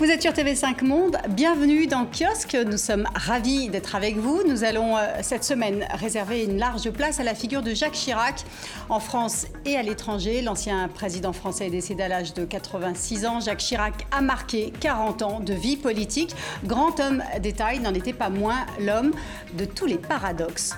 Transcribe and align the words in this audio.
Vous 0.00 0.10
êtes 0.10 0.22
sur 0.22 0.32
TV5 0.32 0.82
Monde, 0.82 1.18
bienvenue 1.28 1.86
dans 1.86 2.06
Kiosque, 2.06 2.56
nous 2.66 2.78
sommes 2.78 3.06
ravis 3.14 3.68
d'être 3.68 3.94
avec 3.94 4.16
vous. 4.16 4.42
Nous 4.48 4.64
allons 4.64 4.96
euh, 4.96 5.02
cette 5.20 5.44
semaine 5.44 5.86
réserver 5.92 6.42
une 6.42 6.56
large 6.56 6.90
place 6.90 7.20
à 7.20 7.22
la 7.22 7.34
figure 7.34 7.60
de 7.60 7.74
Jacques 7.74 7.92
Chirac 7.92 8.46
en 8.88 8.98
France 8.98 9.46
et 9.66 9.76
à 9.76 9.82
l'étranger. 9.82 10.40
L'ancien 10.40 10.88
président 10.88 11.34
français 11.34 11.66
est 11.66 11.70
décédé 11.70 12.04
à 12.04 12.08
l'âge 12.08 12.32
de 12.32 12.46
86 12.46 13.26
ans. 13.26 13.40
Jacques 13.40 13.58
Chirac 13.58 14.06
a 14.10 14.22
marqué 14.22 14.72
40 14.80 15.20
ans 15.20 15.40
de 15.40 15.52
vie 15.52 15.76
politique. 15.76 16.34
Grand 16.64 16.98
homme 16.98 17.22
d'État, 17.42 17.74
il 17.74 17.82
n'en 17.82 17.92
était 17.92 18.14
pas 18.14 18.30
moins 18.30 18.64
l'homme 18.80 19.12
de 19.52 19.66
tous 19.66 19.84
les 19.84 19.98
paradoxes. 19.98 20.76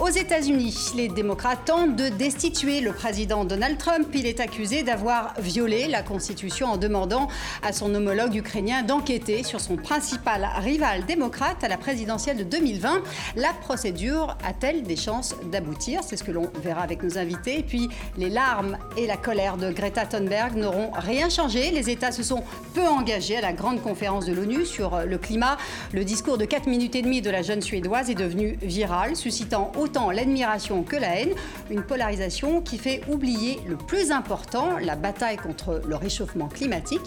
Aux 0.00 0.08
États-Unis, 0.08 0.92
les 0.96 1.08
démocrates 1.08 1.64
tentent 1.64 1.96
de 1.96 2.08
destituer 2.08 2.80
le 2.80 2.92
président 2.92 3.44
Donald 3.44 3.78
Trump. 3.78 4.08
Il 4.14 4.26
est 4.26 4.40
accusé 4.40 4.82
d'avoir 4.82 5.34
violé 5.40 5.88
la 5.88 6.02
Constitution 6.02 6.68
en 6.68 6.76
demandant 6.76 7.28
à 7.62 7.72
son 7.72 7.94
homologue 7.94 8.36
ukrainien 8.36 8.82
d'enquêter 8.82 9.42
sur 9.42 9.60
son 9.60 9.76
principal 9.76 10.48
rival 10.58 11.04
démocrate 11.06 11.64
à 11.64 11.68
la 11.68 11.76
présidentielle 11.76 12.36
de 12.36 12.44
2020. 12.44 13.02
La 13.36 13.52
procédure 13.52 14.36
a-t-elle 14.46 14.84
des 14.84 14.96
chances 14.96 15.34
d'aboutir? 15.50 16.00
C'est 16.04 16.16
ce 16.16 16.22
que 16.22 16.30
l'on 16.30 16.48
verra 16.62 16.82
avec 16.82 17.02
nos 17.02 17.18
invités. 17.18 17.58
Et 17.58 17.62
puis, 17.64 17.88
les 18.16 18.30
larmes 18.30 18.78
et 18.96 19.06
la 19.06 19.16
colère 19.16 19.56
de 19.56 19.72
Greta 19.72 20.06
Thunberg 20.06 20.54
n'auront 20.54 20.92
rien 20.92 21.28
changé. 21.28 21.72
Les 21.72 21.90
États 21.90 22.12
se 22.12 22.22
sont 22.22 22.44
peu 22.74 22.86
engagés 22.86 23.36
à 23.36 23.40
la 23.40 23.52
grande 23.52 23.82
conférence 23.82 24.26
de 24.26 24.32
l'ONU 24.32 24.64
sur 24.64 25.00
le 25.04 25.18
climat. 25.18 25.56
Le 25.92 26.04
discours 26.04 26.38
de 26.38 26.44
4 26.44 26.68
minutes 26.68 26.94
et 26.94 27.02
demie 27.02 27.20
de 27.20 27.30
la 27.30 27.42
jeune 27.42 27.62
Suédoise 27.62 28.10
est 28.10 28.14
devenu 28.14 28.58
viral, 28.62 29.16
suscitant 29.16 29.57
autant 29.76 30.10
l'admiration 30.10 30.82
que 30.82 30.96
la 30.96 31.20
haine, 31.20 31.32
une 31.70 31.82
polarisation 31.82 32.60
qui 32.60 32.78
fait 32.78 33.02
oublier 33.08 33.60
le 33.66 33.76
plus 33.76 34.10
important, 34.10 34.78
la 34.80 34.96
bataille 34.96 35.36
contre 35.36 35.82
le 35.86 35.96
réchauffement 35.96 36.48
climatique. 36.48 37.02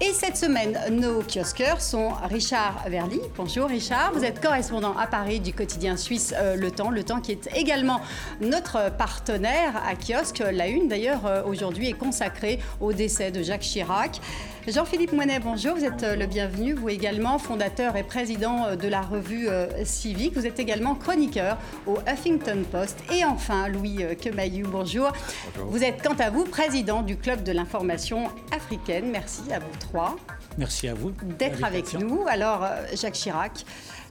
Et 0.00 0.12
cette 0.12 0.36
semaine, 0.36 0.78
nos 0.90 1.22
kiosqueurs 1.22 1.80
sont 1.80 2.10
Richard 2.30 2.84
Verly. 2.88 3.20
Bonjour 3.36 3.68
Richard, 3.68 4.12
vous 4.12 4.24
êtes 4.24 4.40
correspondant 4.40 4.96
à 4.96 5.06
Paris 5.06 5.40
du 5.40 5.52
quotidien 5.52 5.96
suisse 5.96 6.34
euh, 6.36 6.56
Le 6.56 6.70
Temps, 6.70 6.90
Le 6.90 7.02
Temps 7.02 7.20
qui 7.20 7.32
est 7.32 7.48
également 7.54 8.00
notre 8.40 8.90
partenaire 8.96 9.82
à 9.86 9.94
kiosque. 9.94 10.42
La 10.52 10.68
une 10.68 10.88
d'ailleurs 10.88 11.26
euh, 11.26 11.42
aujourd'hui 11.44 11.88
est 11.88 11.98
consacrée 11.98 12.58
au 12.80 12.92
décès 12.92 13.30
de 13.30 13.42
Jacques 13.42 13.60
Chirac. 13.62 14.20
Jean-Philippe 14.68 15.12
Moinet, 15.12 15.40
bonjour, 15.40 15.74
vous 15.74 15.84
êtes 15.84 16.04
euh, 16.04 16.14
le 16.14 16.26
bienvenu, 16.26 16.72
vous 16.72 16.88
également 16.88 17.38
fondateur 17.38 17.96
et 17.96 18.04
président 18.04 18.66
euh, 18.66 18.76
de 18.76 18.86
la 18.86 19.00
revue 19.00 19.48
euh, 19.48 19.66
Civique, 19.84 20.34
vous 20.36 20.46
êtes 20.46 20.60
également 20.60 20.94
chroniqueur 20.94 21.58
au 21.84 21.98
Huffington 22.06 22.62
Post 22.70 22.98
et 23.12 23.24
enfin 23.24 23.66
Louis 23.66 24.04
Kemayou, 24.20 24.68
bonjour. 24.68 25.10
bonjour. 25.56 25.70
Vous 25.70 25.82
êtes 25.82 26.00
quant 26.02 26.14
à 26.14 26.30
vous 26.30 26.44
président 26.44 27.02
du 27.02 27.16
Club 27.16 27.42
de 27.42 27.50
l'information 27.50 28.30
africaine, 28.52 29.06
merci 29.10 29.52
à 29.52 29.58
vous 29.58 29.76
trois. 29.80 30.16
Merci 30.58 30.88
à 30.88 30.94
vous 30.94 31.12
d'être 31.38 31.64
avec 31.64 31.94
nous. 31.94 32.24
Alors 32.28 32.66
Jacques 32.94 33.14
Chirac, 33.14 33.64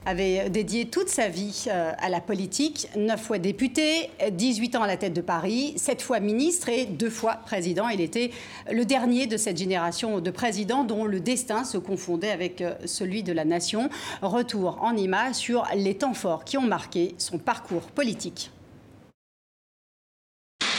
avait 0.06 0.50
dédié 0.50 0.86
toute 0.86 1.08
sa 1.08 1.28
vie 1.28 1.66
euh, 1.68 1.92
à 1.98 2.08
la 2.08 2.20
politique, 2.20 2.88
neuf 2.96 3.22
fois 3.22 3.38
député, 3.38 4.10
18 4.30 4.76
ans 4.76 4.82
à 4.82 4.86
la 4.86 4.96
tête 4.96 5.12
de 5.12 5.20
Paris, 5.20 5.74
sept 5.76 6.02
fois 6.02 6.20
ministre 6.20 6.68
et 6.68 6.86
deux 6.86 7.10
fois 7.10 7.34
président. 7.34 7.88
Il 7.88 8.00
était 8.00 8.30
le 8.70 8.84
dernier 8.84 9.26
de 9.26 9.36
cette 9.36 9.56
génération 9.56 10.20
de 10.20 10.30
présidents 10.30 10.84
dont 10.84 11.04
le 11.04 11.20
destin 11.20 11.64
se 11.64 11.78
confondait 11.78 12.30
avec 12.30 12.60
euh, 12.60 12.74
celui 12.84 13.22
de 13.22 13.32
la 13.32 13.44
nation. 13.44 13.88
Retour 14.22 14.78
en 14.82 14.96
images 14.96 15.36
sur 15.36 15.66
les 15.74 15.94
temps 15.94 16.14
forts 16.14 16.44
qui 16.44 16.58
ont 16.58 16.62
marqué 16.62 17.14
son 17.18 17.38
parcours 17.38 17.82
politique. 17.82 18.50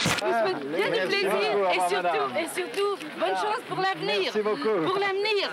Je 0.04 0.10
vous 0.10 0.16
souhaite 0.16 0.62
bien 0.68 0.88
du 0.90 1.08
plaisir 1.08 1.30
et 1.72 1.80
surtout, 1.88 2.28
et 2.38 2.48
surtout, 2.54 2.92
bonne 3.18 3.36
chance 3.36 3.62
pour 3.68 3.78
l'avenir. 3.78 4.32
Pour 4.32 4.98
l'avenir. 4.98 5.50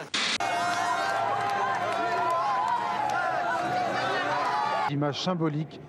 Image 4.89 5.21
symbolique 5.21 5.79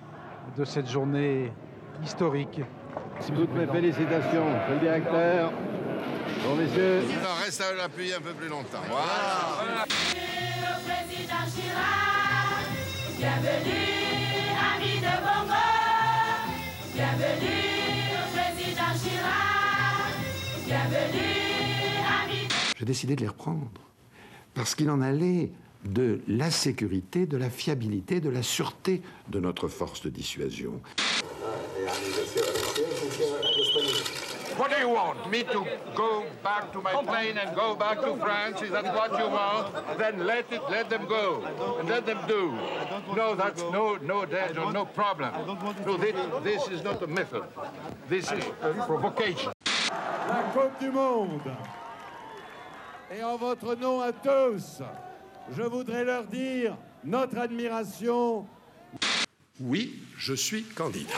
de 0.57 0.63
cette 0.63 0.89
journée 0.89 1.51
historique. 2.01 2.61
Toutes 3.27 3.53
mes 3.53 3.67
félicitations, 3.67 4.47
le 4.69 4.77
directeur. 4.79 5.51
Bon, 6.45 6.55
messieurs. 6.55 7.01
On 7.21 7.43
reste 7.43 7.61
à 7.61 7.73
l'appuyer 7.73 8.15
un 8.15 8.21
peu 8.21 8.33
plus 8.33 8.47
longtemps. 8.47 8.81
Voilà. 8.89 9.85
Le 9.85 10.73
président 10.85 11.43
Chirac, 11.53 12.65
bienvenue, 13.17 14.55
ami 14.73 14.99
de 14.99 15.13
Bongo. 15.21 15.63
Bienvenue. 16.95 17.82
Bienvenue. 20.73 22.49
J'ai 22.79 22.85
décidé 22.85 23.15
de 23.15 23.21
les 23.21 23.27
reprendre 23.27 23.69
parce 24.55 24.73
qu'il 24.73 24.89
en 24.89 25.01
allait 25.03 25.51
de 25.85 26.21
la 26.27 26.49
sécurité, 26.49 27.27
de 27.27 27.37
la 27.37 27.51
fiabilité, 27.51 28.19
de 28.19 28.31
la 28.31 28.41
sûreté 28.41 29.03
de 29.27 29.39
notre 29.39 29.67
force 29.67 30.01
de 30.01 30.09
dissuasion. 30.09 30.81
What 34.57 34.69
do 34.69 34.79
you 34.79 34.89
want? 34.89 35.29
Me 35.29 35.43
to 35.43 35.63
go 35.95 36.23
back 36.43 36.71
to 36.71 36.81
my 36.81 36.93
plane 37.05 37.37
and 37.37 37.53
go 37.55 37.75
back 37.75 38.01
to 38.01 38.15
France? 38.17 38.63
Is 38.63 38.71
that 38.71 38.83
what 38.95 39.11
you 39.19 39.29
want? 39.29 39.73
Then 39.99 40.25
let 40.25 40.51
it, 40.51 40.61
let 40.71 40.89
them 40.89 41.05
go, 41.07 41.43
and 41.79 41.87
let 41.87 42.07
them 42.07 42.17
do. 42.27 42.57
No, 43.15 43.35
that's 43.35 43.61
no, 43.71 43.97
no 43.97 44.25
danger, 44.25 44.71
no 44.71 44.85
problem. 44.85 45.31
No, 45.85 45.97
this 46.41 46.67
is 46.69 46.83
not 46.83 46.99
a 47.03 47.07
method. 47.07 47.43
This 48.09 48.31
is 48.31 48.43
a 48.63 48.73
provocation. 48.87 49.53
La 50.27 50.43
Coupe 50.53 50.79
du 50.79 50.89
Monde. 50.89 51.51
Et 53.15 53.23
en 53.23 53.37
votre 53.37 53.75
nom 53.75 54.01
à 54.01 54.11
tous, 54.11 54.81
je 55.55 55.61
voudrais 55.63 56.03
leur 56.03 56.23
dire 56.23 56.75
notre 57.03 57.37
admiration. 57.37 58.47
Oui, 59.59 59.99
je 60.17 60.33
suis 60.33 60.63
candidat. 60.63 61.13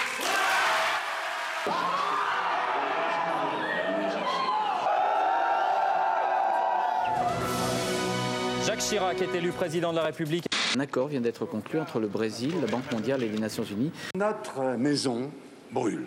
Jacques 8.65 8.79
Chirac 8.79 9.21
est 9.21 9.35
élu 9.35 9.51
président 9.51 9.91
de 9.91 9.97
la 9.97 10.03
République. 10.03 10.45
Un 10.75 10.79
accord 10.81 11.07
vient 11.07 11.21
d'être 11.21 11.45
conclu 11.45 11.79
entre 11.79 11.99
le 11.99 12.07
Brésil, 12.07 12.53
la 12.59 12.67
Banque 12.67 12.91
mondiale 12.91 13.23
et 13.23 13.29
les 13.29 13.39
Nations 13.39 13.63
unies. 13.63 13.91
Notre 14.15 14.75
maison 14.75 15.31
brûle. 15.71 16.05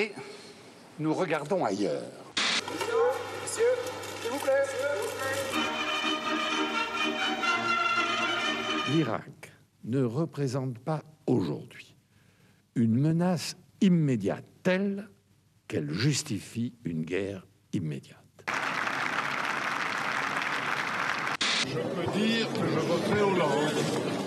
Et 0.00 0.12
nous 0.98 1.12
regardons 1.12 1.62
ailleurs. 1.62 2.00
Messieurs, 3.42 3.64
s'il 4.22 4.30
vous 4.30 4.38
plaît. 4.38 4.52
l'Irak 8.94 9.52
ne 9.84 10.02
représente 10.02 10.78
pas 10.78 11.02
aujourd'hui 11.26 11.94
une 12.76 12.96
menace 12.96 13.56
immédiate 13.82 14.46
telle 14.62 15.08
qu'elle 15.68 15.92
justifie 15.92 16.72
une 16.84 17.04
guerre 17.04 17.46
immédiate. 17.74 18.16
Je 21.68 21.74
peux 21.74 22.18
dire 22.18 22.52
que 22.54 22.66
je 22.66 22.78
voterai 22.78 23.20
Hollande. 23.20 24.19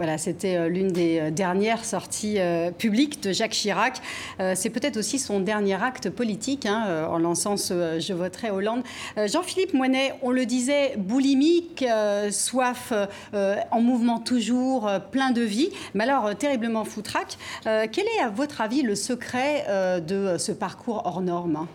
Voilà, 0.00 0.16
c'était 0.16 0.56
euh, 0.56 0.70
l'une 0.70 0.88
des 0.88 1.18
euh, 1.18 1.30
dernières 1.30 1.84
sorties 1.84 2.36
euh, 2.38 2.70
publiques 2.70 3.22
de 3.22 3.34
Jacques 3.34 3.50
Chirac. 3.50 4.00
C'est 4.54 4.70
peut-être 4.70 4.96
aussi 4.96 5.18
son 5.18 5.40
dernier 5.40 5.74
acte 5.74 6.08
politique 6.08 6.64
hein, 6.64 7.06
en 7.10 7.18
lançant 7.18 7.58
ce 7.58 8.00
Je 8.00 8.14
voterai 8.14 8.50
Hollande. 8.50 8.82
Jean-Philippe 9.18 9.74
Moinet, 9.74 10.14
on 10.22 10.30
le 10.30 10.46
disait, 10.46 10.94
boulimique, 10.96 11.84
soif 12.30 12.92
en 13.32 13.80
mouvement 13.80 14.18
toujours, 14.18 14.90
plein 15.10 15.30
de 15.30 15.42
vie, 15.42 15.68
mais 15.92 16.04
alors 16.04 16.34
terriblement 16.36 16.84
foutraque. 16.84 17.36
Quel 17.64 18.06
est, 18.16 18.22
à 18.24 18.30
votre 18.30 18.62
avis, 18.62 18.82
le 18.82 18.94
secret 18.94 19.66
de 20.06 20.38
ce 20.38 20.52
parcours 20.52 21.02
hors 21.04 21.20
norme 21.20 21.66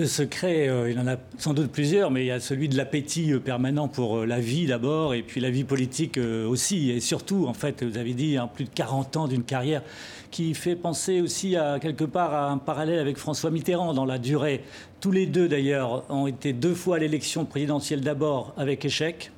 le 0.00 0.06
secret, 0.06 0.68
euh, 0.68 0.90
il 0.90 0.98
en 0.98 1.06
a 1.06 1.16
sans 1.38 1.52
doute 1.52 1.70
plusieurs, 1.70 2.10
mais 2.10 2.24
il 2.24 2.26
y 2.26 2.30
a 2.30 2.40
celui 2.40 2.68
de 2.68 2.76
l'appétit 2.76 3.32
euh, 3.32 3.38
permanent 3.38 3.86
pour 3.86 4.18
euh, 4.18 4.26
la 4.26 4.40
vie 4.40 4.66
d'abord, 4.66 5.14
et 5.14 5.22
puis 5.22 5.40
la 5.40 5.50
vie 5.50 5.64
politique 5.64 6.18
aussi. 6.18 6.90
Et 6.90 7.00
surtout, 7.00 7.46
en 7.46 7.54
fait, 7.54 7.84
vous 7.84 7.98
avez 7.98 8.14
dit, 8.14 8.36
hein, 8.36 8.48
plus 8.52 8.64
de 8.64 8.70
40 8.70 9.16
ans 9.16 9.28
d'une 9.28 9.44
carrière 9.44 9.82
qui 10.30 10.54
fait 10.54 10.76
penser 10.76 11.20
aussi 11.20 11.56
à 11.56 11.78
quelque 11.80 12.04
part 12.04 12.34
à 12.34 12.50
un 12.50 12.58
parallèle 12.58 12.98
avec 12.98 13.18
François 13.18 13.50
Mitterrand 13.50 13.92
dans 13.94 14.04
la 14.04 14.18
durée. 14.18 14.62
Tous 15.00 15.10
les 15.10 15.26
deux, 15.26 15.48
d'ailleurs, 15.48 16.04
ont 16.08 16.26
été 16.26 16.52
deux 16.52 16.74
fois 16.74 16.96
à 16.96 16.98
l'élection 16.98 17.44
présidentielle 17.44 18.00
d'abord 18.00 18.54
avec 18.56 18.84
échec, 18.84 19.32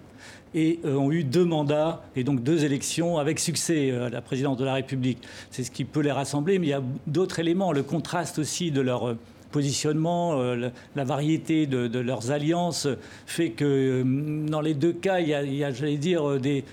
et 0.54 0.80
ont 0.84 1.10
eu 1.10 1.24
deux 1.24 1.46
mandats 1.46 2.04
et 2.14 2.24
donc 2.24 2.42
deux 2.42 2.66
élections 2.66 3.16
avec 3.16 3.40
succès 3.40 3.90
à 3.90 4.10
la 4.10 4.20
présidence 4.20 4.58
de 4.58 4.66
la 4.66 4.74
République. 4.74 5.16
C'est 5.50 5.64
ce 5.64 5.70
qui 5.70 5.86
peut 5.86 6.00
les 6.00 6.12
rassembler, 6.12 6.58
mais 6.58 6.66
il 6.66 6.70
y 6.70 6.74
a 6.74 6.82
d'autres 7.06 7.38
éléments, 7.38 7.72
le 7.72 7.82
contraste 7.82 8.38
aussi 8.38 8.70
de 8.70 8.82
leur 8.82 9.16
positionnement, 9.52 10.40
euh, 10.40 10.70
la 10.96 11.04
variété 11.04 11.66
de, 11.66 11.98
leurs 12.00 12.32
alliances 12.32 12.88
fait 13.26 13.50
que 13.50 13.64
euh, 13.64 14.46
dans 14.48 14.60
les 14.60 14.74
deux 14.74 14.92
cas, 14.92 15.20
il 15.20 15.28
y 15.28 15.62
a, 15.64 15.70
j'allais 15.70 15.98
dire, 15.98 16.28
euh, 16.28 16.40
des, 16.40 16.64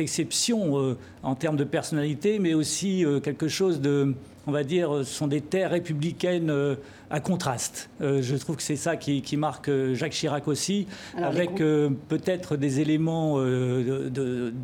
exceptions 0.00 0.96
en 1.22 1.34
termes 1.34 1.56
de 1.56 1.64
personnalité, 1.64 2.38
mais 2.38 2.54
aussi 2.54 3.04
quelque 3.22 3.46
chose 3.46 3.80
de 3.80 4.14
on 4.46 4.52
va 4.52 4.62
dire, 4.62 5.04
sont 5.04 5.26
des 5.26 5.40
terres 5.40 5.70
républicaines 5.70 6.50
euh, 6.50 6.76
à 7.10 7.18
contraste. 7.20 7.90
Euh, 8.00 8.22
je 8.22 8.36
trouve 8.36 8.56
que 8.56 8.62
c'est 8.62 8.76
ça 8.76 8.96
qui, 8.96 9.36
marque 9.36 9.68
euh, 9.68 9.94
Jacques 9.94 10.12
Chirac 10.12 10.46
aussi, 10.46 10.86
avec 11.16 11.56
peut-être 11.56 12.56
des 12.56 12.80
éléments 12.80 13.40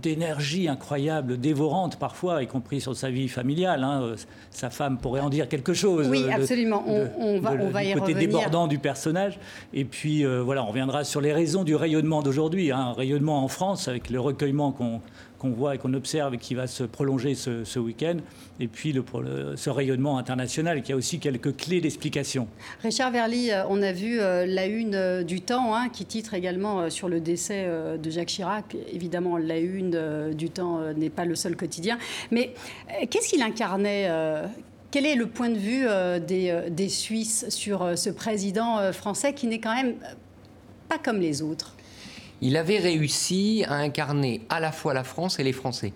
d'énergie 0.02 0.69
incroyable, 0.69 1.38
dévorante 1.38 1.99
parfois, 1.99 2.43
y 2.43 2.46
compris 2.46 2.81
sur 2.81 2.96
sa 2.96 3.11
vie 3.11 3.29
familiale. 3.29 3.82
Hein. 3.82 4.14
Sa 4.50 4.70
femme 4.70 4.99
pourrait 4.99 5.20
en 5.20 5.31
dire 5.31 5.49
quelque 5.49 5.75
chose. 5.75 6.08
Oui, 6.08 6.25
absolument. 6.31 6.85
on, 6.87 7.40
va, 7.40 7.52
on 7.52 7.70
va 7.70 7.85
y 7.85 7.93
côté 7.94 8.14
débordant 8.14 8.67
du 8.67 8.78
personnage. 8.78 9.38
Et 9.73 9.85
puis, 9.85 10.25
voilà, 10.25 10.62
on 10.62 10.69
reviendra 10.69 11.05
sur 11.05 11.20
les 11.20 11.32
raisons 11.32 11.64
du 11.64 11.75
rayonnement 11.75 12.23
d'aujourd'hui. 12.23 12.70
Hein. 12.70 12.78
Un 12.78 12.93
rayonnement 12.93 13.43
en 13.43 13.49
France, 13.49 13.88
avec 13.88 14.11
le 14.11 14.20
recueillement 14.20 14.73
qu'on 14.73 15.00
qu'on 15.43 15.50
voit 15.50 15.75
et 15.75 15.79
qu'on 15.79 15.93
observe 15.94 16.35
et 16.35 16.39
qui 16.39 16.55
va 16.55 16.69
se 16.69 16.85
prolonger 16.85 17.35
ce, 17.35 17.79
week-end, 17.79 18.19
et 18.61 18.69
puis 18.69 18.94
ce 19.56 19.71
rayonnement 19.71 20.17
international 20.17 20.83
qui 20.83 20.93
a 20.93 20.97
aussi 20.97 21.19
quelques 21.19 21.56
clés 21.56 21.81
d'explication. 21.81 22.47
Richard 22.83 23.11
Verly, 23.11 23.50
euh, 23.50 23.65
on 23.69 23.83
a 23.83 23.93
vu 23.93 24.21
euh, 24.21 24.47
la 24.47 24.67
une 24.67 24.94
euh, 24.94 25.23
du 25.25 25.41
Temps 25.41 25.75
hein, 25.75 25.89
qui 25.89 26.05
titre 26.05 26.35
également 26.35 26.89
sur 26.91 27.09
le 27.09 27.21
décès 27.21 27.67
de 28.00 28.11
Jacques 28.11 28.29
Chirac. 28.29 28.77
Évidemment, 28.93 29.37
la 29.37 29.59
une 29.59 30.33
du 30.33 30.50
Temps 30.50 30.81
n'est 30.94 31.11
pas 31.11 31.25
le 31.25 31.35
seul 31.35 31.56
quotidien, 31.56 31.99
mais 32.31 32.55
qu'est-ce 33.11 33.29
qu'il 33.29 33.43
incarnait 33.43 34.09
quel 34.91 35.06
est 35.06 35.17
le 35.17 35.27
point 35.27 35.49
de 35.49 35.59
vue 35.59 35.87
des 36.21 36.88
Suisses 36.88 37.47
sur 37.49 37.99
ce 37.99 38.11
président 38.11 38.93
français 38.93 39.33
qui 39.33 39.47
n'est 39.47 39.59
quand 39.59 39.75
même 39.75 39.95
pas 40.88 40.99
comme 40.99 41.19
les 41.19 41.43
autres? 41.43 41.75
Il 42.43 42.56
avait 42.56 42.79
réussi 42.79 43.65
à 43.69 43.77
incarner 43.77 44.43
à 44.50 44.61
la 44.61 44.73
fois 44.73 44.93
la 44.93 45.05
France 45.05 45.39
et 45.39 45.44
les 45.44 45.53
Français, 45.53 45.94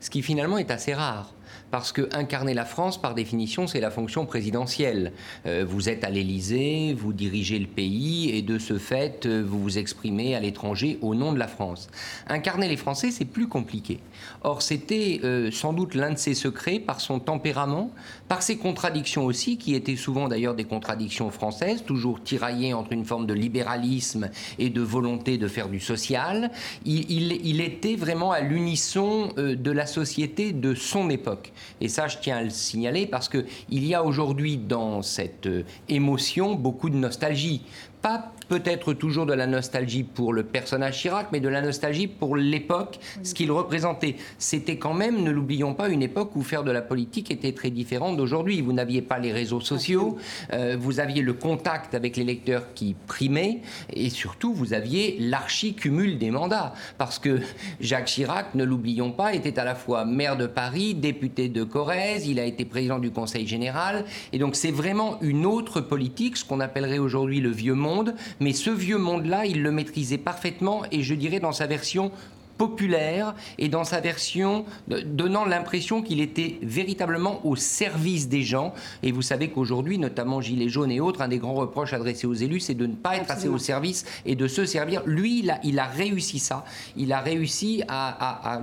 ce 0.00 0.10
qui 0.10 0.22
finalement 0.22 0.58
est 0.58 0.70
assez 0.70 0.94
rare 0.94 1.34
parce 1.74 1.90
que 1.90 2.08
incarner 2.12 2.54
la 2.54 2.64
France, 2.64 3.00
par 3.00 3.16
définition, 3.16 3.66
c'est 3.66 3.80
la 3.80 3.90
fonction 3.90 4.26
présidentielle. 4.26 5.12
Euh, 5.44 5.64
vous 5.66 5.88
êtes 5.88 6.04
à 6.04 6.08
l'Élysée, 6.08 6.94
vous 6.96 7.12
dirigez 7.12 7.58
le 7.58 7.66
pays, 7.66 8.30
et 8.30 8.42
de 8.42 8.60
ce 8.60 8.78
fait, 8.78 9.26
euh, 9.26 9.42
vous 9.44 9.60
vous 9.60 9.76
exprimez 9.76 10.36
à 10.36 10.40
l'étranger 10.40 11.00
au 11.02 11.16
nom 11.16 11.32
de 11.32 11.38
la 11.40 11.48
France. 11.48 11.88
Incarner 12.28 12.68
les 12.68 12.76
Français, 12.76 13.10
c'est 13.10 13.24
plus 13.24 13.48
compliqué. 13.48 13.98
Or, 14.42 14.62
c'était 14.62 15.20
euh, 15.24 15.50
sans 15.50 15.72
doute 15.72 15.94
l'un 15.94 16.12
de 16.12 16.18
ses 16.18 16.34
secrets 16.34 16.78
par 16.78 17.00
son 17.00 17.18
tempérament, 17.18 17.90
par 18.28 18.42
ses 18.42 18.56
contradictions 18.56 19.24
aussi, 19.24 19.58
qui 19.58 19.74
étaient 19.74 19.96
souvent 19.96 20.28
d'ailleurs 20.28 20.54
des 20.54 20.64
contradictions 20.64 21.30
françaises, 21.30 21.84
toujours 21.84 22.22
tiraillées 22.22 22.74
entre 22.74 22.92
une 22.92 23.04
forme 23.04 23.26
de 23.26 23.34
libéralisme 23.34 24.30
et 24.58 24.70
de 24.70 24.80
volonté 24.80 25.38
de 25.38 25.48
faire 25.48 25.68
du 25.68 25.80
social. 25.80 26.50
il 26.84 27.60
était 27.60 27.96
vraiment 27.96 28.32
à 28.32 28.40
l'unisson 28.40 29.28
de 29.36 29.70
la 29.70 29.86
société 29.86 30.52
de 30.52 30.74
son 30.74 31.10
époque. 31.10 31.52
Et 31.80 31.88
ça, 31.88 32.08
je 32.08 32.18
tiens 32.18 32.38
à 32.38 32.42
le 32.42 32.50
signaler 32.50 33.06
parce 33.06 33.28
qu'il 33.28 33.44
y 33.70 33.94
a 33.94 34.04
aujourd'hui 34.04 34.56
dans 34.56 35.02
cette 35.02 35.46
euh, 35.46 35.64
émotion 35.88 36.54
beaucoup 36.54 36.90
de 36.90 36.96
nostalgie. 36.96 37.62
Pas 38.02 38.32
peut-être 38.48 38.92
toujours 38.92 39.26
de 39.26 39.32
la 39.32 39.46
nostalgie 39.46 40.02
pour 40.02 40.32
le 40.32 40.42
personnage 40.42 40.98
Chirac, 41.00 41.28
mais 41.32 41.40
de 41.40 41.48
la 41.48 41.62
nostalgie 41.62 42.06
pour 42.06 42.36
l'époque, 42.36 42.98
ce 43.22 43.34
qu'il 43.34 43.50
représentait. 43.50 44.16
C'était 44.38 44.76
quand 44.76 44.94
même, 44.94 45.22
ne 45.22 45.30
l'oublions 45.30 45.74
pas, 45.74 45.88
une 45.88 46.02
époque 46.02 46.36
où 46.36 46.42
faire 46.42 46.64
de 46.64 46.70
la 46.70 46.82
politique 46.82 47.30
était 47.30 47.52
très 47.52 47.70
différent 47.70 48.12
d'aujourd'hui. 48.12 48.60
Vous 48.60 48.72
n'aviez 48.72 49.02
pas 49.02 49.18
les 49.18 49.32
réseaux 49.32 49.60
sociaux, 49.60 50.16
euh, 50.52 50.76
vous 50.78 51.00
aviez 51.00 51.22
le 51.22 51.32
contact 51.32 51.94
avec 51.94 52.16
les 52.16 52.24
lecteurs 52.24 52.74
qui 52.74 52.94
primait, 53.06 53.60
et 53.92 54.10
surtout, 54.10 54.52
vous 54.54 54.74
aviez 54.74 55.16
l'archi-cumul 55.20 56.18
des 56.18 56.30
mandats. 56.30 56.74
Parce 56.98 57.18
que 57.18 57.40
Jacques 57.80 58.06
Chirac, 58.06 58.54
ne 58.54 58.64
l'oublions 58.64 59.10
pas, 59.10 59.34
était 59.34 59.58
à 59.58 59.64
la 59.64 59.74
fois 59.74 60.04
maire 60.04 60.36
de 60.36 60.46
Paris, 60.46 60.94
député 60.94 61.48
de 61.48 61.64
Corrèze, 61.64 62.26
il 62.26 62.38
a 62.38 62.44
été 62.44 62.64
président 62.64 62.98
du 62.98 63.10
Conseil 63.10 63.46
général, 63.46 64.04
et 64.32 64.38
donc 64.38 64.56
c'est 64.56 64.70
vraiment 64.70 65.18
une 65.20 65.46
autre 65.46 65.80
politique, 65.80 66.36
ce 66.36 66.44
qu'on 66.44 66.60
appellerait 66.60 66.98
aujourd'hui 66.98 67.40
le 67.40 67.50
vieux 67.50 67.74
monde, 67.74 68.14
mais 68.40 68.52
ce 68.52 68.70
vieux 68.70 68.98
monde-là, 68.98 69.46
il 69.46 69.62
le 69.62 69.70
maîtrisait 69.70 70.18
parfaitement 70.18 70.82
et 70.90 71.02
je 71.02 71.14
dirais 71.14 71.40
dans 71.40 71.52
sa 71.52 71.66
version 71.66 72.10
populaire 72.58 73.34
et 73.58 73.68
dans 73.68 73.84
sa 73.84 74.00
version 74.00 74.64
donnant 74.88 75.44
l'impression 75.44 76.02
qu'il 76.02 76.20
était 76.20 76.58
véritablement 76.62 77.44
au 77.46 77.56
service 77.56 78.28
des 78.28 78.42
gens. 78.42 78.74
Et 79.02 79.12
vous 79.12 79.22
savez 79.22 79.48
qu'aujourd'hui, 79.48 79.98
notamment 79.98 80.40
Gilets 80.40 80.68
jaunes 80.68 80.90
et 80.90 81.00
autres, 81.00 81.20
un 81.20 81.28
des 81.28 81.38
grands 81.38 81.54
reproches 81.54 81.92
adressés 81.92 82.26
aux 82.26 82.34
élus, 82.34 82.60
c'est 82.60 82.74
de 82.74 82.86
ne 82.86 82.94
pas 82.94 83.16
être 83.16 83.30
assez 83.30 83.48
au 83.48 83.58
service 83.58 84.04
et 84.24 84.36
de 84.36 84.46
se 84.46 84.64
servir. 84.66 85.02
Lui, 85.06 85.40
il 85.40 85.50
a, 85.50 85.60
il 85.64 85.78
a 85.78 85.86
réussi 85.86 86.38
ça. 86.38 86.64
Il 86.96 87.12
a 87.12 87.20
réussi 87.20 87.82
à, 87.88 88.54
à 88.54 88.62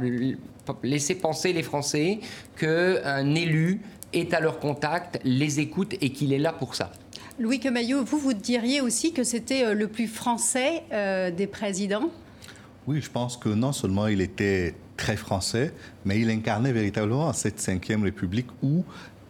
laisser 0.84 1.16
penser 1.16 1.54
les 1.54 1.64
Français 1.64 2.20
qu'un 2.58 3.36
élu 3.36 3.82
est 4.14 4.34
à 4.34 4.40
leur 4.40 4.60
contact, 4.60 5.20
les 5.24 5.60
écoute 5.60 5.96
et 6.02 6.12
qu'il 6.12 6.34
est 6.34 6.40
là 6.40 6.54
pour 6.54 6.76
ça. 6.76 6.92
Louis 7.40 7.60
Quemaillot, 7.60 8.04
vous, 8.04 8.18
vous 8.18 8.34
diriez 8.34 8.82
aussi 8.82 9.14
que 9.14 9.24
c'était 9.24 9.66
euh, 9.66 9.74
le 9.74 9.88
plus 9.88 10.08
français 10.08 10.84
euh, 10.92 11.32
des 11.32 11.48
présidents? 11.48 12.10
Oui, 12.88 13.02
je 13.02 13.10
pense 13.10 13.38
que 13.38 13.50
non 13.50 13.72
seulement 13.72 14.08
il 14.08 14.22
était 14.22 14.76
très 14.98 15.16
français, 15.16 15.74
mais 16.06 16.20
il 16.20 16.30
incarnait 16.30 16.74
véritablement 16.74 17.32
cette 17.34 17.60
cinquième 17.60 18.04
République 18.04 18.48
où 18.62 18.84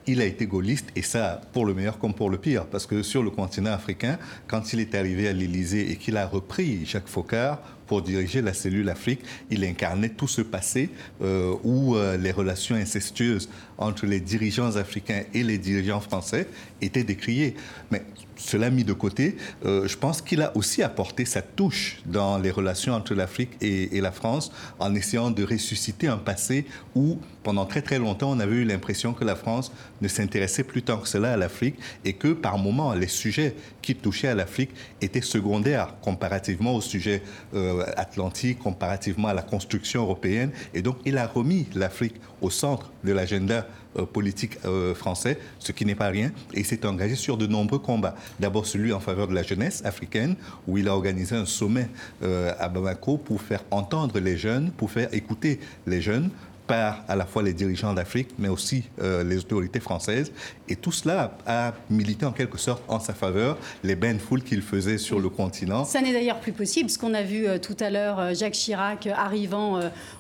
il 0.08 0.22
a 0.22 0.26
été 0.26 0.46
gaulliste, 0.46 0.88
et 0.96 1.02
ça 1.02 1.42
pour 1.54 1.66
le 1.66 1.74
meilleur 1.74 2.00
comme 2.00 2.14
pour 2.14 2.30
le 2.30 2.38
pire, 2.38 2.66
parce 2.66 2.86
que 2.86 3.04
sur 3.04 3.24
le 3.24 3.30
continent 3.30 3.72
africain, 3.72 4.18
quand 4.48 4.74
il 4.74 4.80
est 4.80 4.96
arrivé 4.96 5.28
à 5.28 5.34
l'Élysée 5.34 5.92
et 5.92 5.96
qu'il 5.96 6.18
a 6.18 6.26
repris 6.26 6.86
Jacques 6.86 7.08
Faucard 7.08 7.60
pour 7.88 8.02
diriger 8.02 8.42
la 8.42 8.54
cellule 8.54 8.90
Afrique, 8.90 9.22
il 9.50 9.64
incarnait 9.66 10.10
tout 10.10 10.28
ce 10.28 10.42
passé 10.42 10.90
euh, 11.22 11.56
où 11.64 11.96
les 12.20 12.32
relations 12.32 12.76
incestueuses 12.76 13.50
entre 13.78 14.06
les 14.06 14.22
dirigeants 14.22 14.76
africains 14.78 15.24
et 15.34 15.44
les 15.44 15.58
dirigeants 15.58 16.00
français 16.00 16.48
étaient 16.82 17.04
décriées. 17.04 17.56
Mais 17.92 18.04
cela 18.42 18.70
mis 18.70 18.84
de 18.84 18.94
côté, 18.94 19.38
euh, 19.66 19.88
je 19.88 19.98
pense 19.98 20.22
qu'il 20.22 20.42
a 20.42 20.56
aussi 20.58 20.84
apporté 20.84 21.26
sa 21.26 21.42
touche 21.42 22.02
dans 22.06 22.38
les 22.38 22.52
relations 22.52 22.94
entre 22.94 23.14
l'Afrique 23.14 23.52
et, 23.62 24.02
la 24.02 24.12
France 24.12 24.52
en 24.80 24.96
essayant 24.96 25.30
de 25.30 25.44
ressusciter 25.44 26.08
un 26.08 26.18
passé 26.18 26.66
où, 26.96 27.20
pendant 27.44 27.66
très 27.66 27.84
très 27.84 28.00
longtemps, 28.00 28.32
on 28.32 28.40
avait 28.40 28.56
eu 28.56 28.64
l'impression 28.66 29.14
que 29.14 29.24
la 29.24 29.36
France 29.36 29.72
ne 30.02 30.08
s'intéressait 30.08 30.64
plus 30.64 30.82
tant 30.82 30.98
que 30.98 31.08
cela 31.08 31.34
à 31.34 31.38
l'Afrique 31.38 31.76
et 32.04 32.14
que, 32.14 32.30
par 32.30 32.58
moments, 32.58 32.94
les 32.96 33.08
sujets 33.08 33.56
qui 33.84 33.94
touchaient 33.94 34.30
à 34.30 34.36
l'Afrique 34.36 34.72
étaient 35.02 35.22
secondaires 35.22 35.96
comparativement 36.02 36.76
aux 36.76 36.82
sujets 36.82 37.22
euh, 37.54 37.86
atlantiques, 37.96 38.58
comparativement 38.58 39.28
à 39.28 39.34
la 39.36 39.44
construction 39.44 40.02
européenne. 40.02 40.52
Et 40.74 40.82
donc, 40.82 40.98
il 41.06 41.18
a 41.20 41.28
remis 41.28 41.68
l'Afrique 41.76 42.16
au 42.42 42.50
centre 42.50 42.92
de 43.04 43.12
l'agenda 43.12 43.68
politique 44.06 44.58
euh, 44.66 44.94
français, 44.94 45.40
ce 45.60 45.72
qui 45.72 45.86
n'est 45.86 45.96
pas 45.96 46.08
rien, 46.08 46.32
et 46.54 46.64
s'est 46.64 46.86
engagé 46.86 47.16
sur 47.16 47.38
de 47.38 47.48
nombreux 47.48 47.80
combats. 47.80 48.16
D'abord 48.40 48.66
celui 48.66 48.94
en 48.94 49.00
faveur 49.00 49.28
de 49.28 49.34
la 49.34 49.44
jeunesse 49.44 49.82
africaine, 49.86 50.36
où 50.68 50.78
il 50.78 50.88
a 50.88 50.94
organisé 50.94 51.36
un 51.36 51.46
sommet 51.46 51.90
euh, 52.24 52.54
à 52.60 52.70
Bamako 52.70 53.18
pour 53.18 53.42
faire 53.42 53.64
entendre 53.72 54.20
les 54.20 54.38
jeunes, 54.38 54.72
pour 54.72 54.92
faire 54.92 55.14
écouter 55.14 55.60
les 55.88 56.02
jeunes, 56.02 56.30
par 56.72 57.04
à 57.08 57.16
la 57.16 57.26
fois 57.26 57.44
les 57.44 57.54
dirigeants 57.54 57.94
d'Afrique, 57.94 58.30
mais 58.40 58.48
aussi 58.48 58.84
les 59.02 59.38
autorités 59.40 59.80
françaises. 59.80 60.32
Et 60.70 60.76
tout 60.76 60.92
cela 60.92 61.38
a 61.46 61.74
milité 61.90 62.26
en 62.26 62.32
quelque 62.32 62.58
sorte 62.58 62.84
en 62.88 63.00
sa 63.00 63.14
faveur, 63.14 63.58
les 63.84 63.96
bains 63.96 64.14
de 64.14 64.20
foule 64.20 64.42
qu'il 64.42 64.62
faisait 64.62 64.98
sur 64.98 65.20
le 65.20 65.30
continent. 65.30 65.84
Ça 65.84 66.02
n'est 66.02 66.14
d'ailleurs 66.14 66.40
plus 66.40 66.54
possible, 66.54 66.90
ce 66.90 66.98
qu'on 66.98 67.14
a 67.14 67.24
vu 67.24 67.46
tout 67.62 67.76
à 67.80 67.90
l'heure, 67.90 68.34
Jacques 68.34 68.54
Chirac 68.54 69.08
arrivant 69.08 69.80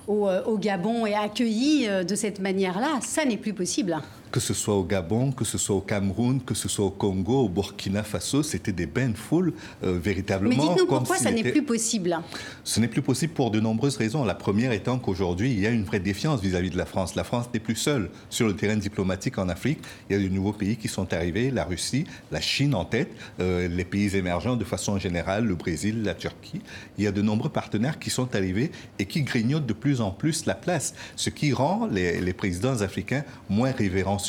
euh, 0.09 0.41
au, 0.45 0.57
Gabon 0.57 1.05
et 1.05 1.13
accueillis 1.13 1.87
euh, 1.87 2.03
de 2.03 2.15
cette 2.15 2.39
manière-là, 2.39 2.99
ça 3.01 3.25
n'est 3.25 3.37
plus 3.37 3.53
possible 3.53 3.97
que 4.31 4.39
ce 4.39 4.53
soit 4.53 4.75
au 4.75 4.83
Gabon, 4.83 5.31
que 5.31 5.45
ce 5.45 5.57
soit 5.57 5.75
au 5.75 5.81
Cameroun, 5.81 6.41
que 6.41 6.53
ce 6.53 6.69
soit 6.69 6.85
au 6.85 6.91
Congo, 6.91 7.45
au 7.45 7.49
Burkina 7.49 8.03
Faso, 8.03 8.43
c'était 8.43 8.71
des 8.71 8.85
bains 8.85 9.09
de 9.09 9.17
foule 9.17 9.53
euh, 9.83 9.99
véritablement. 9.99 10.55
Mais 10.55 10.61
dites-nous 10.61 10.87
pourquoi 10.87 11.17
ça 11.17 11.31
n'est 11.31 11.51
plus 11.51 11.63
possible 11.63 12.17
Ce 12.63 12.79
n'est 12.79 12.87
plus 12.87 13.01
possible 13.01 13.33
pour 13.33 13.51
de 13.51 13.59
nombreuses 13.59 13.97
raisons. 13.97 14.23
La 14.23 14.35
première 14.35 14.71
étant 14.71 14.99
qu'aujourd'hui, 14.99 15.51
il 15.51 15.59
y 15.59 15.67
a 15.67 15.69
une 15.69 15.83
vraie 15.83 15.99
défiance 15.99 16.41
vis-à-vis 16.41 16.69
de 16.69 16.77
la 16.77 16.85
France. 16.85 17.15
La 17.15 17.23
France 17.23 17.47
n'est 17.53 17.59
plus 17.59 17.75
seule 17.75 18.09
sur 18.29 18.47
le 18.47 18.55
terrain 18.55 18.77
diplomatique 18.77 19.37
en 19.37 19.49
Afrique. 19.49 19.79
Il 20.09 20.15
y 20.15 20.19
a 20.19 20.23
de 20.23 20.33
nouveaux 20.33 20.53
pays 20.53 20.77
qui 20.77 20.87
sont 20.87 21.13
arrivés, 21.13 21.51
la 21.51 21.63
Russie, 21.63 22.05
la 22.31 22.41
Chine 22.41 22.73
en 22.75 22.85
tête, 22.85 23.11
les 23.39 23.85
pays 23.85 24.15
émergents 24.15 24.55
de 24.55 24.63
façon 24.63 24.97
générale, 24.97 25.45
le 25.45 25.55
Brésil, 25.55 26.03
la 26.03 26.13
Turquie. 26.13 26.61
Il 26.97 27.03
y 27.03 27.07
a 27.07 27.11
de 27.11 27.21
nombreux 27.21 27.49
partenaires 27.49 27.99
qui 27.99 28.09
sont 28.09 28.35
arrivés 28.35 28.71
et 28.99 29.05
qui 29.05 29.23
grignotent 29.23 29.65
de 29.65 29.73
plus 29.73 30.01
en 30.01 30.11
plus 30.11 30.45
la 30.45 30.55
place, 30.55 30.93
ce 31.15 31.29
qui 31.29 31.53
rend 31.53 31.87
les, 31.87 32.33
présidents 32.33 32.81
africains 32.81 33.23
moins 33.49 33.73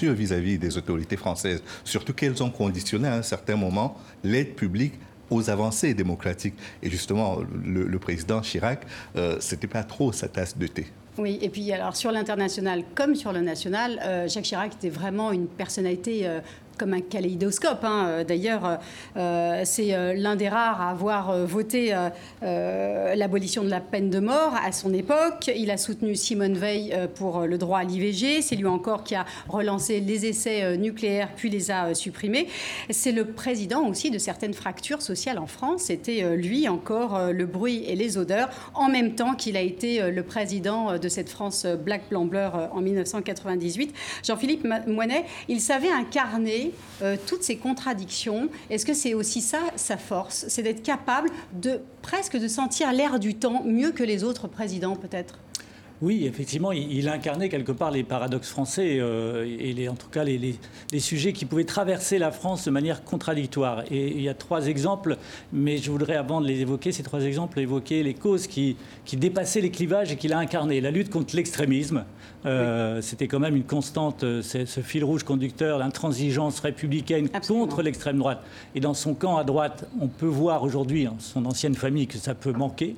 vis-à-vis 0.01 0.59
des 0.59 0.77
autorités 0.77 1.17
françaises, 1.17 1.63
surtout 1.85 2.13
qu'elles 2.13 2.43
ont 2.43 2.51
conditionné 2.51 3.09
à 3.09 3.15
un 3.15 3.23
certain 3.23 3.57
moment 3.57 3.97
l'aide 4.25 4.55
publique 4.55 4.95
aux 5.31 5.51
avancées 5.51 5.95
démocratiques. 5.95 6.55
Et 6.83 6.91
justement, 6.91 7.39
le, 7.65 7.99
président 7.99 8.41
Chirac, 8.41 8.85
euh, 9.17 9.37
c'était 9.41 9.67
pas 9.67 9.83
trop 9.83 10.13
sa 10.13 10.29
tasse 10.29 10.57
de 10.57 10.67
thé. 10.67 10.87
Oui, 11.19 11.39
et 11.43 11.51
puis 11.51 11.71
alors 11.73 11.95
sur 11.95 12.11
l'international 12.11 12.85
comme 12.95 13.15
sur 13.15 13.35
le 13.35 13.41
national, 13.41 14.01
euh, 14.03 14.29
Jacques 14.29 14.45
Chirac 14.45 14.73
était 14.73 14.89
vraiment 14.89 15.31
une 15.31 15.47
personnalité 15.47 16.27
euh, 16.27 16.41
comme 16.79 16.95
un 16.95 17.01
kaléidoscope. 17.01 17.85
Hein. 17.85 18.25
D'ailleurs, 18.27 18.79
euh, 19.17 19.63
c'est 19.65 19.95
euh, 19.95 20.15
l'un 20.15 20.37
des 20.37 20.49
rares 20.49 20.81
à 20.81 20.91
avoir 20.91 21.31
euh, 21.31 21.45
voté 21.45 21.95
l'abolition 22.43 23.65
de 23.65 23.71
la 23.71 23.81
peine 23.81 24.11
de 24.11 24.19
mort 24.19 24.55
à 24.65 24.73
son 24.73 24.93
époque. 24.95 25.51
Il 25.55 25.71
a 25.71 25.77
soutenu 25.77 26.15
Simone 26.15 26.55
Veil 26.55 26.95
pour 27.15 27.43
le 27.43 27.59
droit 27.59 27.79
à 27.79 27.85
l'IVG. 27.85 28.43
C'est 28.43 28.57
lui 28.57 28.67
encore 28.67 29.05
qui 29.05 29.15
a 29.15 29.25
relancé 29.49 30.01
les 30.01 30.27
essais 30.27 30.77
nucléaires 30.77 31.31
puis 31.37 31.51
les 31.51 31.71
a 31.71 31.95
supprimés. 31.95 32.49
C'est 32.91 33.13
le 33.13 33.27
président 33.27 33.87
aussi 33.87 34.11
de 34.11 34.19
certaines 34.19 34.55
fractures 34.55 35.03
sociales 35.03 35.39
en 35.39 35.47
France. 35.47 35.83
C'était 35.83 36.37
lui 36.37 36.69
encore 36.69 37.33
le 37.33 37.47
bruit 37.47 37.85
et 37.87 37.97
les 37.97 38.19
odeurs, 38.19 38.49
en 38.75 38.89
même 38.89 39.15
temps 39.15 39.35
qu'il 39.35 39.57
a 39.57 39.61
été 39.61 40.11
le 40.11 40.23
président 40.23 40.99
de 40.99 41.09
cette 41.09 41.29
France 41.29 41.67
Black 41.67 42.03
Blanc 42.11 42.25
Bleu 42.25 42.49
en 42.73 42.81
1998. 42.81 43.95
Jean-Philippe 44.25 44.67
Moinet, 44.87 45.25
il 45.49 45.61
savait 45.61 45.93
incarner 45.93 46.62
euh, 47.03 47.17
toutes 47.27 47.43
ces 47.43 47.57
contradictions. 47.57 48.49
Est-ce 48.71 48.87
que 48.87 48.95
c'est 48.95 49.15
aussi 49.15 49.41
ça 49.41 49.61
sa 49.77 49.97
force? 49.97 50.45
C'est 50.49 50.63
d'être 50.63 50.83
capable 50.83 51.31
de 51.53 51.81
presque 52.03 52.37
de 52.37 52.49
sentir 52.49 52.93
l'air 52.93 53.19
du 53.19 53.35
temps 53.35 53.63
mieux 53.65 53.93
que 53.93 54.03
les 54.03 54.25
autres 54.25 54.49
présidents 54.49 54.97
peut-être? 54.97 55.39
Oui, 56.03 56.27
effectivement, 56.27 56.73
il, 56.73 57.09
incarnait 57.09 57.49
quelque 57.49 57.71
part 57.71 57.93
les 57.93 58.03
paradoxes 58.03 58.51
français 58.51 58.99
euh, 58.99 59.45
et 59.45 59.73
les, 59.73 59.89
en 59.89 59.95
tout 59.95 60.09
cas 60.09 60.25
les, 60.25 60.59
sujets 60.99 61.33
qui 61.33 61.45
pouvaient 61.45 61.63
traverser 61.63 62.19
la 62.19 62.33
France 62.33 62.65
de 62.65 62.73
manière 62.73 63.05
contradictoire. 63.05 63.85
Et 63.89 64.09
il 64.09 64.21
y 64.21 64.29
a 64.29 64.35
trois 64.35 64.67
exemples, 64.67 65.17
mais 65.53 65.79
je 65.79 65.93
voudrais, 65.93 66.17
avant 66.17 66.41
de 66.41 66.49
les 66.49 66.61
évoquer, 66.61 66.91
ces 66.91 67.05
trois 67.05 67.23
exemples, 67.23 67.61
évoquer 67.61 68.03
les 68.03 68.15
causes 68.15 68.49
qui, 68.49 68.77
qui 69.05 69.17
dépassaient 69.17 69.61
les 69.61 69.71
clivages 69.71 70.11
et 70.11 70.17
qu'il 70.17 70.33
a 70.33 70.39
incarné. 70.39 70.81
La 70.81 70.91
lutte 70.91 71.09
contre 71.09 71.37
l'extrémisme, 71.37 72.05
euh, 72.47 73.01
c'était 73.01 73.29
quand 73.29 73.39
même 73.39 73.55
une 73.55 73.63
constante, 73.63 74.25
euh, 74.25 74.43
ce 74.43 74.81
fil 74.81 75.05
rouge 75.05 75.23
conducteur, 75.23 75.79
l'intransigeance 75.79 76.59
républicaine 76.59 77.29
contre 77.47 77.81
l'extrême 77.81 78.19
droite. 78.19 78.43
Et 78.75 78.81
dans 78.81 78.95
son 78.95 79.15
camp 79.15 79.37
à 79.37 79.45
droite, 79.45 79.89
on 80.01 80.09
peut 80.09 80.27
voir 80.27 80.65
aujourd'hui, 80.65 81.07
hein, 81.07 81.15
son 81.21 81.47
ancienne 81.47 81.77
famille, 81.77 82.09
que 82.09 82.19
ça 82.19 82.35
peut 82.35 82.53
manquer 82.53 82.97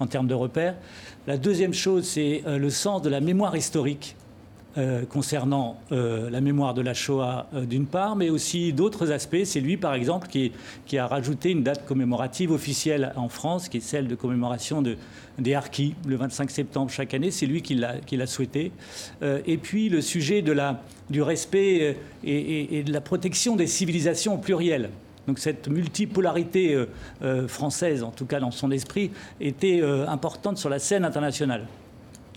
en 0.00 0.06
termes 0.06 0.26
de 0.26 0.34
repères. 0.34 0.74
La 1.26 1.38
deuxième 1.38 1.72
chose, 1.72 2.04
c'est 2.04 2.42
euh, 2.46 2.58
le 2.58 2.68
sens 2.68 3.00
de 3.00 3.08
la 3.08 3.20
mémoire 3.20 3.56
historique 3.56 4.14
euh, 4.76 5.06
concernant 5.06 5.78
euh, 5.90 6.28
la 6.28 6.42
mémoire 6.42 6.74
de 6.74 6.82
la 6.82 6.92
Shoah 6.92 7.46
d'une 7.62 7.86
part, 7.86 8.14
mais 8.14 8.28
aussi 8.28 8.74
d'autres 8.74 9.10
aspects. 9.10 9.44
C'est 9.44 9.60
lui, 9.60 9.78
par 9.78 9.94
exemple, 9.94 10.28
qui, 10.28 10.98
a 10.98 11.06
rajouté 11.06 11.50
une 11.50 11.62
date 11.62 11.86
commémorative 11.86 12.50
officielle 12.50 13.14
en 13.16 13.30
France, 13.30 13.70
qui 13.70 13.78
est 13.78 13.80
celle 13.80 14.06
de 14.06 14.14
commémoration 14.14 14.82
de, 14.82 14.96
des 15.38 15.54
Harkis, 15.54 15.94
le 16.06 16.16
25 16.16 16.50
septembre 16.50 16.90
chaque 16.90 17.14
année. 17.14 17.30
C'est 17.30 17.46
lui 17.46 17.62
qui 17.62 17.74
l'a 17.74 18.26
souhaité. 18.26 18.72
et 19.22 19.56
puis 19.56 19.88
le 19.88 20.00
sujet 20.00 20.42
du 21.08 21.22
respect 21.22 21.96
et, 22.24 22.78
et, 22.78 22.82
de 22.82 22.92
la 22.92 23.00
protection 23.00 23.56
des 23.56 23.66
civilisations 23.66 24.38
plurielles. 24.38 24.90
Donc 25.26 25.38
cette 25.38 25.68
multipolarité 25.68 26.74
euh, 26.74 26.86
euh, 27.22 27.48
française, 27.48 28.02
en 28.02 28.10
tout 28.10 28.26
cas 28.26 28.40
dans 28.40 28.50
son 28.50 28.70
esprit, 28.70 29.10
était 29.40 29.80
euh, 29.82 30.06
importante 30.08 30.58
sur 30.58 30.68
la 30.68 30.78
scène 30.78 31.04
internationale. 31.04 31.66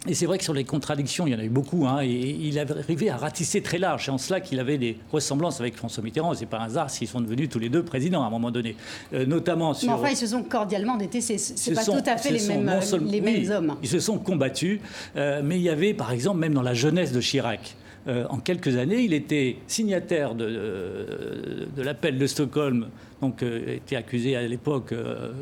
Et 0.10 0.14
c'est 0.14 0.26
vrai 0.26 0.38
que 0.38 0.44
sur 0.46 0.54
les 0.54 0.64
contradictions, 0.64 1.28
il 1.28 1.34
y 1.34 1.36
en 1.36 1.40
a 1.40 1.44
eu 1.44 1.50
beaucoup. 1.50 1.86
Hein, 1.86 2.00
et 2.02 2.08
il 2.08 2.58
arrivé 2.60 3.10
à 3.10 3.18
ratisser 3.18 3.62
très 3.62 3.78
large. 3.78 4.06
C'est 4.06 4.12
en 4.12 4.18
cela 4.18 4.40
qu'il 4.40 4.58
avait 4.58 4.78
des 4.78 4.98
ressemblances 5.12 5.60
avec 5.60 5.76
François 5.76 6.02
Mitterrand. 6.02 6.34
C'est 6.34 6.46
pas 6.46 6.60
un 6.60 6.66
hasard 6.66 6.90
s'ils 6.90 7.10
sont 7.10 7.20
devenus 7.20 7.50
tous 7.50 7.60
les 7.60 7.68
deux 7.68 7.84
présidents 7.84 8.24
à 8.24 8.28
un 8.28 8.30
moment 8.30 8.52
donné. 8.52 8.78
notamment 9.12 9.74
sur. 9.74 9.90
Mais 9.90 9.94
enfin, 9.96 10.10
ils 10.10 10.16
se 10.16 10.28
sont 10.28 10.44
cordialement 10.44 10.96
détestés. 10.96 11.38
C'est 11.38 11.74
pas 11.74 11.84
tout 11.84 11.92
à 12.06 12.16
fait 12.16 12.32
les, 12.32 12.48
mêmes, 12.48 12.80
les 13.02 13.22
mêmes 13.22 13.52
hommes. 13.52 13.76
Ils 13.84 13.90
se 13.90 14.00
sont 14.00 14.18
combattus. 14.18 14.80
mais 15.16 15.58
il 15.58 15.62
y 15.64 15.70
avait, 15.70 15.94
par 15.94 16.12
exemple, 16.12 16.40
même 16.40 16.54
dans 16.54 16.62
la 16.62 16.76
jeunesse 16.76 17.12
de 17.12 17.20
Chirac, 17.20 17.76
euh, 18.08 18.26
en 18.30 18.38
quelques 18.38 18.78
années. 18.78 19.02
Il 19.02 19.14
était 19.14 19.58
signataire 19.68 20.34
de, 20.34 20.46
euh, 20.48 21.66
l'appel 21.76 22.18
de 22.18 22.26
Stockholm, 22.26 22.88
donc 23.22 23.44
euh, 23.44 23.76
était 23.76 23.98
accusé 23.98 24.38
à 24.38 24.48
l'époque 24.48 24.94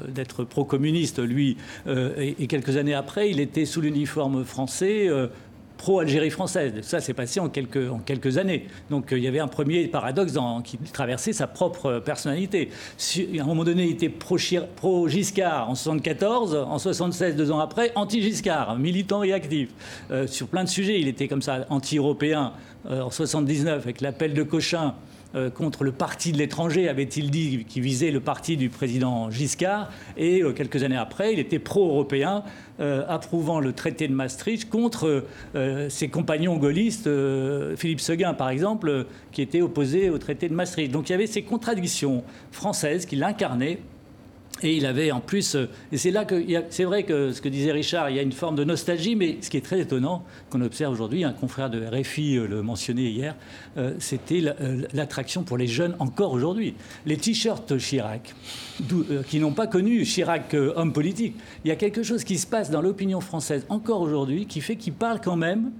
d'être 0.07 0.43
pro-communiste, 0.43 1.19
lui, 1.19 1.57
et, 1.87 2.47
quelques 2.47 2.77
années 2.77 2.95
après, 2.95 3.29
il 3.29 3.39
était 3.39 3.65
sous 3.65 3.81
l'uniforme 3.81 4.43
français 4.45 5.09
pro-Algérie 5.77 6.29
française. 6.29 6.73
Ça 6.81 7.01
s'est 7.01 7.13
passé 7.13 7.39
en 7.39 7.49
quelques, 7.49 8.37
années. 8.37 8.67
Donc 8.89 9.09
il 9.11 9.19
y 9.19 9.27
avait 9.27 9.39
un 9.39 9.47
premier 9.47 9.87
paradoxe 9.87 10.33
qui 10.63 10.77
traversait 10.77 11.33
sa 11.33 11.47
propre 11.47 11.99
personnalité. 11.99 12.69
à 13.39 13.41
un 13.41 13.45
moment 13.45 13.63
donné, 13.63 13.85
il 13.85 13.91
était 13.91 14.09
pro-Giscard 14.09 15.69
en 15.69 15.75
74, 15.75 16.55
en 16.55 16.77
76, 16.77 17.35
deux 17.35 17.51
ans 17.51 17.59
après, 17.59 17.91
anti-Giscard, 17.95 18.77
militant 18.77 19.23
et 19.23 19.33
actif. 19.33 19.69
Euh, 20.11 20.27
sur 20.27 20.47
plein 20.47 20.63
de 20.63 20.69
sujets, 20.69 20.99
il 20.99 21.07
était 21.07 21.27
comme 21.27 21.41
ça, 21.41 21.65
anti-européen 21.69 22.53
euh, 22.89 23.01
en 23.01 23.09
79 23.09 23.83
avec 23.83 24.01
l'appel 24.01 24.33
de 24.33 24.43
Cochin 24.43 24.95
euh, 25.35 25.49
contre 25.49 25.83
le 25.83 25.91
parti 25.91 26.31
de 26.31 26.37
l'étranger, 26.37 26.87
avait-il 26.87 27.29
dit, 27.29 27.65
qui 27.67 27.81
visait 27.81 28.11
le 28.11 28.21
parti 28.21 28.55
du 28.55 28.69
président 28.69 29.29
Giscard. 29.29 29.91
Et 30.15 30.41
euh, 30.41 30.53
quelques 30.53 30.83
années 30.83 30.95
après, 30.95 31.33
il 31.33 31.39
était 31.39 31.59
pro-européen, 31.59 32.43
euh, 32.79 33.03
approuvant 33.09 33.59
le 33.59 33.73
traité 33.73 34.07
de 34.07 34.13
Maastricht 34.13 34.69
contre 34.69 35.25
ses 35.89 36.09
compagnons 36.09 36.57
gaullistes, 36.57 37.09
Philippe 37.75 38.01
Seguin 38.01 38.33
par 38.33 38.49
exemple, 38.49 39.05
qui 39.31 39.41
était 39.41 39.61
opposé 39.61 40.09
au 40.09 40.17
traité 40.17 40.49
de 40.49 40.53
Maastricht. 40.53 40.91
Donc 40.91 41.09
il 41.09 41.11
y 41.13 41.15
avait 41.15 41.27
ces 41.27 41.41
contradictions 41.41 42.23
françaises 42.51 43.05
qu'il 43.05 43.23
incarnait 43.23 43.79
et 44.61 44.77
il 44.77 44.85
avait 44.85 45.11
en 45.11 45.19
plus, 45.19 45.55
euh, 45.55 45.69
et 45.91 45.97
c'est 45.97 46.11
là 46.11 46.23
que, 46.23 46.41
c'est 46.69 46.85
vrai 46.85 47.03
que 47.03 47.31
ce 47.33 47.41
que 47.41 47.49
disait 47.49 47.73
Richard, 47.73 48.09
il 48.09 48.15
y 48.15 48.19
a 48.19 48.21
une 48.21 48.31
forme 48.31 48.55
de 48.55 48.63
nostalgie, 48.63 49.15
mais 49.15 49.37
ce 49.41 49.49
qui 49.49 49.57
est 49.57 49.65
très 49.65 49.81
étonnant, 49.81 50.23
qu'on 50.49 50.61
observe 50.61 50.93
aujourd'hui, 50.93 51.25
un 51.25 51.33
confrère 51.33 51.69
de 51.69 51.83
RFI 51.85 52.37
euh, 52.37 52.47
le 52.47 52.61
mentionnait 52.61 53.11
hier, 53.11 53.35
euh, 53.77 53.93
c'était 53.99 54.41
l'attraction 54.93 55.43
pour 55.43 55.57
les 55.57 55.67
jeunes 55.67 55.95
encore 55.99 56.31
aujourd'hui. 56.31 56.73
Les 57.05 57.17
t-shirts 57.17 57.77
Chirac, 57.77 58.33
qui 59.27 59.39
n'ont 59.39 59.51
pas 59.51 59.67
connu 59.67 60.03
Chirac 60.03 60.53
homme 60.53 60.93
politique, 60.93 61.35
il 61.65 61.67
y 61.67 61.71
a 61.71 61.75
quelque 61.75 62.03
chose 62.03 62.23
qui 62.23 62.37
se 62.37 62.47
passe 62.47 62.71
dans 62.71 62.81
l'opinion 62.81 63.19
française 63.19 63.65
encore 63.69 64.01
aujourd'hui 64.01 64.45
qui 64.45 64.61
fait 64.61 64.75
qu'il 64.75 64.93
parle 64.93 65.19
quand 65.21 65.35
même 65.35 65.71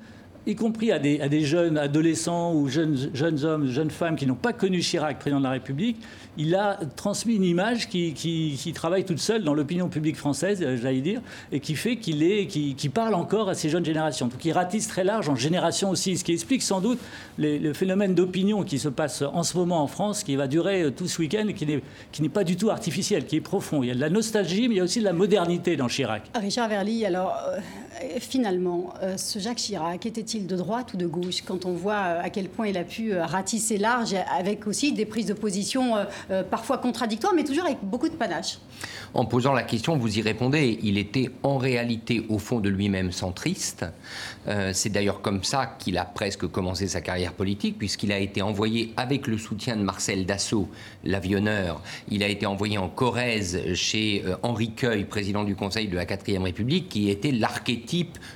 y 0.48 0.56
compris 0.56 0.92
à 0.92 1.00
des, 1.00 1.42
jeunes 1.42 1.78
adolescents 1.78 2.54
ou 2.54 2.68
jeunes, 2.68 2.98
hommes, 3.44 3.68
jeunes 3.68 3.92
femmes 3.92 4.16
qui 4.16 4.26
n'ont 4.26 4.36
pas 4.36 4.54
connu 4.54 4.80
Chirac, 4.80 5.20
président 5.20 5.40
de 5.40 5.46
la 5.46 5.52
République, 5.52 5.98
il 6.38 6.56
a 6.56 6.80
transmis 6.96 7.36
une 7.36 7.44
image 7.44 7.88
qui, 7.88 8.72
travaille 8.76 9.06
toute 9.06 9.20
seule 9.20 9.44
dans 9.44 9.54
l'opinion 9.54 9.88
publique 9.88 10.18
française, 10.18 10.62
euh, 10.62 10.78
j'allais 10.82 11.02
dire, 11.02 11.22
et 11.52 11.60
qui 11.60 11.76
fait 11.76 11.98
qu'il 11.98 12.24
est, 12.24 12.46
qui, 12.48 12.90
parle 12.90 13.16
encore 13.16 13.50
à 13.50 13.56
ces 13.56 13.70
jeunes 13.70 13.86
générations. 13.86 14.28
Donc 14.28 14.44
il 14.46 14.52
ratisse 14.52 14.88
très 14.88 15.04
large 15.04 15.28
en 15.30 15.36
génération 15.36 15.90
aussi, 15.90 16.18
ce 16.18 16.24
qui 16.24 16.34
explique 16.34 16.62
sans 16.62 16.82
doute 16.82 17.00
le 17.38 17.74
phénomène 17.74 18.14
d'opinion 18.14 18.64
qui 18.64 18.80
se 18.80 18.90
passe 18.90 19.22
en 19.22 19.44
ce 19.44 19.58
moment 19.58 19.82
en 19.82 19.88
France, 19.88 20.24
qui 20.24 20.36
va 20.36 20.48
durer 20.48 20.84
euh, 20.84 20.92
tout 20.92 21.08
ce 21.08 21.22
week-end, 21.22 21.48
qui 21.56 21.66
n'est, 21.66 21.82
qui 22.12 22.22
n'est 22.22 22.30
pas 22.30 22.44
du 22.44 22.58
tout 22.58 22.70
artificiel, 22.70 23.26
qui 23.26 23.38
est 23.38 23.42
profond. 23.42 23.84
Il 23.84 23.88
y 23.88 23.92
a 23.92 23.96
de 23.96 24.00
la 24.00 24.10
nostalgie, 24.10 24.68
mais 24.68 24.76
il 24.76 24.78
y 24.78 24.82
a 24.82 24.84
aussi 24.84 25.00
de 25.00 25.06
la 25.06 25.14
modernité 25.14 25.76
dans 25.76 25.88
Chirac. 25.88 26.24
Richard 26.36 26.70
Verly, 26.70 27.06
alors 27.06 27.36
euh, 27.48 27.60
finalement, 28.20 28.94
ce 29.18 29.40
Jacques 29.40 29.58
Chirac 29.58 30.06
était-il 30.06 30.48
de 30.48 30.56
droite 30.56 30.94
ou 30.94 30.98
de 30.98 31.08
gauche 31.08 31.42
quand 31.42 31.66
on 31.66 31.74
voit 31.74 31.96
à 31.96 32.30
quel 32.30 32.50
point 32.50 32.68
il 32.68 32.78
a 32.78 32.84
pu 32.84 33.16
ratisser 33.16 33.78
large, 33.78 34.16
avec 34.38 34.68
aussi 34.68 34.94
des 34.94 35.06
prises 35.06 35.26
de 35.26 35.34
position 35.34 35.96
euh, 36.32 36.44
parfois 36.44 36.78
contradictoire, 36.78 37.34
mais 37.36 37.44
toujours 37.44 37.66
avec 37.66 37.78
beaucoup 37.84 38.10
de 38.10 38.16
panache. 38.16 38.60
En 39.14 39.26
posant 39.26 39.54
la 39.54 39.64
question, 39.64 39.98
vous 39.98 40.18
y 40.18 40.22
répondez. 40.22 40.80
Il 40.84 40.98
était 40.98 41.30
en 41.44 41.58
réalité, 41.58 42.26
au 42.30 42.38
fond 42.38 42.60
de 42.60 42.70
lui-même, 42.70 43.12
centriste. 43.12 43.86
Euh, 44.48 44.72
c'est 44.74 44.90
d'ailleurs 44.90 45.22
comme 45.22 45.44
ça 45.44 45.76
qu'il 45.80 45.98
a 45.98 46.06
presque 46.06 46.48
commencé 46.48 46.88
sa 46.88 47.02
carrière 47.02 47.34
politique, 47.34 47.78
puisqu'il 47.78 48.12
a 48.12 48.20
été 48.20 48.42
envoyé 48.42 48.94
avec 48.98 49.28
le 49.28 49.38
soutien 49.38 49.76
de 49.78 49.84
Marcel 49.84 50.26
Dassault, 50.26 50.68
l'avionneur. 51.04 51.82
Il 52.10 52.24
a 52.24 52.28
été 52.28 52.46
envoyé 52.46 52.78
en 52.78 52.90
Corrèze 52.90 53.74
chez 53.74 54.24
euh, 54.26 54.36
Henri 54.44 54.72
Queuil, 54.72 55.06
président 55.06 55.44
du 55.44 55.56
Conseil 55.56 55.88
de 55.88 55.96
la 55.96 56.06
4ème 56.06 56.44
République, 56.44 56.90
qui 56.90 57.10
était 57.10 57.32
l'archétype 57.32 57.85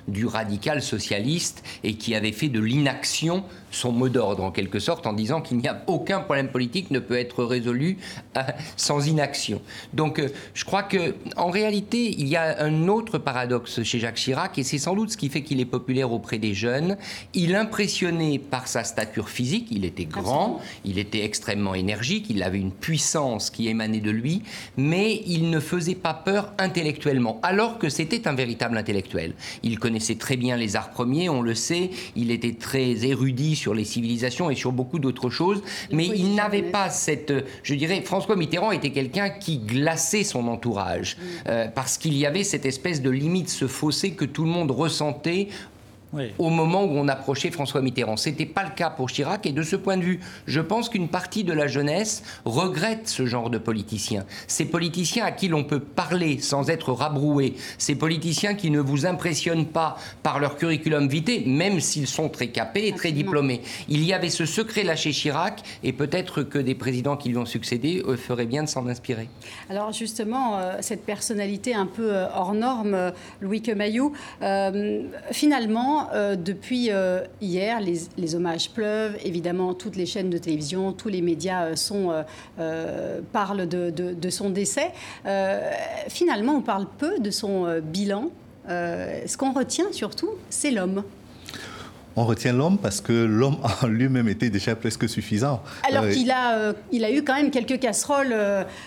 du 0.07 0.25
radical 0.25 0.81
socialiste 0.81 1.63
et 1.83 1.95
qui 1.95 2.15
avait 2.15 2.31
fait 2.31 2.49
de 2.49 2.59
l'inaction 2.59 3.43
son 3.71 3.91
mot 3.91 4.09
d'ordre 4.09 4.43
en 4.43 4.51
quelque 4.51 4.79
sorte 4.79 5.07
en 5.07 5.13
disant 5.13 5.41
qu'il 5.41 5.57
n'y 5.57 5.67
a 5.67 5.83
aucun 5.87 6.19
problème 6.19 6.49
politique 6.49 6.91
ne 6.91 6.99
peut 6.99 7.17
être 7.17 7.43
résolu 7.43 7.97
euh, 8.37 8.41
sans 8.77 9.07
inaction. 9.07 9.61
Donc 9.93 10.19
euh, 10.19 10.29
je 10.53 10.65
crois 10.65 10.83
que 10.83 11.15
en 11.35 11.49
réalité 11.49 12.15
il 12.17 12.27
y 12.27 12.35
a 12.35 12.63
un 12.63 12.87
autre 12.87 13.17
paradoxe 13.17 13.83
chez 13.83 13.99
Jacques 13.99 14.15
Chirac 14.15 14.57
et 14.57 14.63
c'est 14.63 14.77
sans 14.77 14.95
doute 14.95 15.11
ce 15.11 15.17
qui 15.17 15.29
fait 15.29 15.43
qu'il 15.43 15.59
est 15.59 15.65
populaire 15.65 16.11
auprès 16.11 16.37
des 16.37 16.53
jeunes. 16.53 16.97
Il 17.33 17.55
impressionnait 17.55 18.39
par 18.39 18.67
sa 18.67 18.83
stature 18.83 19.29
physique, 19.29 19.67
il 19.71 19.85
était 19.85 20.05
grand, 20.05 20.59
il 20.85 20.99
était 20.99 21.23
extrêmement 21.23 21.75
énergique, 21.75 22.27
il 22.29 22.43
avait 22.43 22.59
une 22.59 22.71
puissance 22.71 23.49
qui 23.49 23.67
émanait 23.67 23.99
de 23.99 24.11
lui, 24.11 24.43
mais 24.77 25.21
il 25.25 25.49
ne 25.49 25.59
faisait 25.59 25.95
pas 25.95 26.13
peur 26.13 26.53
intellectuellement, 26.57 27.39
alors 27.43 27.77
que 27.77 27.89
c'était 27.89 28.27
un 28.27 28.33
véritable 28.33 28.77
intellectuel. 28.77 29.33
Il 29.63 29.79
connaissait 29.79 30.15
très 30.15 30.37
bien 30.37 30.57
les 30.57 30.75
arts 30.75 30.91
premiers, 30.91 31.29
on 31.29 31.41
le 31.41 31.55
sait, 31.55 31.91
il 32.15 32.31
était 32.31 32.53
très 32.53 33.05
érudit 33.05 33.55
sur 33.59 33.73
les 33.73 33.83
civilisations 33.83 34.49
et 34.49 34.55
sur 34.55 34.71
beaucoup 34.71 34.99
d'autres 34.99 35.29
choses, 35.29 35.61
mais 35.91 36.07
il 36.07 36.35
n'avait 36.35 36.63
pas 36.63 36.89
cette, 36.89 37.33
je 37.63 37.75
dirais, 37.75 38.01
François 38.01 38.35
Mitterrand 38.35 38.71
était 38.71 38.91
quelqu'un 38.91 39.29
qui 39.29 39.59
glaçait 39.59 40.23
son 40.23 40.47
entourage, 40.47 41.17
mm. 41.17 41.21
euh, 41.49 41.67
parce 41.67 41.97
qu'il 41.97 42.17
y 42.17 42.25
avait 42.25 42.43
cette 42.43 42.65
espèce 42.65 43.01
de 43.01 43.09
limite, 43.09 43.49
ce 43.49 43.67
fossé 43.67 44.11
que 44.11 44.25
tout 44.25 44.43
le 44.43 44.49
monde 44.49 44.71
ressentait 44.71 45.49
au 46.37 46.49
moment 46.49 46.83
où 46.83 46.97
on 46.97 47.07
approchait 47.07 47.51
François 47.51 47.81
Mitterrand. 47.81 48.17
Ce 48.17 48.29
n'était 48.29 48.45
pas 48.45 48.63
le 48.63 48.71
cas 48.71 48.89
pour 48.89 49.09
Chirac 49.09 49.45
et 49.45 49.51
de 49.51 49.63
ce 49.63 49.75
point 49.75 49.97
de 49.97 50.03
vue, 50.03 50.19
je 50.47 50.59
pense 50.59 50.89
qu'une 50.89 51.07
partie 51.07 51.43
de 51.43 51.53
la 51.53 51.67
jeunesse 51.67 52.23
regrette 52.45 53.07
ce 53.07 53.25
genre 53.25 53.49
de 53.49 53.57
politiciens. 53.57 54.25
Ces 54.47 54.65
politiciens 54.65 55.25
à 55.25 55.31
qui 55.31 55.47
l'on 55.47 55.63
peut 55.63 55.79
parler 55.79 56.39
sans 56.39 56.69
être 56.69 56.91
rabroué, 56.91 57.55
ces 57.77 57.95
politiciens 57.95 58.55
qui 58.55 58.71
ne 58.71 58.79
vous 58.79 59.05
impressionnent 59.05 59.67
pas 59.67 59.97
par 60.23 60.39
leur 60.39 60.57
curriculum 60.57 61.07
vitae, 61.07 61.43
même 61.45 61.79
s'ils 61.79 62.07
sont 62.07 62.29
très 62.29 62.47
capés 62.47 62.87
et 62.87 62.93
très 62.93 63.11
diplômés. 63.11 63.61
Il 63.87 64.03
y 64.03 64.13
avait 64.13 64.29
ce 64.29 64.45
secret-là 64.45 64.95
chez 64.95 65.11
Chirac 65.11 65.61
et 65.83 65.93
peut-être 65.93 66.43
que 66.43 66.59
des 66.59 66.75
présidents 66.75 67.17
qui 67.17 67.29
lui 67.29 67.37
ont 67.37 67.45
succédé 67.45 68.03
feraient 68.17 68.45
bien 68.45 68.63
de 68.63 68.69
s'en 68.69 68.87
inspirer. 68.87 69.29
Alors 69.69 69.91
justement, 69.91 70.57
euh, 70.57 70.77
cette 70.81 71.05
personnalité 71.05 71.73
un 71.73 71.85
peu 71.85 72.15
euh, 72.15 72.27
hors 72.33 72.53
norme, 72.53 72.93
euh, 72.93 73.11
Louis 73.41 73.61
Quemayou, 73.61 74.13
finalement, 75.31 75.98
euh, 76.13 76.35
depuis 76.35 76.91
euh, 76.91 77.21
hier, 77.41 77.79
les, 77.79 78.35
hommages 78.35 78.69
pleuvent. 78.71 79.15
Évidemment, 79.23 79.73
toutes 79.73 79.95
les 79.95 80.05
chaînes 80.05 80.29
de 80.29 80.37
télévision, 80.37 80.93
tous 80.93 81.09
les 81.09 81.21
médias 81.21 81.65
euh, 81.65 81.75
sont, 81.75 82.13
parlent 83.31 83.67
de, 83.67 84.29
son 84.29 84.49
décès. 84.49 84.91
finalement, 86.07 86.53
on 86.53 86.61
parle 86.61 86.87
peu 86.97 87.19
de 87.19 87.31
son 87.31 87.81
bilan. 87.81 88.29
ce 88.67 89.37
qu'on 89.37 89.53
retient 89.53 89.91
surtout, 89.91 90.29
c'est 90.49 90.71
l'homme. 90.71 91.03
On 92.15 92.25
retient 92.25 92.51
l'homme 92.51 92.77
parce 92.77 93.01
que 93.01 93.13
l'homme 93.13 93.57
en 93.81 93.87
lui-même 93.87 94.27
était 94.27 94.49
déjà 94.49 94.75
presque 94.75 95.07
suffisant. 95.07 95.61
Alors 95.87 96.09
qu'il 96.09 96.31
a, 96.31 96.73
il 96.91 97.05
a 97.05 97.11
eu 97.11 97.23
quand 97.23 97.35
même 97.35 97.51
quelques 97.51 97.79
casseroles 97.79 98.35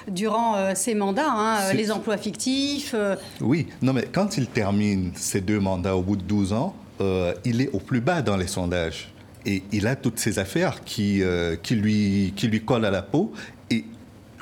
durant 0.08 0.74
ses 0.74 0.94
mandats, 0.94 1.30
hein, 1.30 1.72
les 1.72 1.90
emplois 1.90 2.18
fictifs. 2.18 2.94
Oui, 3.40 3.68
non 3.80 3.92
mais 3.92 4.06
quand 4.12 4.36
il 4.36 4.46
termine 4.46 5.12
ses 5.14 5.40
deux 5.40 5.60
mandats 5.60 5.96
au 5.96 6.02
bout 6.02 6.16
de 6.16 6.22
12 6.22 6.52
ans, 6.52 6.74
euh, 7.02 7.34
il 7.44 7.60
est 7.60 7.70
au 7.72 7.78
plus 7.78 8.00
bas 8.00 8.22
dans 8.22 8.36
les 8.36 8.46
sondages. 8.46 9.12
Et 9.44 9.62
il 9.72 9.86
a 9.86 9.96
toutes 9.96 10.18
ces 10.18 10.38
affaires 10.38 10.84
qui, 10.84 11.22
euh, 11.22 11.56
qui, 11.60 11.74
lui, 11.74 12.32
qui 12.36 12.46
lui 12.46 12.64
collent 12.64 12.84
à 12.84 12.90
la 12.90 13.02
peau. 13.02 13.32
Et 13.70 13.84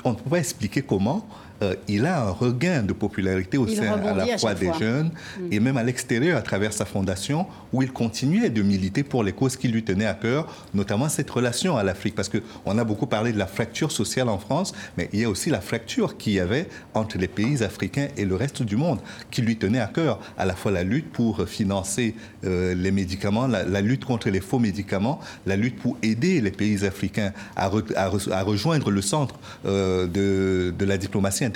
on 0.03 0.11
ne 0.11 0.15
peut 0.15 0.29
pas 0.29 0.39
expliquer 0.39 0.83
comment, 0.83 1.27
euh, 1.61 1.75
il 1.87 2.05
a 2.05 2.23
un 2.23 2.31
regain 2.31 2.83
de 2.83 2.93
popularité 2.93 3.57
au 3.57 3.67
sein 3.67 3.93
à 3.93 4.13
la 4.13 4.37
fois 4.37 4.53
des 4.53 4.71
jeunes 4.79 5.11
mm. 5.39 5.47
et 5.51 5.59
même 5.59 5.77
à 5.77 5.83
l'extérieur 5.83 6.37
à 6.37 6.41
travers 6.41 6.73
sa 6.73 6.85
fondation 6.85 7.45
où 7.73 7.81
il 7.81 7.91
continuait 7.91 8.49
de 8.49 8.61
militer 8.61 9.03
pour 9.03 9.23
les 9.23 9.31
causes 9.31 9.55
qui 9.55 9.67
lui 9.67 9.83
tenaient 9.83 10.05
à 10.05 10.13
cœur, 10.13 10.47
notamment 10.73 11.09
cette 11.09 11.29
relation 11.29 11.77
à 11.77 11.83
l'Afrique. 11.83 12.15
Parce 12.15 12.29
qu'on 12.29 12.77
a 12.77 12.83
beaucoup 12.83 13.07
parlé 13.07 13.31
de 13.31 13.37
la 13.37 13.47
fracture 13.47 13.91
sociale 13.91 14.29
en 14.29 14.37
France, 14.37 14.73
mais 14.97 15.09
il 15.13 15.19
y 15.19 15.23
a 15.23 15.29
aussi 15.29 15.49
la 15.49 15.61
fracture 15.61 16.17
qu'il 16.17 16.33
y 16.33 16.39
avait 16.39 16.67
entre 16.93 17.17
les 17.17 17.27
pays 17.27 17.63
africains 17.63 18.07
et 18.17 18.25
le 18.25 18.35
reste 18.35 18.63
du 18.63 18.75
monde 18.75 18.99
qui 19.29 19.41
lui 19.41 19.57
tenait 19.57 19.79
à 19.79 19.87
cœur, 19.87 20.19
à 20.37 20.45
la 20.45 20.55
fois 20.55 20.71
la 20.71 20.83
lutte 20.83 21.11
pour 21.11 21.47
financer 21.47 22.15
euh, 22.45 22.73
les 22.73 22.91
médicaments, 22.91 23.47
la, 23.47 23.81
lutte 23.81 24.05
contre 24.05 24.29
les 24.29 24.41
faux 24.41 24.59
médicaments, 24.59 25.19
la 25.45 25.55
lutte 25.55 25.77
pour 25.77 25.97
aider 26.01 26.41
les 26.41 26.51
pays 26.51 26.85
africains 26.85 27.31
à, 27.55 27.69
à, 27.95 28.43
rejoindre 28.43 28.91
le 28.91 29.01
centre 29.01 29.35
euh, 29.65 30.07
de, 30.07 30.73
de 30.77 30.85
la 30.85 30.97
diplomatie 30.97 31.45
internationale, 31.45 31.50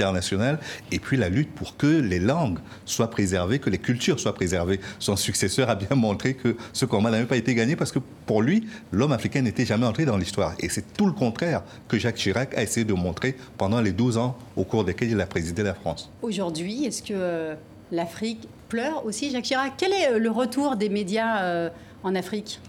et 0.92 1.00
puis 1.00 1.18
la 1.18 1.30
lutte 1.30 1.54
pour 1.54 1.78
que 1.78 1.88
les 1.88 2.20
langues 2.20 2.60
soient 2.86 3.10
préservées, 3.10 3.60
que 3.60 3.70
les 3.70 3.78
cultures 3.78 4.20
soient 4.20 4.34
préservées. 4.34 4.80
Son 5.00 5.16
successeur 5.16 5.70
a 5.70 5.75
bien 5.75 5.96
montré 5.96 6.34
que 6.34 6.56
ce 6.74 6.86
combat 6.86 7.12
n'avait 7.12 7.25
pas 7.25 7.38
été 7.38 7.56
gagné 7.56 7.75
parce 7.75 7.92
que 7.92 8.00
pour 8.25 8.42
lui, 8.42 8.68
l'homme 8.92 9.12
africain 9.12 9.42
n'était 9.42 9.66
jamais 9.66 9.86
entré 9.86 10.06
dans 10.06 10.18
l'histoire. 10.18 10.54
Et 10.60 10.70
c'est 10.70 10.94
tout 10.94 11.06
le 11.06 11.12
contraire 11.12 11.64
que 11.88 11.98
Jacques 11.98 12.16
Chirac 12.16 12.56
a 12.58 12.64
essayé 12.64 12.86
de 12.86 12.94
montrer 12.94 13.36
pendant 13.58 13.82
les 13.82 13.92
12 13.92 14.18
ans 14.18 14.38
au 14.56 14.64
cours 14.64 14.84
desquels 14.84 15.12
il 15.12 15.22
a 15.22 15.25
présidé 15.25 15.64
la 15.64 15.74
France. 15.74 16.10
Aujourd'hui, 16.22 16.86
est-ce 16.86 17.02
que 17.02 17.14
euh, 17.14 17.56
l'Afrique 17.92 18.48
pleure 18.70 19.06
aussi, 19.06 19.32
Jacques 19.32 19.46
Chirac? 19.46 19.74
Quel 19.78 19.94
est 19.94 20.12
euh, 20.12 20.20
le 20.20 20.32
retour 20.32 20.75
des 20.75 20.90
médias 20.90 21.44
euh, 21.44 21.70
en 22.04 22.16
Afrique? 22.16 22.60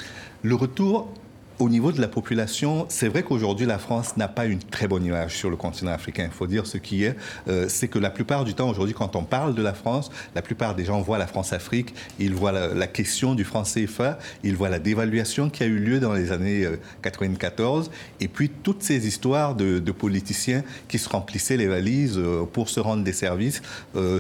Le 0.42 0.54
retour 0.54 1.08
au 1.58 1.68
niveau 1.68 1.92
de 1.92 2.00
la 2.00 2.08
population, 2.08 2.86
c'est 2.88 3.08
vrai 3.08 3.22
qu'aujourd'hui, 3.22 3.66
la 3.66 3.78
France 3.78 4.16
n'a 4.16 4.28
pas 4.28 4.44
une 4.46 4.58
très 4.58 4.86
bonne 4.86 5.04
image 5.04 5.36
sur 5.36 5.48
le 5.48 5.56
continent 5.56 5.92
africain. 5.92 6.24
Il 6.30 6.36
faut 6.36 6.46
dire 6.46 6.66
ce 6.66 6.76
qui 6.76 7.04
est. 7.04 7.16
Euh, 7.48 7.66
c'est 7.68 7.88
que 7.88 7.98
la 7.98 8.10
plupart 8.10 8.44
du 8.44 8.54
temps, 8.54 8.68
aujourd'hui, 8.68 8.94
quand 8.94 9.16
on 9.16 9.24
parle 9.24 9.54
de 9.54 9.62
la 9.62 9.72
France, 9.72 10.10
la 10.34 10.42
plupart 10.42 10.74
des 10.74 10.84
gens 10.84 11.00
voient 11.00 11.18
la 11.18 11.26
France-Afrique, 11.26 11.94
ils 12.18 12.34
voient 12.34 12.52
la, 12.52 12.86
question 12.86 13.34
du 13.34 13.44
franc 13.44 13.62
CFA, 13.62 14.18
ils 14.44 14.56
voient 14.56 14.68
la 14.68 14.78
dévaluation 14.78 15.50
qui 15.50 15.62
a 15.62 15.66
eu 15.66 15.78
lieu 15.78 15.98
dans 15.98 16.12
les 16.12 16.30
années 16.30 16.66
94, 17.02 17.86
euh, 17.86 17.90
et 18.20 18.28
puis 18.28 18.50
toutes 18.50 18.82
ces 18.82 19.06
histoires 19.06 19.54
de, 19.54 19.80
politiciens 19.96 20.62
qui 20.88 20.98
se 20.98 21.08
remplissaient 21.08 21.56
les 21.56 21.66
valises 21.68 22.18
euh, 22.18 22.44
pour 22.44 22.68
se 22.68 22.80
rendre 22.80 23.02
des 23.02 23.12
services 23.12 23.62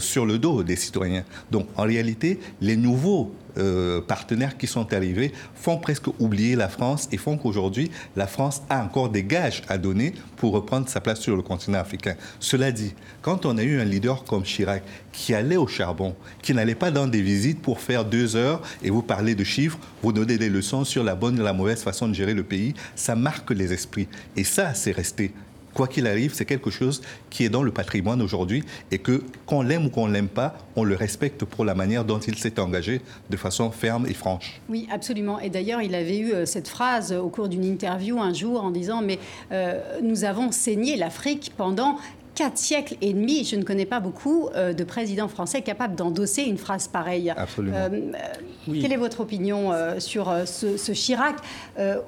sur 0.00 0.24
le 0.24 0.38
dos 0.38 0.62
des 0.62 0.76
citoyens. 0.76 1.24
Donc, 1.50 1.66
en 1.76 1.82
réalité, 1.82 2.40
les 2.60 2.76
nouveaux 2.76 3.32
euh, 3.58 4.00
partenaires 4.00 4.56
qui 4.56 4.66
sont 4.66 4.92
arrivés 4.92 5.32
font 5.54 5.78
presque 5.78 6.08
oublier 6.18 6.56
la 6.56 6.68
France 6.68 7.08
et 7.12 7.16
font 7.16 7.36
qu'aujourd'hui, 7.36 7.90
la 8.14 8.26
France 8.26 8.62
a 8.68 8.82
encore 8.82 9.08
des 9.08 9.24
gages 9.24 9.62
à 9.68 9.78
donner 9.78 10.12
pour 10.36 10.52
reprendre 10.52 10.88
sa 10.88 11.00
place 11.00 11.20
sur 11.20 11.36
le 11.36 11.42
continent 11.42 11.78
africain. 11.78 12.16
Cela 12.40 12.72
dit, 12.72 12.94
quand 13.22 13.46
on 13.46 13.58
a 13.58 13.62
eu 13.62 13.80
un 13.80 13.84
leader 13.84 14.24
comme 14.24 14.42
Chirac 14.42 14.82
qui 15.12 15.34
allait 15.34 15.56
au 15.56 15.66
charbon, 15.66 16.14
qui 16.42 16.54
n'allait 16.54 16.74
pas 16.74 16.90
dans 16.90 17.06
des 17.06 17.22
visites 17.22 17.62
pour 17.62 17.80
faire 17.80 18.04
deux 18.04 18.36
heures 18.36 18.60
et 18.82 18.90
vous 18.90 19.02
parler 19.02 19.34
de 19.34 19.44
chiffres, 19.44 19.78
vous 20.02 20.12
donner 20.12 20.38
des 20.38 20.48
leçons 20.48 20.84
sur 20.84 21.02
la 21.02 21.14
bonne 21.14 21.38
et 21.38 21.42
la 21.42 21.52
mauvaise 21.52 21.82
façon 21.82 22.08
de 22.08 22.14
gérer 22.14 22.34
le 22.34 22.44
pays, 22.44 22.74
ça 22.94 23.16
marque 23.16 23.50
les 23.50 23.72
esprits. 23.72 24.08
Et 24.36 24.44
ça, 24.44 24.74
c'est 24.74 24.92
resté 24.92 25.32
quoi 25.76 25.86
qu'il 25.86 26.06
arrive, 26.06 26.32
c'est 26.32 26.46
quelque 26.46 26.70
chose 26.70 27.02
qui 27.28 27.44
est 27.44 27.50
dans 27.50 27.62
le 27.62 27.70
patrimoine 27.70 28.22
aujourd'hui 28.22 28.64
et 28.90 28.98
que, 28.98 29.22
qu'on 29.44 29.60
l'aime 29.60 29.86
ou 29.86 29.90
qu'on 29.90 30.06
l'aime 30.06 30.28
pas, 30.28 30.56
on 30.74 30.84
le 30.84 30.96
respecte 30.96 31.44
pour 31.44 31.66
la 31.66 31.74
manière 31.74 32.04
dont 32.06 32.18
il 32.18 32.36
s'est 32.38 32.58
engagé 32.58 33.02
de 33.28 33.36
façon 33.36 33.70
ferme 33.70 34.06
et 34.06 34.14
franche. 34.14 34.60
Oui, 34.70 34.88
absolument. 34.90 35.38
Et 35.38 35.50
d'ailleurs, 35.50 35.82
il 35.82 35.94
avait 35.94 36.18
eu 36.18 36.32
euh, 36.32 36.46
cette 36.46 36.68
phrase 36.68 37.12
au 37.12 37.28
cours 37.28 37.48
d'une 37.48 37.64
interview 37.64 38.18
un 38.18 38.32
jour 38.32 38.64
en 38.64 38.70
disant 38.70 39.02
Mais 39.02 39.18
euh, 39.52 40.00
nous 40.02 40.24
avons 40.24 40.50
saigné 40.50 40.96
l'Afrique 40.96 41.52
pendant 41.58 41.98
quatre 42.36 42.58
siècles 42.58 42.96
et 43.00 43.14
demi, 43.14 43.44
je 43.44 43.56
ne 43.56 43.64
connais 43.64 43.86
pas 43.86 43.98
beaucoup 43.98 44.48
euh, 44.54 44.74
de 44.74 44.84
présidents 44.84 45.26
français 45.26 45.62
capables 45.62 45.96
d'endosser 45.96 46.42
une 46.42 46.58
phrase 46.58 46.86
pareille. 46.86 47.32
Absolument. 47.34 47.76
Euh, 47.76 47.88
euh, 47.88 48.80
quelle 48.80 48.92
est 48.92 48.98
votre 48.98 49.20
opinion 49.20 49.72
sur 49.98 50.34
ce, 50.44 50.92
Chirac 50.92 51.36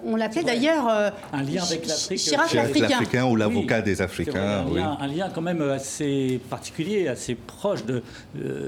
On 0.05 0.17
l'appelait 0.17 0.43
d'ailleurs 0.43 0.88
un 0.88 1.43
lien 1.43 1.62
avec 1.62 1.87
l'Afrique. 1.87 2.19
Chirac 2.19 2.53
l'Africain. 2.53 3.27
ou 3.27 3.37
l'avocat 3.37 3.81
des 3.81 4.03
Africains. 4.03 4.64
un, 4.67 4.75
lien, 4.75 4.99
un, 5.01 5.07
lien, 5.07 5.31
quand 5.33 5.41
même 5.41 5.62
assez 5.62 6.41
particulier, 6.51 7.07
assez 7.07 7.37
proche 7.37 7.85
de, 7.87 8.03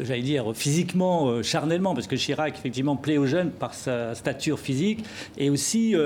j'allais 0.03 0.23
dire, 0.23 0.53
physiquement, 0.55 1.42
charnellement, 1.42 1.94
parce 1.94 2.07
que 2.07 2.14
Chirac 2.14 2.57
effectivement 2.57 2.94
plaît 2.94 3.18
aux 3.18 3.27
jeunes 3.27 3.51
par 3.51 3.75
sa 3.75 4.14
stature 4.14 4.61
physique 4.61 5.05
et 5.37 5.51
aussi 5.51 5.96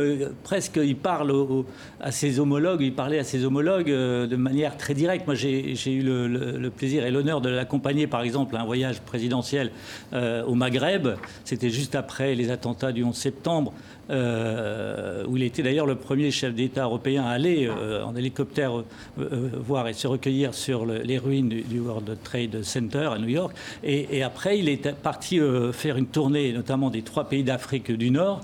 presque 0.42 0.80
il 0.82 0.96
parle 0.96 1.64
à 2.00 2.12
ses 2.12 2.40
homologues, 2.40 2.80
il 2.80 2.94
parlait 2.94 3.18
à 3.18 3.24
ses 3.24 3.44
homologues 3.44 3.90
de 3.90 4.36
manière 4.36 4.78
très 4.78 4.94
directe. 4.94 5.26
Moi, 5.26 5.34
j'ai 5.74 5.92
eu 5.92 6.02
le, 6.02 6.70
plaisir 6.70 7.04
et 7.04 7.10
l'honneur 7.10 7.40
de 7.40 7.48
l'accompagner, 7.48 8.06
par 8.06 8.22
exemple, 8.22 8.56
à 8.56 8.60
un 8.60 8.64
voyage 8.64 9.00
présidentiel 9.00 9.70
euh, 10.12 10.44
au 10.44 10.54
Maghreb. 10.54 11.08
C'était 11.44 11.70
juste 11.70 11.94
après 11.94 12.34
les 12.34 12.50
attentats 12.50 12.92
du 12.92 13.04
11 13.04 13.14
septembre. 13.14 13.72
Euh, 14.10 15.24
où 15.26 15.38
il 15.38 15.42
était 15.44 15.62
d'ailleurs 15.62 15.86
le 15.86 15.94
premier 15.94 16.30
chef 16.30 16.54
d'État 16.54 16.84
européen 16.84 17.24
à 17.24 17.30
aller 17.30 17.66
euh, 17.66 18.04
en 18.04 18.14
hélicoptère 18.14 18.84
voir 19.16 19.88
et 19.88 19.94
se 19.94 20.06
recueillir 20.06 20.52
sur 20.52 20.84
les 20.84 21.16
ruines 21.16 21.48
du, 21.48 21.80
World 21.80 22.18
Trade 22.22 22.62
Center 22.62 23.08
à 23.14 23.18
New 23.18 23.28
York. 23.28 23.56
Et, 23.82 24.18
et 24.18 24.22
après, 24.22 24.58
il 24.58 24.68
est 24.68 24.92
parti 24.92 25.40
faire 25.72 25.96
une 25.96 26.06
tournée, 26.06 26.52
notamment 26.52 26.90
des 26.90 27.00
trois 27.00 27.24
pays 27.30 27.44
d'Afrique 27.44 27.90
du 27.92 28.10
Nord. 28.10 28.42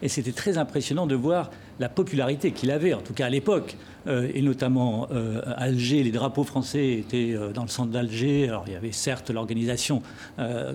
Et 0.00 0.08
c'était 0.08 0.32
très 0.32 0.56
impressionnant 0.58 1.06
de 1.06 1.14
voir 1.14 1.50
la 1.82 1.88
popularité 1.88 2.52
qu'il 2.52 2.70
avait, 2.70 2.94
en 2.94 3.00
tout 3.00 3.12
cas 3.12 3.26
à 3.26 3.30
l'époque. 3.30 3.76
Euh, 4.06 4.28
et 4.34 4.42
notamment 4.42 5.08
euh, 5.12 5.40
Alger, 5.56 6.02
les 6.02 6.10
drapeaux 6.10 6.44
français 6.44 6.94
étaient 6.94 7.34
euh, 7.34 7.52
dans 7.52 7.62
le 7.62 7.68
centre 7.68 7.90
d'Alger. 7.90 8.48
Alors 8.48 8.64
il 8.66 8.72
y 8.72 8.76
avait 8.76 8.92
certes 8.92 9.30
l'organisation 9.30 10.02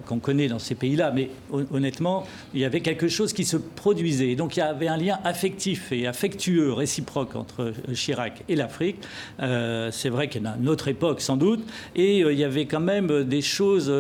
qu'on 0.06 0.20
connaît 0.20 0.48
dans 0.48 0.60
ces 0.60 0.76
pays-là, 0.76 1.12
mais 1.12 1.30
honnêtement, 1.52 2.26
il 2.54 2.60
y 2.60 2.66
avait 2.66 2.82
quelque 2.82 3.08
chose 3.08 3.34
qui 3.34 3.44
se 3.44 3.58
produisait. 3.58 4.36
donc 4.36 4.56
il 4.56 4.60
y 4.60 4.64
avait 4.64 4.88
un 4.88 4.98
lien 4.98 5.20
affectif 5.24 5.92
et 5.92 6.08
affectueux, 6.08 6.72
réciproque 6.72 7.36
entre 7.36 7.74
Chirac 7.94 8.44
et 8.48 8.56
l'Afrique. 8.56 8.98
C'est 9.40 10.10
vrai 10.10 10.28
qu'il 10.28 10.44
y 10.44 10.46
a 10.46 10.56
une 10.60 10.70
autre 10.70 10.88
époque 10.88 11.22
sans 11.22 11.38
doute, 11.38 11.66
et 11.96 12.20
il 12.20 12.38
y 12.38 12.44
avait 12.44 12.66
quand 12.66 12.80
même 12.80 13.24
des 13.24 13.42
choses 13.42 13.92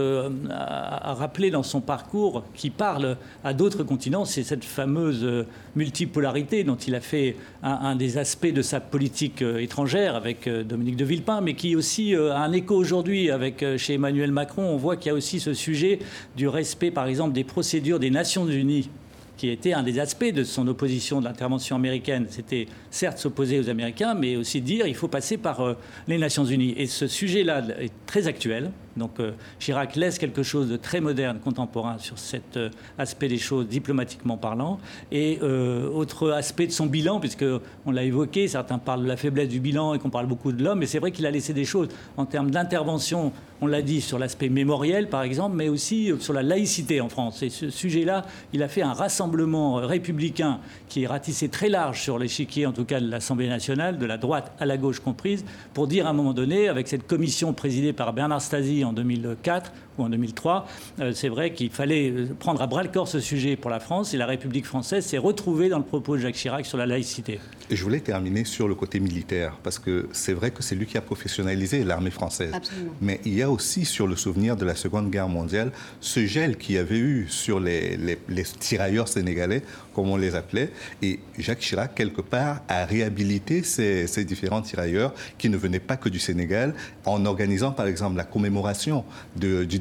à, 0.49 1.13
rappeler 1.13 1.51
dans 1.51 1.63
son 1.63 1.81
parcours 1.81 2.43
qui 2.55 2.69
parlent 2.69 3.17
à 3.43 3.53
d'autres 3.53 3.83
continents. 3.83 4.25
C'est 4.25 4.43
cette 4.43 4.65
fameuse 4.65 5.45
multipolarité 5.75 6.63
dont 6.63 6.75
il 6.75 6.95
a 6.95 6.96
fait 6.99 7.35
un 7.63 7.95
des 7.95 8.17
aspects 8.17 8.51
de 8.51 8.61
sa 8.61 8.79
politique 8.79 9.41
euh, 9.41 9.59
étrangère 9.59 10.15
avec 10.15 10.47
euh, 10.47 10.63
Dominique 10.63 10.95
de 10.95 11.05
Villepin, 11.05 11.41
mais 11.41 11.53
qui 11.53 11.75
aussi 11.75 12.15
euh, 12.15 12.33
a 12.33 12.39
un 12.39 12.51
écho 12.51 12.75
aujourd'hui 12.75 13.31
avec 13.31 13.63
chez 13.77 13.95
Emmanuel 13.95 14.31
Macron. 14.31 14.63
On 14.63 14.77
voit 14.77 14.95
qu'il 14.97 15.07
y 15.07 15.11
a 15.11 15.15
aussi 15.15 15.39
ce 15.39 15.53
sujet 15.53 15.99
du 16.35 16.47
respect, 16.47 16.91
par 16.91 17.07
exemple, 17.07 17.33
des 17.33 17.43
procédures 17.43 17.99
des 17.99 18.09
Nations 18.09 18.47
Unies 18.47 18.89
qui 19.37 19.49
était 19.49 19.73
un 19.73 19.83
des 19.83 19.99
aspects 19.99 20.33
de 20.33 20.43
son 20.43 20.67
opposition 20.67 21.19
de 21.19 21.25
l'intervention 21.25 21.75
américaine. 21.75 22.25
C'était 22.27 22.65
certes 22.89 23.19
s'opposer 23.19 23.59
aux 23.59 23.69
Américains, 23.69 24.15
mais 24.15 24.35
aussi 24.35 24.61
dire 24.61 24.87
il 24.87 24.95
faut 24.95 25.07
passer 25.07 25.37
par 25.37 25.75
les 26.07 26.17
Nations 26.17 26.43
Unies. 26.43 26.73
Et 26.75 26.87
ce 26.87 27.05
sujet-là 27.05 27.63
est 27.79 27.91
très 28.07 28.25
actuel 28.25 28.71
Donc 28.97 29.17
Chirac 29.59 29.95
laisse 29.95 30.17
quelque 30.17 30.43
chose 30.43 30.69
de 30.69 30.77
très 30.77 31.01
moderne, 31.01 31.39
contemporain 31.43 31.97
sur 31.99 32.17
cet 32.17 32.59
aspect 32.97 33.27
des 33.27 33.37
choses 33.37 33.67
diplomatiquement 33.67 34.37
parlant. 34.37 34.79
Et 35.11 35.39
autre 35.41 36.31
aspect 36.31 36.67
de 36.67 36.71
son 36.71 36.85
bilan, 36.85 37.19
puisque 37.19 37.45
on 37.85 37.91
l'a 37.91 38.03
évoqué, 38.03 38.47
certains 38.47 38.77
parlent 38.77 39.03
de 39.03 39.07
la 39.07 39.17
faiblesse 39.17 39.49
du 39.49 39.59
bilan 39.59 39.93
et 39.93 39.99
qu'on 39.99 40.09
parle 40.09 40.27
beaucoup 40.27 40.51
de 40.51 40.63
l'homme, 40.63 40.79
mais 40.79 40.85
c'est 40.85 40.99
vrai 40.99 41.11
qu'il 41.11 41.25
a 41.25 41.31
laissé 41.31 41.53
des 41.53 41.65
choses 41.65 41.89
en 42.17 42.25
termes 42.25 42.51
d'intervention 42.51 43.31
on 43.61 43.67
l'a 43.67 43.81
dit, 43.81 44.01
sur 44.01 44.19
l'aspect 44.19 44.49
mémoriel, 44.49 45.09
par 45.09 45.23
exemple, 45.23 45.55
mais 45.55 45.67
aussi 45.67 46.11
sur 46.19 46.33
la 46.33 46.43
laïcité 46.43 47.01
en 47.01 47.09
France. 47.09 47.41
Et 47.41 47.49
ce 47.49 47.69
sujet-là, 47.69 48.25
il 48.53 48.61
a 48.61 48.67
fait 48.67 48.83
un 48.83 48.93
rassemblement 48.93 49.75
républicain 49.75 50.59
qui 50.89 51.03
est 51.03 51.07
ratissé 51.07 51.49
très 51.49 51.69
large 51.69 52.01
sur 52.01 52.19
l'échiquier, 52.19 52.65
en 52.67 52.71
tout 52.71 52.85
cas 52.85 52.99
de 52.99 53.09
l'Assemblée 53.09 53.47
nationale, 53.47 53.97
de 53.97 54.05
la 54.05 54.17
droite 54.17 54.51
à 54.59 54.65
la 54.65 54.77
gauche 54.77 54.99
comprise, 54.99 55.43
pour 55.73 55.87
dire 55.87 56.05
à 56.05 56.11
un 56.11 56.13
moment 56.13 56.33
donné, 56.33 56.67
avec 56.69 56.87
cette 56.87 57.07
commission 57.07 57.53
présidée 57.53 57.93
par 57.93 58.13
Bernard 58.13 58.41
Stasi 58.41 58.85
en 58.89 58.95
2004 58.95 59.71
ou 59.97 60.03
en 60.03 60.09
2003, 60.09 60.67
euh, 60.99 61.11
c'est 61.13 61.29
vrai 61.29 61.53
qu'il 61.53 61.69
fallait 61.69 62.09
euh, 62.09 62.27
prendre 62.37 62.61
à 62.61 62.67
bras 62.67 62.83
le 62.83 62.89
corps 62.89 63.07
ce 63.07 63.19
sujet 63.19 63.55
pour 63.55 63.69
la 63.69 63.79
France 63.79 64.13
et 64.13 64.17
la 64.17 64.25
République 64.25 64.65
française 64.65 65.05
s'est 65.05 65.17
retrouvée 65.17 65.69
dans 65.69 65.77
le 65.77 65.83
propos 65.83 66.15
de 66.15 66.21
Jacques 66.21 66.35
Chirac 66.35 66.65
sur 66.65 66.77
la 66.77 66.85
laïcité. 66.85 67.39
Et 67.69 67.75
je 67.75 67.83
voulais 67.83 67.99
terminer 67.99 68.45
sur 68.45 68.67
le 68.67 68.75
côté 68.75 68.99
militaire, 68.99 69.57
parce 69.61 69.79
que 69.79 70.07
c'est 70.13 70.33
vrai 70.33 70.51
que 70.51 70.63
c'est 70.63 70.75
lui 70.75 70.85
qui 70.85 70.97
a 70.97 71.01
professionnalisé 71.01 71.83
l'armée 71.83 72.11
française. 72.11 72.51
Absolument. 72.53 72.91
Mais 73.01 73.19
il 73.25 73.33
y 73.33 73.41
a 73.41 73.51
aussi 73.51 73.85
sur 73.85 74.07
le 74.07 74.15
souvenir 74.15 74.55
de 74.55 74.65
la 74.65 74.75
Seconde 74.75 75.09
Guerre 75.09 75.27
mondiale 75.27 75.71
ce 75.99 76.25
gel 76.25 76.57
qu'il 76.57 76.75
y 76.75 76.77
avait 76.77 76.97
eu 76.97 77.27
sur 77.29 77.59
les, 77.59 77.97
les, 77.97 78.43
tirailleurs 78.59 79.07
sénégalais, 79.07 79.63
comme 79.93 80.09
on 80.09 80.17
les 80.17 80.35
appelait. 80.35 80.71
Et 81.01 81.19
Jacques 81.37 81.59
Chirac, 81.59 81.93
quelque 81.93 82.21
part, 82.21 82.61
a 82.69 82.85
réhabilité 82.85 83.63
ces, 83.63 84.07
ces 84.07 84.23
différents 84.23 84.61
tirailleurs 84.61 85.13
qui 85.37 85.49
ne 85.49 85.57
venaient 85.57 85.79
pas 85.79 85.97
que 85.97 86.09
du 86.09 86.19
Sénégal, 86.19 86.73
en 87.05 87.25
organisant 87.25 87.71
par 87.71 87.87
exemple 87.87 88.17
la 88.17 88.23
commémoration 88.23 89.03
de, 89.35 89.63
du 89.63 89.79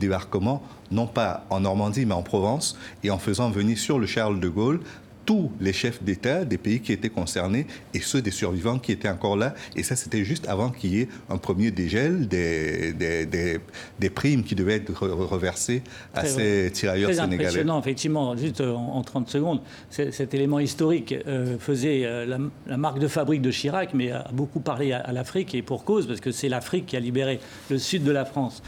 non 0.90 1.06
pas 1.06 1.44
en 1.50 1.60
Normandie 1.60 2.06
mais 2.06 2.14
en 2.14 2.22
Provence, 2.22 2.78
et 3.02 3.10
en 3.10 3.18
faisant 3.18 3.50
venir 3.50 3.78
sur 3.78 3.98
le 3.98 4.06
Charles 4.06 4.40
de 4.40 4.48
Gaulle 4.48 4.80
tous 5.26 5.50
les 5.60 5.72
chefs 5.72 6.02
d'État 6.02 6.44
des 6.44 6.56
pays 6.56 6.80
qui 6.80 6.92
étaient 6.92 7.10
concernés 7.10 7.66
et 7.92 8.00
ceux 8.00 8.22
des 8.22 8.30
survivants 8.30 8.78
qui 8.78 8.92
étaient 8.92 9.08
encore 9.08 9.36
là. 9.36 9.54
Et 9.74 9.82
ça, 9.82 9.96
c'était 9.96 10.24
juste 10.24 10.48
avant 10.48 10.70
qu'il 10.70 10.94
y 10.94 11.00
ait 11.00 11.08
un 11.28 11.36
premier 11.36 11.72
dégel 11.72 12.28
des, 12.28 12.92
des, 12.92 14.10
primes 14.10 14.44
qui 14.44 14.54
devaient 14.54 14.76
être 14.76 14.92
reversées 15.06 15.82
à 16.14 16.24
ces 16.24 16.70
tirailleurs 16.72 17.10
très 17.10 17.20
sénégalais. 17.20 17.48
impressionnant, 17.48 17.80
effectivement. 17.80 18.36
Juste 18.36 18.60
euh, 18.60 18.72
en, 18.72 19.02
30 19.02 19.28
secondes, 19.28 19.60
cet 19.90 20.32
élément 20.32 20.60
historique 20.60 21.14
euh, 21.26 21.58
faisait 21.58 22.02
euh, 22.04 22.38
la, 22.66 22.76
marque 22.76 23.00
de 23.00 23.08
fabrique 23.08 23.42
de 23.42 23.50
Chirac, 23.50 23.94
mais 23.94 24.12
a 24.12 24.28
beaucoup 24.32 24.60
parlé 24.60 24.92
à, 24.92 25.12
l'Afrique 25.12 25.54
et 25.54 25.62
pour 25.62 25.84
cause, 25.84 26.06
parce 26.06 26.20
que 26.20 26.30
c'est 26.30 26.48
l'Afrique 26.48 26.86
qui 26.86 26.96
a 26.96 27.00
libéré 27.00 27.40
le 27.68 27.78
sud 27.78 28.04
de 28.04 28.12
la 28.12 28.24
France 28.24 28.62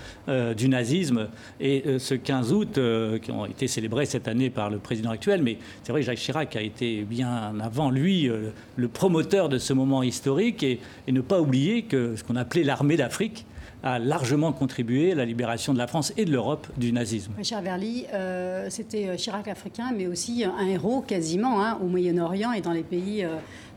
du 0.56 0.68
nazisme. 0.68 1.28
Et 1.60 1.98
ce 1.98 2.14
15 2.14 2.52
août, 2.52 2.78
qui 3.22 3.30
ont 3.30 3.46
été 3.46 3.68
célébrés 3.68 4.06
cette 4.06 4.28
année 4.28 4.50
par 4.50 4.70
le 4.70 4.78
président 4.78 5.10
actuel, 5.10 5.42
mais 5.42 5.58
c'est 5.84 5.92
vrai 5.92 6.00
que 6.00 6.06
Jacques 6.06 6.18
Chirac 6.18 6.47
qui 6.48 6.58
a 6.58 6.62
été 6.62 7.02
bien 7.02 7.52
avant 7.62 7.90
lui 7.90 8.28
euh, 8.28 8.50
le 8.76 8.88
promoteur 8.88 9.48
de 9.48 9.58
ce 9.58 9.72
moment 9.72 10.02
historique 10.02 10.62
et, 10.62 10.80
ne 11.08 11.20
pas 11.20 11.40
oublier 11.40 11.82
que 11.82 12.16
ce 12.16 12.24
qu'on 12.24 12.37
appelait 12.37 12.64
l'armée 12.64 12.96
d'Afrique 12.96 13.46
a 13.82 13.98
largement 13.98 14.52
contribué 14.52 15.12
à 15.12 15.14
la 15.14 15.24
libération 15.24 15.72
de 15.72 15.78
la 15.78 15.87
France 15.87 16.12
et 16.16 16.24
de 16.24 16.32
l'Europe 16.32 16.66
du 16.76 16.92
nazisme. 16.92 17.32
Richard 17.37 17.62
Verly, 17.62 18.06
euh, 18.12 18.66
c'était 18.70 19.08
euh, 19.08 19.16
Chirac 19.16 19.46
africain, 19.46 19.92
mais 19.96 20.06
aussi 20.06 20.44
un 20.44 20.66
héros 20.66 21.00
quasiment 21.00 21.62
hein, 21.64 21.78
au 21.80 21.87
Moyen-Orient 21.87 22.52
et 22.52 22.61
dans 22.61 22.72
les 22.72 22.82
pays, 22.82 23.24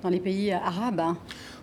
dans 0.01 0.09
les 0.09 0.19
pays 0.19 0.51
arabes. 0.51 0.99
Hein. 0.99 1.17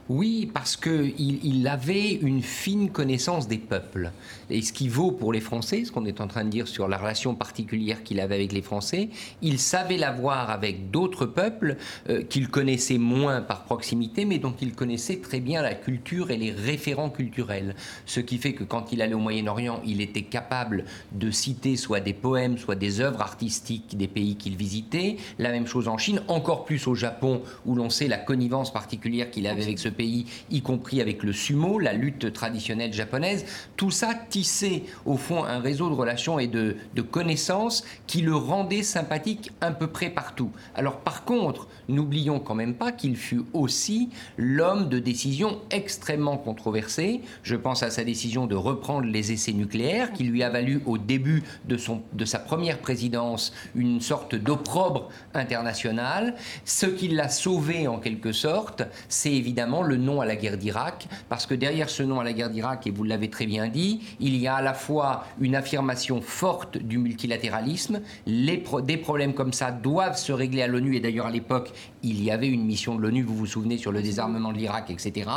Oui, 0.09 0.51
parce 0.53 0.77
qu'il 0.77 1.45
il 1.45 1.69
avait 1.69 2.13
une 2.13 2.43
fine 2.43 2.91
connaissance 2.91 3.47
des 3.47 3.59
peuples. 3.59 4.11
Et 4.51 4.63
ce 4.63 4.73
qui 4.73 4.89
vaut 4.89 5.13
pour 5.13 5.33
les 5.33 5.41
Français, 5.41 5.85
ce 5.85 5.93
qu'on 5.93 6.07
est 6.07 6.21
en 6.21 6.27
train 6.27 6.45
de 6.45 6.51
dire 6.51 6.69
sur 6.69 6.89
la 6.89 6.97
relation 6.97 7.35
particulière 7.35 8.03
qu'il 8.03 8.21
avait 8.21 8.37
avec 8.37 8.53
les 8.53 8.63
Français, 8.63 9.11
il 9.43 9.59
savait 9.59 9.97
l'avoir 9.97 10.51
avec 10.51 10.91
d'autres 10.91 11.27
peuples 11.27 11.77
euh, 12.09 12.23
qu'il 12.23 12.49
connaissait 12.49 12.99
moins 12.99 13.41
par 13.41 13.65
proximité, 13.65 14.25
mais 14.25 14.39
dont 14.39 14.55
il 14.61 14.75
connaissait 14.75 15.19
très 15.19 15.41
bien 15.41 15.63
la 15.63 15.75
culture 15.75 16.31
et 16.31 16.37
les 16.37 16.51
référents 16.51 17.11
culturels. 17.11 17.75
Ce 18.07 18.21
qui 18.21 18.39
fait 18.39 18.53
que 18.53 18.65
quand 18.65 18.93
il 18.93 19.03
allait 19.03 19.15
au 19.15 19.19
Moyen-Orient, 19.19 19.81
il 19.87 20.01
était 20.01 20.23
capable 20.23 20.85
de 21.13 21.31
citer 21.31 21.77
soit 21.77 22.01
des 22.01 22.15
poèmes, 22.15 22.59
soit 22.59 22.75
des 22.75 23.01
œuvres 23.01 23.21
artistiques 23.21 23.97
des 23.97 24.09
pays 24.09 24.37
qu'il 24.37 24.57
visitait. 24.57 25.17
La 25.39 25.51
même 25.51 25.67
chose 25.67 25.89
en 25.89 25.99
Chine, 25.99 26.23
encore 26.29 26.65
plus 26.65 26.87
au 26.87 26.95
Japon, 26.95 27.43
où 27.67 27.75
l'on 27.75 27.91
sait 27.91 28.09
la 28.09 28.19
connivence 28.19 28.73
particulière 28.73 29.31
qu'il 29.31 29.47
avait 29.47 29.63
avec 29.63 29.79
ce 29.79 29.89
pays, 29.89 30.27
y 30.51 30.63
compris 30.63 31.01
avec 31.01 31.23
le 31.23 31.33
sumo, 31.33 31.79
la 31.79 31.93
lutte 31.93 32.33
traditionnelle 32.33 32.93
japonaise, 32.93 33.45
tout 33.77 33.91
ça 33.91 34.15
tissait 34.39 34.85
au 35.05 35.17
fond 35.17 35.43
un 35.43 35.59
réseau 35.59 35.89
de 35.89 35.95
relations 35.95 36.39
et 36.39 36.47
de, 36.47 36.77
connaissances 37.11 37.85
qui 38.07 38.21
le 38.21 38.35
rendait 38.35 38.83
sympathique 38.83 39.51
à 39.61 39.71
peu 39.71 39.87
près 39.87 40.11
partout. 40.11 40.51
Alors 40.75 40.99
par 40.99 41.25
contre, 41.25 41.67
n'oublions 41.89 42.39
quand 42.39 42.55
même 42.55 42.75
pas 42.75 42.93
qu'il 42.93 43.17
fut 43.17 43.43
aussi 43.53 44.11
l'homme 44.37 44.89
de 44.89 44.99
décision 44.99 45.59
extrêmement 45.71 46.37
controversée. 46.37 47.23
Je 47.43 47.57
pense 47.57 47.83
à 47.83 47.91
sa 47.91 48.05
décision 48.05 48.47
de 48.47 48.55
reprendre 48.55 49.07
les 49.07 49.33
essais 49.33 49.53
nucléaires 49.53 50.13
qui 50.13 50.25
lui 50.25 50.43
a 50.43 50.51
valu 50.51 50.83
au 50.87 50.99
début 50.99 51.43
de, 51.67 51.77
son, 51.77 52.03
de 52.13 52.25
sa 52.25 52.39
première 52.39 52.79
présidence 52.79 53.53
une 53.75 54.01
sorte 54.01 54.35
d'opprobre 54.35 55.09
international. 55.35 56.35
Ce 56.65 56.87
qui 56.87 57.09
l'a 57.09 57.29
sauvé 57.29 57.89
en 57.89 57.99
quelque 57.99 58.33
sorte, 58.33 58.83
c'est 59.09 59.33
évidemment 59.33 59.83
le 59.83 59.97
nom 59.97 60.21
à 60.21 60.27
la 60.27 60.37
guerre 60.37 60.59
d'Irak, 60.59 61.09
parce 61.29 61.47
que 61.47 61.55
derrière 61.55 61.91
ce 61.91 62.03
nom 62.03 62.21
à 62.21 62.25
la 62.25 62.33
guerre 62.33 62.51
d'Irak, 62.51 62.87
et 62.87 62.91
vous 62.91 63.05
l'avez 63.05 63.31
très 63.31 63.47
bien 63.47 63.69
dit, 63.69 64.01
il 64.21 64.28
y 64.37 64.47
a 64.47 64.57
à 64.57 64.63
la 64.63 64.75
fois 64.75 65.25
une 65.41 65.55
affirmation 65.55 66.21
forte 66.21 66.79
du 66.79 66.99
multilatéralisme, 66.99 68.01
les 68.27 68.63
des 68.83 68.97
problèmes 68.97 69.35
comme 69.35 69.53
ça 69.53 69.71
doivent 69.71 70.19
se 70.19 70.33
régler 70.33 70.63
à 70.63 70.67
l'ONU, 70.67 70.97
et 70.97 71.01
d'ailleurs 71.01 71.27
à 71.27 71.31
l'époque, 71.31 71.73
il 72.03 72.23
y 72.23 72.31
avait 72.31 72.49
une 72.49 72.65
mission 72.65 72.95
de 72.95 73.03
l'ONU, 73.03 73.23
vous 73.23 73.35
vous 73.35 73.47
souvenez, 73.47 73.79
sur 73.79 73.93
le 73.93 74.03
désarmement 74.03 74.53
de 74.53 74.59
l'Irak, 74.59 74.91
etc. 74.91 75.29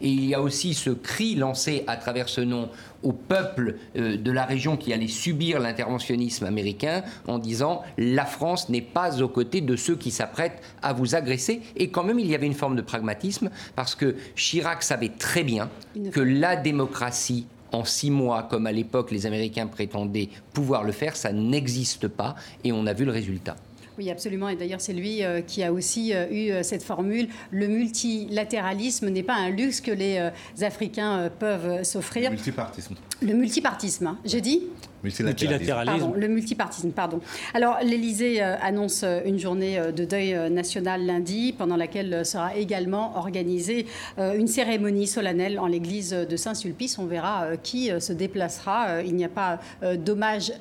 Et 0.00 0.08
il 0.08 0.24
y 0.24 0.34
a 0.34 0.40
aussi 0.40 0.74
ce 0.74 0.90
cri 0.90 1.34
lancé 1.34 1.84
à 1.86 1.96
travers 1.96 2.28
ce 2.28 2.40
nom 2.40 2.70
au 3.02 3.12
peuple 3.12 3.76
euh, 3.96 4.16
de 4.16 4.32
la 4.32 4.44
région 4.44 4.76
qui 4.76 4.92
allait 4.92 5.06
subir 5.06 5.60
l'interventionnisme 5.60 6.46
américain 6.46 7.02
en 7.26 7.38
disant 7.38 7.82
la 7.96 8.24
France 8.24 8.68
n'est 8.68 8.80
pas 8.80 9.22
aux 9.22 9.28
côtés 9.28 9.60
de 9.60 9.76
ceux 9.76 9.96
qui 9.96 10.10
s'apprêtent 10.10 10.60
à 10.82 10.92
vous 10.92 11.14
agresser. 11.14 11.60
Et 11.76 11.90
quand 11.90 12.04
même, 12.04 12.18
il 12.18 12.26
y 12.26 12.34
avait 12.34 12.46
une 12.46 12.54
forme 12.54 12.76
de 12.76 12.82
pragmatisme 12.82 13.50
parce 13.76 13.94
que 13.94 14.16
Chirac 14.34 14.82
savait 14.82 15.10
très 15.10 15.44
bien 15.44 15.70
que 16.12 16.20
la 16.20 16.56
démocratie 16.56 17.46
en 17.72 17.84
six 17.84 18.10
mois, 18.10 18.44
comme 18.44 18.66
à 18.66 18.72
l'époque 18.72 19.10
les 19.10 19.26
Américains 19.26 19.66
prétendaient 19.66 20.28
pouvoir 20.52 20.84
le 20.84 20.92
faire, 20.92 21.16
ça 21.16 21.32
n'existe 21.32 22.08
pas 22.08 22.34
et 22.64 22.72
on 22.72 22.86
a 22.86 22.92
vu 22.92 23.04
le 23.04 23.12
résultat. 23.12 23.56
Oui, 23.98 24.10
absolument. 24.10 24.48
Et 24.48 24.54
d'ailleurs, 24.54 24.80
c'est 24.80 24.92
lui 24.92 25.24
euh, 25.24 25.40
qui 25.40 25.64
a 25.64 25.72
aussi 25.72 26.14
euh, 26.14 26.30
eu 26.30 26.52
euh, 26.52 26.62
cette 26.62 26.84
formule. 26.84 27.28
Le 27.50 27.66
multilatéralisme 27.66 29.08
n'est 29.08 29.24
pas 29.24 29.34
un 29.34 29.50
luxe 29.50 29.80
que 29.80 29.90
les 29.90 30.30
Africains 30.62 31.30
peuvent 31.40 31.82
s'offrir. 31.82 32.30
Le 32.30 32.36
multipartisme. 32.36 32.94
Le 33.20 33.34
multipartisme, 33.34 34.06
hein. 34.06 34.18
j'ai 34.24 34.40
dit? 34.40 34.62
Multilatéralisme. 35.04 36.12
le 36.16 36.28
multipartisme, 36.28 36.90
pardon. 36.90 37.20
Alors, 37.54 37.78
l'Élysée 37.82 38.42
euh, 38.42 38.56
annonce 38.60 39.02
euh, 39.04 39.20
une 39.24 39.38
journée 39.38 39.78
euh, 39.78 39.92
de 39.92 40.04
deuil 40.04 40.50
national 40.50 41.06
lundi, 41.06 41.54
pendant 41.56 41.76
laquelle 41.76 42.26
sera 42.26 42.56
également 42.56 43.16
organisée 43.16 43.86
une 44.18 44.46
cérémonie 44.46 45.06
solennelle 45.06 45.58
en 45.58 45.66
l'église 45.66 46.10
de 46.10 46.36
Saint-Sulpice. 46.36 46.98
On 46.98 47.06
verra 47.06 47.56
qui 47.62 47.90
se 47.98 48.12
déplacera. 48.12 49.02
Il 49.02 49.14
n'y 49.14 49.24
a 49.24 49.28
pas 49.28 49.58
d'hommage 49.96 50.52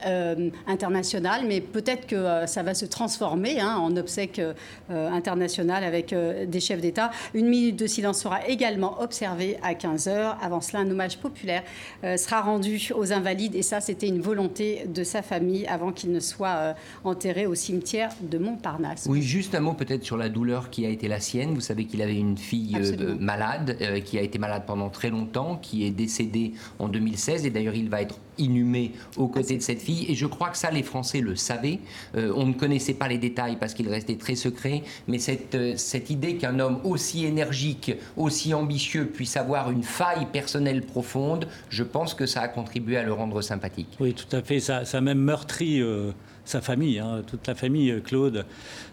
international, 0.68 1.44
mais 1.48 1.62
peut-être 1.62 2.08
que 2.08 2.46
ça 2.46 2.64
va 2.64 2.74
se 2.74 2.86
transformer 2.86 3.60
hein, 3.60 3.78
en 3.78 3.96
obsèque 3.98 4.42
international 4.90 5.84
avec 5.84 6.14
des 6.48 6.60
chefs 6.60 6.82
d'État. 6.82 7.12
Une 7.34 7.48
minute 7.48 7.78
de 7.78 7.88
silence 7.88 8.22
sera 8.22 8.48
également 8.48 9.02
observée 9.02 9.58
à 9.64 9.74
15h. 9.74 10.36
Avant 10.42 10.62
cela, 10.62 10.80
un 10.80 10.92
hommage 10.92 11.18
populaire 11.18 11.64
sera 12.04 12.42
rendu 12.42 12.92
aux 12.96 13.14
invalides, 13.14 13.56
et 13.56 13.64
ça, 13.64 13.82
c'était 13.82 14.08
une 14.08 14.22
volonté 14.28 14.84
de 14.94 15.04
sa 15.06 15.22
famille 15.22 15.66
avant 15.68 15.94
qu'il 15.94 16.12
ne 16.12 16.20
soit 16.20 16.58
euh, 16.58 16.74
enterré 17.06 17.46
au 17.46 17.56
cimetière 17.56 18.12
de 18.22 18.38
Montparnasse. 18.38 19.08
Oui, 19.10 19.22
juste 19.22 19.56
un 19.56 19.62
mot 19.62 19.74
peut-être 19.74 20.04
sur 20.04 20.18
la 20.18 20.28
douleur 20.28 20.70
qui 20.70 20.86
a 20.86 20.90
été 20.90 21.08
la 21.08 21.22
sienne. 21.22 21.54
Vous 21.54 21.62
savez 21.62 21.86
qu'il 21.86 22.02
avait 22.02 22.18
une 22.18 22.38
fille 22.38 22.76
euh, 22.76 23.16
malade, 23.20 23.78
euh, 23.82 24.02
qui 24.02 24.20
a 24.20 24.22
été 24.22 24.38
malade 24.38 24.64
pendant 24.68 24.90
très 24.90 25.10
longtemps, 25.10 25.56
qui 25.56 25.86
est 25.86 25.92
décédée 25.92 26.52
en 26.78 26.90
2016, 26.90 27.46
et 27.46 27.52
d'ailleurs 27.52 27.76
il 27.76 27.90
va 27.90 28.02
être 28.02 28.20
inhumé 28.38 28.92
aux 29.16 29.28
côtés 29.28 29.58
de 29.58 29.62
cette 29.62 29.82
fille. 29.82 30.06
Et 30.10 30.16
je 30.16 30.26
crois 30.26 30.50
que 30.50 30.58
ça, 30.58 30.72
les 30.72 30.84
Français 30.84 31.22
le 31.22 31.36
savaient. 31.36 31.80
on 32.16 32.46
ne 32.46 32.54
connaissait 32.54 32.94
pas 32.94 33.08
les 33.08 33.18
détails 33.18 33.58
parce 33.58 33.74
qu'il 33.74 33.90
restait 33.90 34.16
très 34.16 34.36
secret, 34.36 34.84
mais 35.08 35.20
cette, 35.20 35.78
cette 35.78 36.10
idée 36.10 36.38
qu'un 36.38 36.60
homme 36.60 36.80
aussi 36.84 37.26
énergique, 37.26 37.94
aussi 38.16 38.54
ambitieux 38.54 39.06
puisse 39.06 39.38
avoir 39.38 39.72
une 39.72 39.84
faille 39.84 40.28
personnelle 40.32 40.82
profonde, 40.82 41.48
je 41.70 41.84
pense 41.84 42.14
que 42.14 42.26
ça 42.26 42.42
a 42.42 42.48
contribué 42.48 42.98
à 42.98 43.04
le 43.04 43.14
rendre 43.14 43.42
sympathique. 43.42 43.98
Oui, 44.00 44.14
tout 44.14 44.36
à 44.36 44.42
fait. 44.42 44.60
Ça, 44.60 44.86
ça 44.86 44.98
a 45.00 45.02
même 45.02 45.20
meurtri 45.20 45.82
euh, 45.82 46.12
sa 46.46 46.62
famille, 46.62 47.00
hein, 47.00 47.24
toute 47.26 47.48
la 47.48 47.56
famille 47.56 48.02
Claude, 48.04 48.46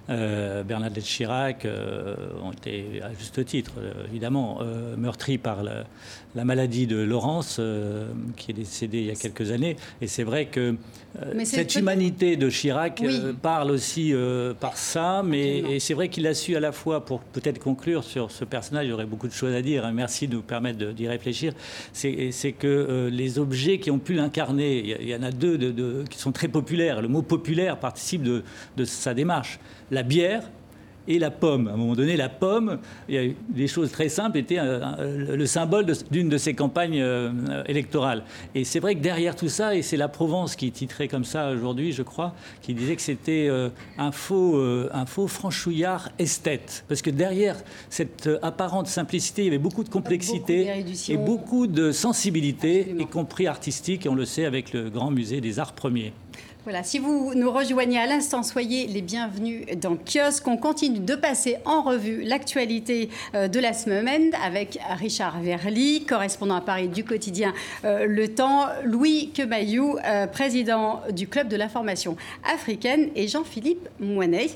Bernadette 0.08 1.04
Chirac 1.04 1.66
ont 2.42 2.52
été 2.52 3.00
à 3.02 3.12
juste 3.18 3.44
titre, 3.44 3.72
évidemment, 4.08 4.60
meurtris 4.96 5.38
par 5.38 5.62
la, 5.62 6.44
maladie 6.44 6.86
de 6.86 6.96
Laurence, 6.96 7.60
qui 8.36 8.50
est 8.50 8.54
décédée 8.54 8.98
il 8.98 9.06
y 9.06 9.10
a 9.10 9.14
quelques 9.14 9.50
années. 9.50 9.76
Et 10.00 10.06
c'est 10.06 10.24
vrai 10.24 10.46
que 10.46 10.76
cette 11.44 11.74
humanité 11.76 12.36
de 12.36 12.50
Chirac 12.50 13.02
parle 13.40 13.70
aussi 13.70 14.12
par 14.60 14.76
ça, 14.76 15.22
mais 15.24 15.58
et 15.58 15.80
c'est 15.80 15.94
vrai 15.94 16.08
qu'il 16.08 16.26
a 16.26 16.34
su 16.34 16.54
à 16.56 16.60
la 16.60 16.72
fois, 16.72 17.04
pour 17.04 17.20
peut-être 17.20 17.58
conclure 17.58 18.04
sur 18.04 18.30
ce 18.30 18.44
personnage, 18.44 18.86
il 18.86 18.90
y 18.90 18.92
aurait 18.92 19.06
beaucoup 19.06 19.28
de 19.28 19.32
choses 19.32 19.54
à 19.54 19.62
dire, 19.62 19.84
hein, 19.84 19.92
merci 19.92 20.28
de 20.28 20.34
nous 20.34 20.42
permettre 20.42 20.92
d'y 20.92 21.08
réfléchir, 21.08 21.52
c'est 21.92 22.52
que 22.58 22.66
euh, 22.66 23.10
les 23.10 23.38
objets 23.38 23.78
qui 23.78 23.90
ont 23.90 23.98
pu 23.98 24.14
l'incarner, 24.14 25.00
il 25.00 25.08
y, 25.08 25.14
en 25.14 25.22
a 25.22 25.30
deux 25.30 25.58
de, 25.58 26.04
qui 26.08 26.18
sont 26.18 26.32
très 26.32 26.48
populaires, 26.48 27.02
le 27.02 27.08
mot 27.08 27.22
populaire 27.22 27.78
participe 27.78 28.22
de, 28.22 28.42
de 28.76 28.84
sa 28.84 29.14
démarche. 29.14 29.58
La 29.94 30.02
bière, 30.02 30.42
et 31.09 31.18
la 31.18 31.30
pomme. 31.30 31.68
À 31.68 31.72
un 31.72 31.76
moment 31.76 31.94
donné, 31.94 32.16
la 32.16 32.28
pomme, 32.28 32.78
il 33.09 33.14
y 33.14 33.18
a 33.18 33.33
des 33.48 33.66
choses 33.66 33.90
très 33.90 34.09
simples, 34.09 34.38
était 34.38 34.59
le 34.61 35.46
symbole 35.46 35.87
d'une 36.11 36.28
de, 36.28 36.38
ses 36.38 36.54
campagnes 36.54 37.00
euh, 37.00 37.62
électorales. 37.66 38.24
Et 38.54 38.64
c'est 38.64 38.80
vrai 38.80 38.94
que 38.94 39.00
derrière 39.00 39.37
tout 39.37 39.48
ça, 39.48 39.74
et 39.74 39.83
c'est 39.83 39.96
la 39.96 40.09
Provence 40.09 40.57
qui 40.57 40.70
titrait 40.72 41.09
comme 41.09 41.24
ça 41.24 41.50
aujourd'hui, 41.50 41.92
je 41.92 42.02
crois, 42.02 42.35
qui 42.62 42.74
disait 42.74 42.96
que 42.96 43.02
c'était 43.02 43.46
euh, 43.48 43.68
un, 43.98 44.12
faux, 44.12 44.57
euh, 44.57 44.88
un 44.92 45.07
faux 45.07 45.28
franchouillard 45.28 46.09
esthète. 46.18 46.85
Parce 46.88 47.02
que 47.02 47.11
derrière 47.11 47.57
cette 47.90 48.28
apparente 48.42 48.87
simplicité, 48.87 49.42
il 49.42 49.46
y 49.46 49.48
avait 49.48 49.59
beaucoup 49.59 49.85
de 49.85 49.88
complexité 49.88 50.85
et 51.09 51.16
beaucoup 51.16 51.66
de 51.66 51.92
sensibilité, 51.92 52.94
y 52.98 53.07
compris 53.07 53.46
artistique, 53.46 54.07
et 54.07 54.09
on 54.09 54.14
le 54.14 54.24
sait 54.24 54.44
avec 54.44 54.72
le 54.72 54.90
Grand 54.90 55.11
Musée 55.11 55.40
des 55.40 55.59
Arts 55.59 55.74
Premiers. 55.74 56.12
Voilà, 56.64 56.83
si 56.83 56.98
vous 56.98 57.35
nous 57.35 57.53
rejoignez 57.53 57.98
à 57.98 58.07
l'instant, 58.07 58.42
soyez 58.42 58.87
les 58.87 59.03
bienvenus 59.03 59.66
dans 59.77 59.96
Kiosque. 59.96 60.48
On 60.48 60.57
continue 60.57 60.98
de 60.98 61.14
passer 61.14 61.59
en 61.66 61.83
revue 61.83 62.22
l'actualité 62.22 63.11
euh, 63.35 63.48
de 63.48 63.61
la 63.61 63.74
semaine 63.74 64.31
avec 64.42 64.79
Richard 64.98 65.42
Verly, 65.42 66.07
correspondant 66.07 66.55
à 66.55 66.62
Paris 66.62 66.88
du 66.88 67.05
quotidien 67.05 67.53
euh, 67.85 68.07
Le 68.07 68.29
Temps, 68.29 68.68
Louis 68.83 69.31
Quemayou, 69.35 69.98
euh, 70.07 70.27
président 70.27 71.03
du 71.11 71.29
Club 71.29 71.48
de 71.48 71.57
l'information 71.57 72.16
africaine, 72.50 73.11
et 73.14 73.29
Jean-Philippe 73.29 73.87
Moinet, 74.00 74.48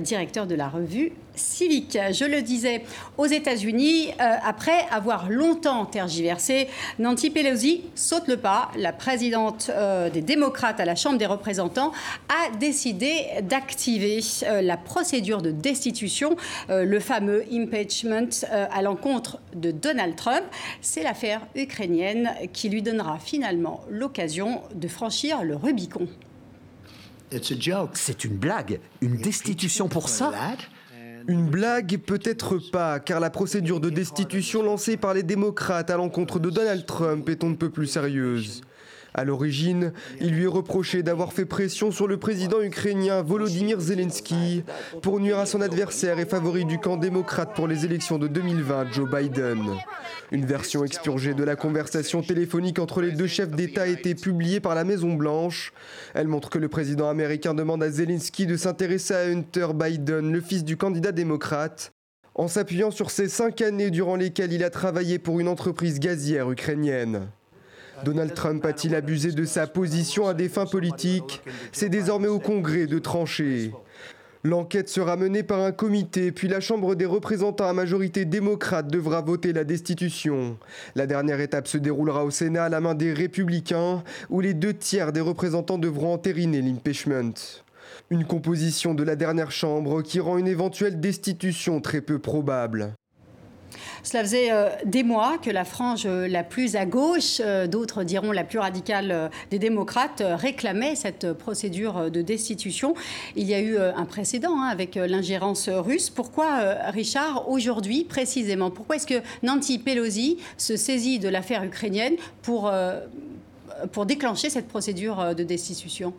directeur 0.00 0.46
de 0.46 0.54
la 0.54 0.70
revue 0.70 1.12
civique. 1.34 1.98
Je 2.12 2.24
le 2.24 2.42
disais, 2.42 2.84
aux 3.18 3.26
États-Unis, 3.26 4.08
euh, 4.20 4.34
après 4.44 4.86
avoir 4.90 5.30
longtemps 5.30 5.84
tergiversé, 5.86 6.68
Nancy 6.98 7.30
Pelosi 7.30 7.82
saute 7.94 8.28
le 8.28 8.36
pas. 8.36 8.70
La 8.76 8.92
présidente 8.92 9.70
euh, 9.70 10.10
des 10.10 10.20
démocrates 10.20 10.80
à 10.80 10.84
la 10.84 10.94
Chambre 10.94 11.18
des 11.18 11.26
représentants 11.26 11.92
a 12.28 12.56
décidé 12.56 13.26
d'activer 13.42 14.20
euh, 14.44 14.62
la 14.62 14.76
procédure 14.76 15.42
de 15.42 15.50
destitution, 15.50 16.36
le 16.68 17.00
fameux 17.00 17.44
impeachment 17.52 18.28
à 18.50 18.82
l'encontre 18.82 19.38
de 19.54 19.70
Donald 19.70 20.16
Trump. 20.16 20.42
C'est 20.80 21.02
l'affaire 21.02 21.40
ukrainienne 21.54 22.30
qui 22.52 22.68
lui 22.68 22.82
donnera 22.82 23.18
finalement 23.18 23.84
l'occasion 23.88 24.62
de 24.74 24.88
franchir 24.88 25.42
le 25.42 25.56
Rubicon. 25.56 26.08
C'est 27.40 28.24
une 28.24 28.36
blague, 28.36 28.80
une 29.00 29.16
destitution 29.16 29.88
pour 29.88 30.08
ça 30.08 30.32
une 31.28 31.48
blague 31.48 31.98
Peut-être 31.98 32.58
pas, 32.70 33.00
car 33.00 33.20
la 33.20 33.30
procédure 33.30 33.80
de 33.80 33.90
destitution 33.90 34.62
lancée 34.62 34.96
par 34.96 35.14
les 35.14 35.22
démocrates 35.22 35.90
à 35.90 35.96
l'encontre 35.96 36.38
de 36.38 36.50
Donald 36.50 36.86
Trump 36.86 37.28
est 37.28 37.44
on 37.44 37.50
ne 37.50 37.56
peut 37.56 37.70
plus 37.70 37.86
sérieuse. 37.86 38.62
À 39.14 39.24
l'origine, 39.24 39.92
il 40.20 40.30
lui 40.30 40.44
est 40.44 40.46
reproché 40.46 41.02
d'avoir 41.02 41.34
fait 41.34 41.44
pression 41.44 41.90
sur 41.90 42.08
le 42.08 42.16
président 42.16 42.62
ukrainien 42.62 43.20
Volodymyr 43.20 43.78
Zelensky 43.78 44.64
pour 45.02 45.20
nuire 45.20 45.38
à 45.38 45.44
son 45.44 45.60
adversaire 45.60 46.18
et 46.18 46.24
favori 46.24 46.64
du 46.64 46.78
camp 46.78 46.96
démocrate 46.96 47.54
pour 47.54 47.68
les 47.68 47.84
élections 47.84 48.18
de 48.18 48.26
2020, 48.26 48.90
Joe 48.92 49.10
Biden. 49.10 49.76
Une 50.30 50.46
version 50.46 50.82
expurgée 50.82 51.34
de 51.34 51.44
la 51.44 51.56
conversation 51.56 52.22
téléphonique 52.22 52.78
entre 52.78 53.02
les 53.02 53.12
deux 53.12 53.26
chefs 53.26 53.50
d'État 53.50 53.82
a 53.82 53.86
été 53.86 54.14
publiée 54.14 54.60
par 54.60 54.74
la 54.74 54.84
Maison-Blanche. 54.84 55.74
Elle 56.14 56.28
montre 56.28 56.48
que 56.48 56.58
le 56.58 56.68
président 56.68 57.10
américain 57.10 57.52
demande 57.52 57.82
à 57.82 57.90
Zelensky 57.90 58.46
de 58.46 58.56
s'intéresser 58.56 59.14
à 59.14 59.26
Hunter 59.26 59.68
Biden, 59.74 60.32
le 60.32 60.40
fils 60.40 60.64
du 60.64 60.78
candidat 60.78 61.12
démocrate, 61.12 61.92
en 62.34 62.48
s'appuyant 62.48 62.90
sur 62.90 63.10
ces 63.10 63.28
cinq 63.28 63.60
années 63.60 63.90
durant 63.90 64.16
lesquelles 64.16 64.54
il 64.54 64.64
a 64.64 64.70
travaillé 64.70 65.18
pour 65.18 65.38
une 65.38 65.48
entreprise 65.48 66.00
gazière 66.00 66.50
ukrainienne. 66.50 67.28
Donald 68.04 68.34
Trump 68.34 68.64
a-t-il 68.64 68.94
abusé 68.94 69.32
de 69.32 69.44
sa 69.44 69.66
position 69.66 70.26
à 70.26 70.34
des 70.34 70.48
fins 70.48 70.66
politiques 70.66 71.42
C'est 71.72 71.88
désormais 71.88 72.28
au 72.28 72.38
Congrès 72.38 72.86
de 72.86 72.98
trancher. 72.98 73.72
L'enquête 74.44 74.88
sera 74.88 75.16
menée 75.16 75.44
par 75.44 75.60
un 75.60 75.70
comité, 75.70 76.32
puis 76.32 76.48
la 76.48 76.58
Chambre 76.58 76.96
des 76.96 77.06
représentants 77.06 77.68
à 77.68 77.72
majorité 77.72 78.24
démocrate 78.24 78.88
devra 78.88 79.20
voter 79.20 79.52
la 79.52 79.62
destitution. 79.62 80.58
La 80.96 81.06
dernière 81.06 81.40
étape 81.40 81.68
se 81.68 81.78
déroulera 81.78 82.24
au 82.24 82.30
Sénat 82.30 82.64
à 82.64 82.68
la 82.68 82.80
main 82.80 82.96
des 82.96 83.12
républicains, 83.12 84.02
où 84.30 84.40
les 84.40 84.54
deux 84.54 84.74
tiers 84.74 85.12
des 85.12 85.20
représentants 85.20 85.78
devront 85.78 86.12
entériner 86.12 86.60
l'impeachment. 86.60 87.34
Une 88.10 88.24
composition 88.24 88.94
de 88.94 89.04
la 89.04 89.14
dernière 89.14 89.52
Chambre 89.52 90.02
qui 90.02 90.18
rend 90.18 90.38
une 90.38 90.48
éventuelle 90.48 90.98
destitution 90.98 91.80
très 91.80 92.00
peu 92.00 92.18
probable. 92.18 92.94
Cela 94.02 94.24
faisait 94.24 94.50
euh, 94.50 94.68
des 94.84 95.04
mois 95.04 95.38
que 95.38 95.50
la 95.50 95.64
frange 95.64 96.06
euh, 96.06 96.26
la 96.26 96.42
plus 96.42 96.74
à 96.74 96.86
gauche, 96.86 97.40
euh, 97.40 97.68
d'autres 97.68 98.02
diront 98.02 98.32
la 98.32 98.42
plus 98.42 98.58
radicale 98.58 99.30
des 99.50 99.58
démocrates, 99.58 100.22
réclamait 100.26 100.96
cette 100.96 101.32
procédure 101.32 102.10
de 102.10 102.22
destitution. 102.22 102.94
Il 103.36 103.48
y 103.48 103.54
a 103.54 103.60
eu 103.60 103.78
un 103.78 104.04
précédent 104.04 104.58
hein, 104.58 104.68
avec 104.68 104.96
l'ingérence 104.96 105.68
russe. 105.68 106.10
Pourquoi, 106.10 106.58
Richard, 106.88 107.48
aujourd'hui 107.48 108.04
précisément 108.04 108.70
Pourquoi 108.70 108.96
est-ce 108.96 109.06
que 109.06 109.22
Nancy 109.42 109.78
Pelosi 109.78 110.38
se 110.56 110.76
saisit 110.76 111.18
de 111.18 111.28
l'affaire 111.28 111.64
ukrainienne 111.64 112.14
pour, 112.42 112.72
pour 113.92 114.06
déclencher 114.06 114.50
cette 114.50 114.68
procédure 114.68 115.34
de 115.34 115.42
destitution? 115.42 116.12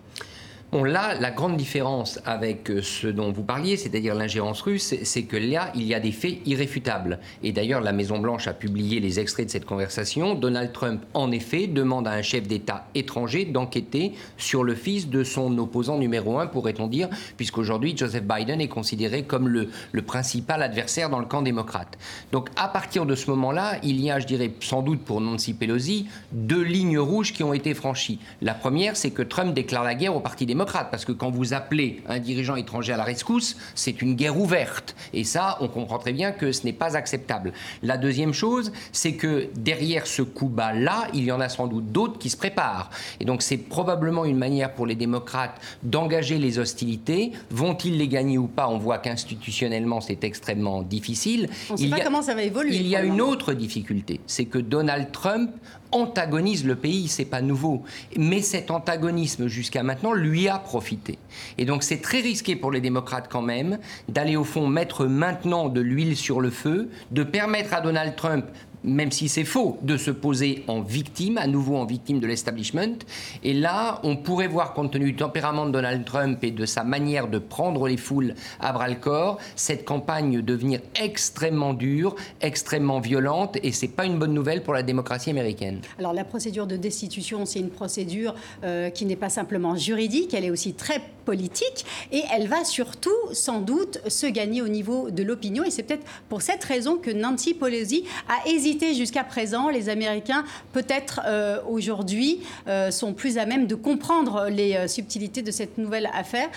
Bon, 0.73 0.83
là, 0.83 1.13
la 1.13 1.29
grande 1.29 1.55
différence 1.55 2.19
avec 2.25 2.71
euh, 2.71 2.81
ce 2.81 3.05
dont 3.05 3.31
vous 3.31 3.43
parliez, 3.43 3.77
c'est-à-dire 3.77 4.15
l'ingérence 4.15 4.59
russe, 4.61 4.95
c'est 5.03 5.21
que 5.21 5.37
là, 5.37 5.71
il 5.75 5.83
y 5.83 5.93
a 5.93 5.99
des 5.99 6.11
faits 6.11 6.39
irréfutables. 6.47 7.19
Et 7.43 7.51
d'ailleurs, 7.51 7.81
la 7.81 7.91
Maison-Blanche 7.91 8.47
a 8.47 8.53
publié 8.53 8.99
les 8.99 9.19
extraits 9.19 9.45
de 9.45 9.51
cette 9.51 9.65
conversation. 9.65 10.33
Donald 10.33 10.71
Trump, 10.71 11.03
en 11.13 11.31
effet, 11.31 11.67
demande 11.67 12.07
à 12.07 12.13
un 12.13 12.23
chef 12.23 12.47
d'État 12.47 12.87
étranger 12.95 13.45
d'enquêter 13.45 14.13
sur 14.39 14.63
le 14.63 14.73
fils 14.73 15.09
de 15.09 15.23
son 15.23 15.55
opposant 15.59 15.99
numéro 15.99 16.39
un, 16.39 16.47
pourrait-on 16.47 16.87
dire, 16.87 17.07
puisqu'aujourd'hui, 17.37 17.95
Joseph 17.95 18.23
Biden 18.23 18.59
est 18.59 18.67
considéré 18.67 19.21
comme 19.21 19.49
le, 19.49 19.69
le 19.91 20.01
principal 20.01 20.63
adversaire 20.63 21.11
dans 21.11 21.19
le 21.19 21.27
camp 21.27 21.43
démocrate. 21.43 21.99
Donc, 22.31 22.49
à 22.55 22.67
partir 22.67 23.05
de 23.05 23.13
ce 23.13 23.29
moment-là, 23.29 23.75
il 23.83 24.01
y 24.01 24.09
a, 24.09 24.19
je 24.19 24.25
dirais, 24.25 24.51
sans 24.59 24.81
doute 24.81 25.01
pour 25.01 25.21
Nancy 25.21 25.53
Pelosi, 25.53 26.07
deux 26.31 26.63
lignes 26.63 26.97
rouges 26.97 27.31
qui 27.31 27.43
ont 27.43 27.53
été 27.53 27.75
franchies. 27.75 28.17
La 28.41 28.55
première, 28.55 28.97
c'est 28.97 29.11
que 29.11 29.21
Trump 29.21 29.53
déclare 29.53 29.83
la 29.83 29.93
guerre 29.93 30.15
au 30.15 30.19
Parti 30.19 30.47
démocrate 30.47 30.62
parce 30.65 31.05
que 31.05 31.11
quand 31.11 31.29
vous 31.29 31.53
appelez 31.53 32.01
un 32.07 32.19
dirigeant 32.19 32.55
étranger 32.55 32.93
à 32.93 32.97
la 32.97 33.03
rescousse, 33.03 33.57
c'est 33.75 34.01
une 34.01 34.15
guerre 34.15 34.39
ouverte. 34.39 34.95
Et 35.13 35.23
ça, 35.23 35.57
on 35.61 35.67
comprend 35.67 35.97
très 35.97 36.13
bien 36.13 36.31
que 36.31 36.51
ce 36.51 36.65
n'est 36.65 36.73
pas 36.73 36.95
acceptable. 36.95 37.53
La 37.81 37.97
deuxième 37.97 38.33
chose, 38.33 38.71
c'est 38.91 39.13
que 39.13 39.49
derrière 39.55 40.07
ce 40.07 40.21
coup 40.21 40.47
bas-là, 40.47 41.07
il 41.13 41.23
y 41.23 41.31
en 41.31 41.41
a 41.41 41.49
sans 41.49 41.67
doute 41.67 41.91
d'autres 41.91 42.17
qui 42.19 42.29
se 42.29 42.37
préparent. 42.37 42.89
Et 43.19 43.25
donc 43.25 43.41
c'est 43.41 43.57
probablement 43.57 44.25
une 44.25 44.37
manière 44.37 44.73
pour 44.73 44.85
les 44.85 44.95
démocrates 44.95 45.59
d'engager 45.83 46.37
les 46.37 46.59
hostilités. 46.59 47.31
Vont-ils 47.49 47.97
les 47.97 48.07
gagner 48.07 48.37
ou 48.37 48.47
pas? 48.47 48.67
On 48.67 48.77
voit 48.77 48.97
qu'institutionnellement, 48.97 50.01
c'est 50.01 50.23
extrêmement 50.23 50.81
difficile. 50.81 51.49
On 51.69 51.73
ne 51.73 51.77
sait 51.77 51.89
pas 51.89 52.01
comment 52.01 52.21
ça 52.21 52.35
va 52.35 52.43
évoluer. 52.43 52.75
Il 52.75 52.87
y 52.87 52.95
a 52.95 53.03
une 53.03 53.21
autre 53.21 53.53
difficulté, 53.53 54.19
c'est 54.27 54.45
que 54.45 54.57
Donald 54.57 55.11
Trump 55.11 55.51
antagonise 55.93 56.65
le 56.65 56.75
pays, 56.75 57.07
c'est 57.07 57.25
pas 57.25 57.41
nouveau. 57.41 57.83
Mais 58.17 58.41
cet 58.41 58.71
antagonisme 58.71 59.47
jusqu'à 59.47 59.83
maintenant 59.83 60.13
lui 60.13 60.47
a 60.47 60.59
profité. 60.59 61.17
Et 61.57 61.65
donc 61.65 61.83
c'est 61.83 62.01
très 62.01 62.19
risqué 62.19 62.55
pour 62.55 62.71
les 62.71 62.81
démocrates 62.81 63.27
quand 63.29 63.41
même 63.41 63.79
d'aller 64.09 64.35
au 64.35 64.43
fond 64.43 64.67
mettre 64.67 65.05
maintenant 65.05 65.69
de 65.69 65.81
l'huile 65.81 66.17
sur 66.17 66.41
le 66.41 66.49
feu, 66.49 66.89
de 67.11 67.23
permettre 67.23 67.73
à 67.73 67.81
Donald 67.81 68.15
Trump 68.15 68.45
même 68.83 69.11
si 69.11 69.29
c'est 69.29 69.45
faux, 69.45 69.77
de 69.81 69.97
se 69.97 70.11
poser 70.11 70.63
en 70.67 70.81
victime, 70.81 71.37
à 71.37 71.47
nouveau 71.47 71.77
en 71.77 71.85
victime 71.85 72.19
de 72.19 72.27
l'establishment. 72.27 72.97
Et 73.43 73.53
là, 73.53 73.99
on 74.03 74.15
pourrait 74.15 74.47
voir, 74.47 74.73
compte 74.73 74.91
tenu 74.91 75.05
du 75.05 75.15
tempérament 75.15 75.65
de 75.65 75.71
Donald 75.71 76.05
Trump 76.05 76.43
et 76.43 76.51
de 76.51 76.65
sa 76.65 76.83
manière 76.83 77.27
de 77.27 77.39
prendre 77.39 77.87
les 77.87 77.97
foules 77.97 78.35
à 78.59 78.71
bras 78.73 78.87
le 78.87 78.95
corps, 78.95 79.39
cette 79.55 79.85
campagne 79.85 80.41
devenir 80.41 80.81
extrêmement 81.01 81.73
dure, 81.73 82.15
extrêmement 82.41 82.99
violente, 82.99 83.57
et 83.63 83.71
c'est 83.71 83.87
pas 83.87 84.05
une 84.05 84.19
bonne 84.19 84.33
nouvelle 84.33 84.63
pour 84.63 84.73
la 84.73 84.83
démocratie 84.83 85.29
américaine. 85.29 85.81
Alors 85.99 86.13
la 86.13 86.23
procédure 86.23 86.67
de 86.67 86.77
destitution, 86.77 87.45
c'est 87.45 87.59
une 87.59 87.69
procédure 87.69 88.35
euh, 88.63 88.89
qui 88.89 89.05
n'est 89.05 89.15
pas 89.15 89.29
simplement 89.29 89.75
juridique, 89.75 90.33
elle 90.33 90.45
est 90.45 90.51
aussi 90.51 90.73
très 90.73 91.01
politique, 91.25 91.85
et 92.11 92.21
elle 92.33 92.47
va 92.47 92.65
surtout, 92.65 93.09
sans 93.31 93.61
doute, 93.61 93.99
se 94.07 94.27
gagner 94.27 94.61
au 94.61 94.67
niveau 94.67 95.09
de 95.09 95.23
l'opinion. 95.23 95.63
Et 95.63 95.71
c'est 95.71 95.83
peut-être 95.83 96.05
pour 96.27 96.41
cette 96.41 96.63
raison 96.63 96.97
que 96.97 97.11
Nancy 97.11 97.53
Pelosi 97.53 98.03
a 98.27 98.49
hésité 98.49 98.72
jusqu'à 98.93 99.23
présent, 99.23 99.69
les 99.69 99.89
Américains, 99.89 100.43
peut-être 100.71 101.21
euh, 101.25 101.59
aujourd'hui, 101.67 102.39
euh, 102.67 102.91
sont 102.91 103.13
plus 103.13 103.37
à 103.37 103.45
même 103.45 103.67
de 103.67 103.75
comprendre 103.75 104.47
les 104.49 104.75
euh, 104.75 104.87
subtilités 104.87 105.41
de 105.41 105.51
cette 105.51 105.77
nouvelle 105.77 106.09
affaire. 106.13 106.49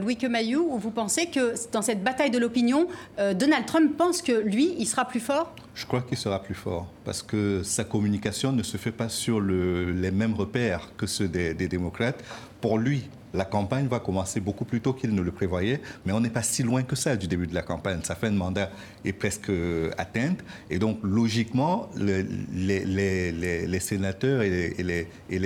Louis 0.00 0.16
Kemayou, 0.16 0.76
vous 0.78 0.90
pensez 0.90 1.26
que 1.26 1.54
dans 1.72 1.82
cette 1.82 2.02
bataille 2.02 2.30
de 2.30 2.38
l'opinion, 2.38 2.86
Donald 3.18 3.66
Trump 3.66 3.96
pense 3.96 4.22
que 4.22 4.32
lui, 4.32 4.74
il 4.78 4.86
sera 4.86 5.04
plus 5.04 5.20
fort? 5.20 5.54
Je 5.74 5.86
crois 5.86 6.02
qu'il 6.02 6.16
sera 6.16 6.42
plus 6.42 6.54
fort 6.54 6.86
parce 7.04 7.22
que 7.22 7.62
sa 7.62 7.84
communication 7.84 8.52
ne 8.52 8.62
se 8.62 8.76
fait 8.76 8.92
pas 8.92 9.08
sur 9.08 9.40
les 9.40 10.10
mêmes 10.10 10.34
repères 10.34 10.90
que 10.96 11.06
ceux 11.06 11.28
des, 11.28 11.54
des 11.54 11.68
démocrates. 11.68 12.22
Pour 12.60 12.78
lui, 12.78 13.04
la 13.34 13.44
campagne 13.44 13.88
va 13.88 13.98
commencer 13.98 14.40
beaucoup 14.40 14.64
plus 14.64 14.80
tôt 14.80 14.92
qu'il 14.92 15.14
ne 15.14 15.20
le 15.20 15.32
prévoyait, 15.32 15.80
mais 16.06 16.12
on 16.12 16.20
n'est 16.20 16.30
pas 16.30 16.42
si 16.42 16.62
loin 16.62 16.82
que 16.82 16.96
ça 16.96 17.16
du 17.16 17.26
début 17.26 17.46
de 17.46 17.54
la 17.54 17.62
campagne. 17.62 18.00
Sa 18.04 18.14
fin 18.14 18.30
de 18.30 18.36
mandat 18.36 18.70
est 19.04 19.12
presque 19.12 19.50
euh, 19.50 19.90
atteinte, 19.98 20.38
et 20.70 20.78
donc 20.78 21.00
logiquement, 21.02 21.90
les, 21.96 23.80
sénateurs 23.80 24.42
et, 24.42 24.74
les, 24.78 25.08
et 25.28 25.38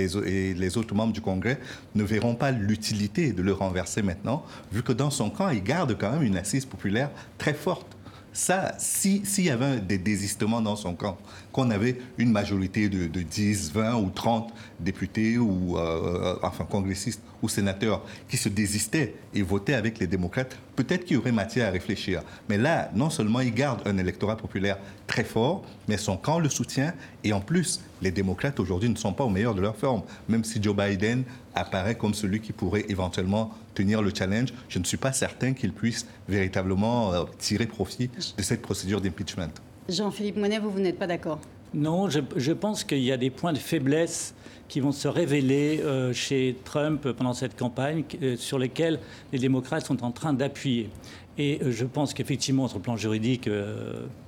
les, 0.53 0.77
autres 0.77 0.93
membres 0.93 1.13
du 1.13 1.21
Congrès 1.21 1.59
ne 1.95 2.03
verront 2.03 2.35
pas 2.35 2.51
l'utilité 2.51 3.33
de 3.33 3.41
le 3.41 3.53
renverser 3.53 4.03
maintenant, 4.03 4.45
vu 4.71 4.83
que 4.83 4.93
dans 4.93 5.09
son 5.09 5.31
camp, 5.31 5.49
il 5.49 5.63
garde 5.63 5.97
quand 5.97 6.11
même 6.11 6.23
une 6.23 6.37
assise 6.37 6.65
populaire 6.65 7.09
très 7.37 7.53
forte. 7.53 7.97
Ça, 8.31 8.73
s'il 8.77 9.25
y 9.39 9.49
avait 9.49 9.79
des 9.79 9.97
désistements 9.97 10.61
dans 10.61 10.75
son 10.75 10.93
camp, 10.93 11.17
qu'on 11.59 11.71
avait 11.71 11.97
une 12.17 12.31
majorité 12.31 12.87
de, 12.87 13.21
10, 13.21 13.73
20 13.73 13.95
ou 13.95 14.09
30 14.11 14.53
députés 14.79 15.37
ou 15.37 15.77
euh, 15.77 15.81
euh, 15.81 16.35
enfin 16.41 16.63
congressistes 16.63 17.21
ou 17.41 17.49
sénateurs 17.49 18.01
qui 18.29 18.37
se 18.37 18.47
désistaient 18.47 19.15
et 19.33 19.41
votaient 19.41 19.73
avec 19.73 19.99
les 19.99 20.07
démocrates, 20.07 20.57
peut-être 20.77 21.03
qu'il 21.03 21.17
y 21.17 21.19
aurait 21.19 21.33
matière 21.33 21.67
à 21.67 21.71
réfléchir. 21.71 22.21
Mais 22.47 22.57
là, 22.57 22.89
non 22.95 23.09
seulement 23.09 23.41
il 23.41 23.53
garde 23.53 23.81
un 23.85 23.97
électorat 23.97 24.37
populaire 24.37 24.77
très 25.05 25.25
fort, 25.25 25.65
mais 25.89 25.97
son 25.97 26.15
camp 26.15 26.39
le 26.39 26.47
soutient 26.47 26.93
et 27.25 27.33
en 27.33 27.41
plus, 27.41 27.81
les 28.01 28.11
démocrates 28.11 28.57
aujourd'hui 28.61 28.89
ne 28.89 28.95
sont 28.95 29.11
pas 29.11 29.25
au 29.25 29.29
meilleur 29.29 29.53
de 29.53 29.59
leur 29.59 29.75
forme. 29.75 30.03
Même 30.29 30.45
si 30.45 30.63
Joe 30.63 30.73
Biden 30.73 31.23
apparaît 31.55 31.95
comme 31.95 32.13
celui 32.13 32.39
qui 32.39 32.53
pourrait 32.53 32.85
éventuellement 32.87 33.53
tenir 33.73 34.01
le 34.01 34.13
challenge, 34.15 34.53
je 34.69 34.79
ne 34.79 34.85
suis 34.85 34.97
pas 34.97 35.11
certain 35.11 35.51
qu'il 35.51 35.73
puisse 35.73 36.05
véritablement 36.29 37.13
euh, 37.13 37.23
tirer 37.37 37.65
profit 37.65 38.09
de 38.37 38.43
cette 38.43 38.61
procédure 38.61 39.01
d'impeachment. 39.01 39.51
Jean-Philippe 39.89 40.37
Monet, 40.37 40.59
vous, 40.59 40.79
n'êtes 40.79 40.97
pas 40.97 41.07
d'accord? 41.07 41.39
Non, 41.73 42.09
je, 42.09 42.51
pense 42.51 42.83
qu'il 42.83 42.99
y 42.99 43.11
a 43.11 43.17
des 43.17 43.29
points 43.29 43.53
de 43.53 43.57
faiblesse 43.57 44.33
qui 44.67 44.79
vont 44.79 44.91
se 44.91 45.07
révéler 45.07 45.81
euh, 45.83 46.13
chez 46.13 46.55
Trump 46.63 47.11
pendant 47.11 47.33
cette 47.33 47.57
campagne, 47.57 48.03
euh, 48.21 48.35
sur 48.37 48.59
lesquels 48.59 48.99
les 49.31 49.39
démocrates 49.39 49.85
sont 49.85 50.03
en 50.03 50.11
train 50.11 50.33
d'appuyer. 50.33 50.89
Et 51.37 51.59
je 51.69 51.85
pense 51.85 52.13
qu'effectivement, 52.13 52.67
sur 52.67 52.77
le 52.77 52.83
plan 52.83 52.97
juridique, 52.97 53.49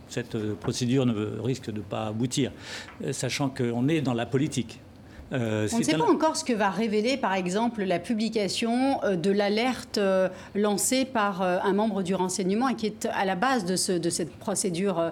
cette 0.07 0.37
procédure 0.55 1.05
ne 1.05 1.41
risque 1.41 1.69
de 1.69 1.81
pas 1.81 2.05
aboutir, 2.07 2.53
sachant 3.11 3.49
qu'on 3.49 3.89
est 3.89 3.99
dans 3.99 4.13
la 4.13 4.25
politique. 4.25 4.79
Euh, 5.33 5.67
On 5.73 5.79
ne 5.79 5.83
sait 5.83 5.97
pas 5.97 6.09
encore 6.09 6.35
ce 6.35 6.43
que 6.43 6.53
va 6.53 6.69
révéler, 6.69 7.17
par 7.17 7.33
exemple, 7.33 7.83
la 7.83 7.99
publication 7.99 9.01
euh, 9.03 9.15
de 9.15 9.31
l'alerte 9.31 9.97
euh, 9.97 10.27
lancée 10.55 11.05
par 11.05 11.41
un 11.41 11.73
membre 11.73 12.03
du 12.03 12.15
renseignement 12.15 12.69
et 12.69 12.75
qui 12.75 12.85
est 12.85 13.07
à 13.13 13.25
la 13.25 13.35
base 13.35 13.65
de, 13.65 13.75
ce, 13.75 13.93
de 13.93 14.09
cette 14.09 14.31
procédure. 14.31 15.11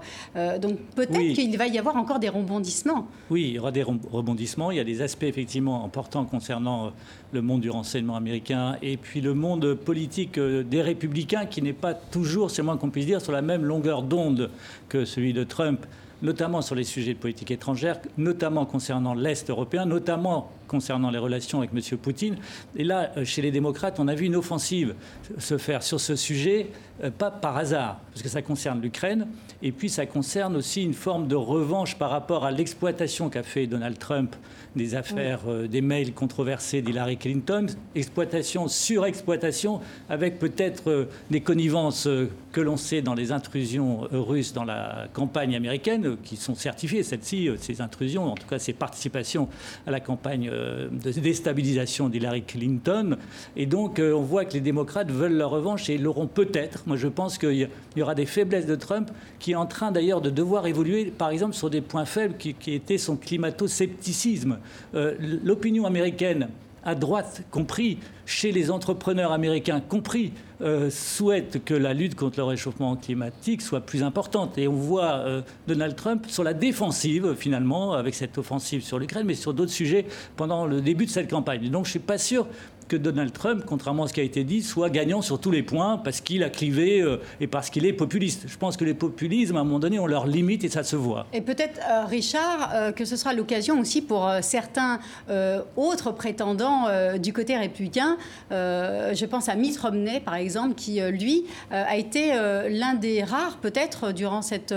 donc 0.62 0.80
peut-être 0.96 1.34
qu'il 1.34 1.58
va 1.58 1.68
y 1.68 1.78
avoir 1.78 1.96
encore 1.96 2.20
des 2.20 2.30
rebondissements. 2.30 3.08
Oui, 3.30 3.46
il 3.50 3.54
y 3.54 3.60
aura 3.60 3.72
des 3.72 3.84
rebondissements. 3.84 4.72
Il 4.72 4.78
y 4.78 4.80
a 4.80 4.84
des 4.84 5.02
aspects 5.02 5.24
effectivement 5.24 5.86
importants 5.86 6.26
concernant 6.26 6.92
le 7.32 7.42
monde 7.42 7.62
du 7.62 7.70
renseignement 7.70 8.16
américain 8.16 8.78
et 8.82 8.98
puis 8.98 9.22
le 9.22 9.34
monde 9.34 9.74
politique 9.74 10.40
des 10.40 10.82
républicains 10.82 11.46
qui 11.46 11.62
n'est 11.62 11.74
pas 11.74 11.94
toujours, 11.94 12.52
c'est 12.52 12.62
moins 12.62 12.78
qu'on 12.78 12.90
puisse 12.90 13.06
dire, 13.06 13.22
sur 13.22 13.32
la 13.32 13.42
même 13.42 13.64
longueur 13.64 14.04
d'onde 14.04 14.50
que 14.88 15.06
celui 15.06 15.34
de 15.34 15.44
Trump 15.44 15.86
notamment 16.22 16.62
sur 16.62 16.76
les 16.76 16.84
sujets 16.84 17.14
de 17.14 17.20
politique 17.20 17.52
étrangère, 17.52 18.00
notamment 18.18 18.66
concernant 18.66 19.14
l'Est 19.14 19.50
européen, 19.50 19.86
notamment 19.86 20.52
concernant 20.70 21.10
les 21.10 21.18
relations 21.18 21.60
avec 21.60 21.72
M. 21.74 21.98
Poutine. 21.98 22.38
Et 22.78 22.86
là, 22.86 23.12
euh, 23.18 23.26
chez 23.26 23.42
les 23.42 23.52
démocrates, 23.52 24.00
on 24.00 24.08
a 24.08 24.16
vu 24.16 24.26
une 24.26 24.36
offensive 24.36 24.96
se 25.38 25.58
faire 25.58 25.84
sur 25.84 26.00
ce 26.00 26.16
sujet, 26.16 26.68
euh, 27.04 27.12
pas 27.12 27.32
par 27.32 27.58
hasard, 27.58 28.00
parce 28.12 28.22
que 28.22 28.30
ça 28.30 28.42
concerne 28.42 28.80
l'Ukraine, 28.82 29.28
et 29.62 29.72
puis 29.72 29.90
ça 29.90 30.06
concerne 30.06 30.56
aussi 30.56 30.84
une 30.84 30.94
forme 30.94 31.28
de 31.28 31.36
revanche 31.36 31.98
par 31.98 32.12
rapport 32.12 32.46
à 32.46 32.52
l'exploitation 32.52 33.30
qu'a 33.30 33.44
fait 33.44 33.68
Donald 33.68 33.98
Trump 33.98 34.36
des 34.76 34.96
affaires, 34.96 35.42
euh, 35.48 35.68
des 35.68 35.82
mails 35.82 36.14
controversés 36.14 36.82
d'Hillary 36.82 37.18
Clinton, 37.18 37.66
exploitation, 37.96 38.68
surexploitation, 38.68 39.82
avec 40.10 40.40
peut-être 40.40 41.10
des 41.32 41.42
connivences 41.42 42.08
que 42.52 42.62
l'on 42.62 42.78
sait 42.78 43.02
dans 43.02 43.16
les 43.16 43.32
intrusions 43.32 44.08
russes 44.12 44.54
dans 44.54 44.64
la 44.64 45.08
campagne 45.12 45.56
américaine, 45.56 46.18
qui 46.24 46.36
sont 46.36 46.56
certifiées, 46.56 47.04
celles-ci, 47.04 47.50
ces 47.58 47.82
intrusions, 47.82 48.32
en 48.32 48.36
tout 48.36 48.48
cas 48.48 48.60
ces 48.60 48.74
participations 48.74 49.50
à 49.88 49.92
la 49.92 50.00
campagne 50.00 50.50
de 50.92 51.12
déstabilisation 51.12 52.10
d'Hillary 52.10 52.44
Clinton. 52.44 53.18
Et 53.56 53.66
donc, 53.66 54.00
euh, 54.00 54.14
on 54.14 54.22
voit 54.22 54.46
que 54.46 54.54
les 54.54 54.62
démocrates 54.62 55.12
veulent 55.12 55.38
leur 55.38 55.52
revanche 55.52 55.90
et 55.90 55.98
l'auront 55.98 56.28
peut-être. 56.28 56.84
Moi, 56.88 56.98
je 56.98 57.08
pense 57.08 57.38
qu'il 57.38 57.70
y 57.96 58.02
aura 58.02 58.16
des 58.16 58.26
faiblesses 58.26 58.66
de 58.66 58.76
Trump 58.76 59.10
qui 59.40 59.52
est 59.52 59.56
en 59.56 59.66
train 59.66 59.92
d'ailleurs 59.92 60.22
de 60.22 60.30
devoir 60.30 60.68
évoluer, 60.68 61.06
par 61.06 61.30
exemple, 61.30 61.56
sur 61.56 61.70
des 61.70 61.82
points 61.82 62.06
faibles 62.06 62.36
qui, 62.38 62.56
étaient 62.74 62.98
son 62.98 63.16
climato-scepticisme. 63.16 64.60
Euh, 64.96 65.16
l'opinion 65.44 65.86
américaine 65.86 66.50
à 66.84 66.96
droite 66.96 67.44
compris, 67.52 67.98
chez 68.26 68.52
les 68.52 68.72
entrepreneurs 68.72 69.32
américains 69.32 69.82
compris, 69.82 70.34
euh, 70.62 70.90
souhaitent 70.90 71.64
que 71.64 71.74
la 71.74 71.94
lutte 71.94 72.16
contre 72.16 72.40
le 72.40 72.44
réchauffement 72.44 72.96
climatique 72.96 73.62
soit 73.62 73.82
plus 73.82 74.04
importante. 74.04 74.58
Et 74.58 74.68
on 74.68 74.74
voit 74.74 75.12
euh, 75.12 75.42
Donald 75.68 75.96
Trump 75.96 76.26
sur 76.28 76.44
la 76.44 76.54
défensive, 76.54 77.36
finalement, 77.38 77.94
avec 77.94 78.16
cette 78.16 78.38
offensive 78.38 78.84
sur 78.84 79.00
l'Ukraine, 79.00 79.26
mais 79.26 79.36
sur 79.36 79.54
d'autres 79.54 79.72
sujets 79.72 80.06
pendant 80.36 80.66
le 80.66 80.82
début 80.82 81.06
de 81.06 81.12
cette 81.12 81.30
campagne. 81.30 81.70
Donc 81.70 81.86
je 81.86 81.90
ne 81.90 81.92
suis 81.92 82.00
pas 82.00 82.18
sûr 82.18 82.48
que 82.90 82.98
Donald 82.98 83.32
Trump, 83.32 83.64
contrairement 83.66 84.04
à 84.04 84.08
ce 84.10 84.14
qui 84.14 84.20
a 84.20 84.24
été 84.24 84.44
dit, 84.44 84.62
soit 84.62 84.90
gagnant 84.90 85.22
sur 85.22 85.40
tous 85.40 85.52
les 85.52 85.64
points 85.64 85.98
parce 85.98 86.20
qu'il 86.20 86.44
a 86.44 86.50
clivé 86.50 87.00
euh, 87.00 87.22
et 87.40 87.48
parce 87.48 87.70
qu'il 87.70 87.86
est 87.86 87.94
populiste. 87.94 88.46
Je 88.48 88.58
pense 88.58 88.76
que 88.76 88.84
les 88.84 88.96
populismes, 88.96 89.56
à 89.56 89.62
un 89.62 89.64
moment 89.64 89.80
donné, 89.80 90.00
ont 90.00 90.08
leurs 90.08 90.28
limites 90.28 90.64
et 90.64 90.70
ça 90.70 90.84
se 90.84 90.96
voit. 90.96 91.28
Et 91.32 91.42
peut-être, 91.42 91.80
euh, 91.90 92.06
Richard, 92.06 92.72
euh, 92.74 92.92
que 92.92 93.06
ce 93.06 93.16
sera 93.16 93.34
l'occasion 93.34 93.80
aussi 93.80 94.02
pour 94.02 94.30
certains 94.42 95.00
autres 95.78 96.12
prétendants 96.12 96.88
du 97.20 97.32
côté 97.32 97.56
républicain. 97.56 98.18
je 98.50 99.26
pense 99.26 99.48
à 99.48 99.56
Mitt 99.56 99.78
Romney, 99.78 100.20
par 100.20 100.36
exemple, 100.36 100.74
qui, 100.74 101.00
lui, 101.12 101.46
a 101.70 101.96
été 101.98 102.34
l'un 102.70 102.96
des 102.96 103.24
rares, 103.24 103.58
peut-être, 103.58 104.12
durant 104.12 104.42
cette, 104.42 104.74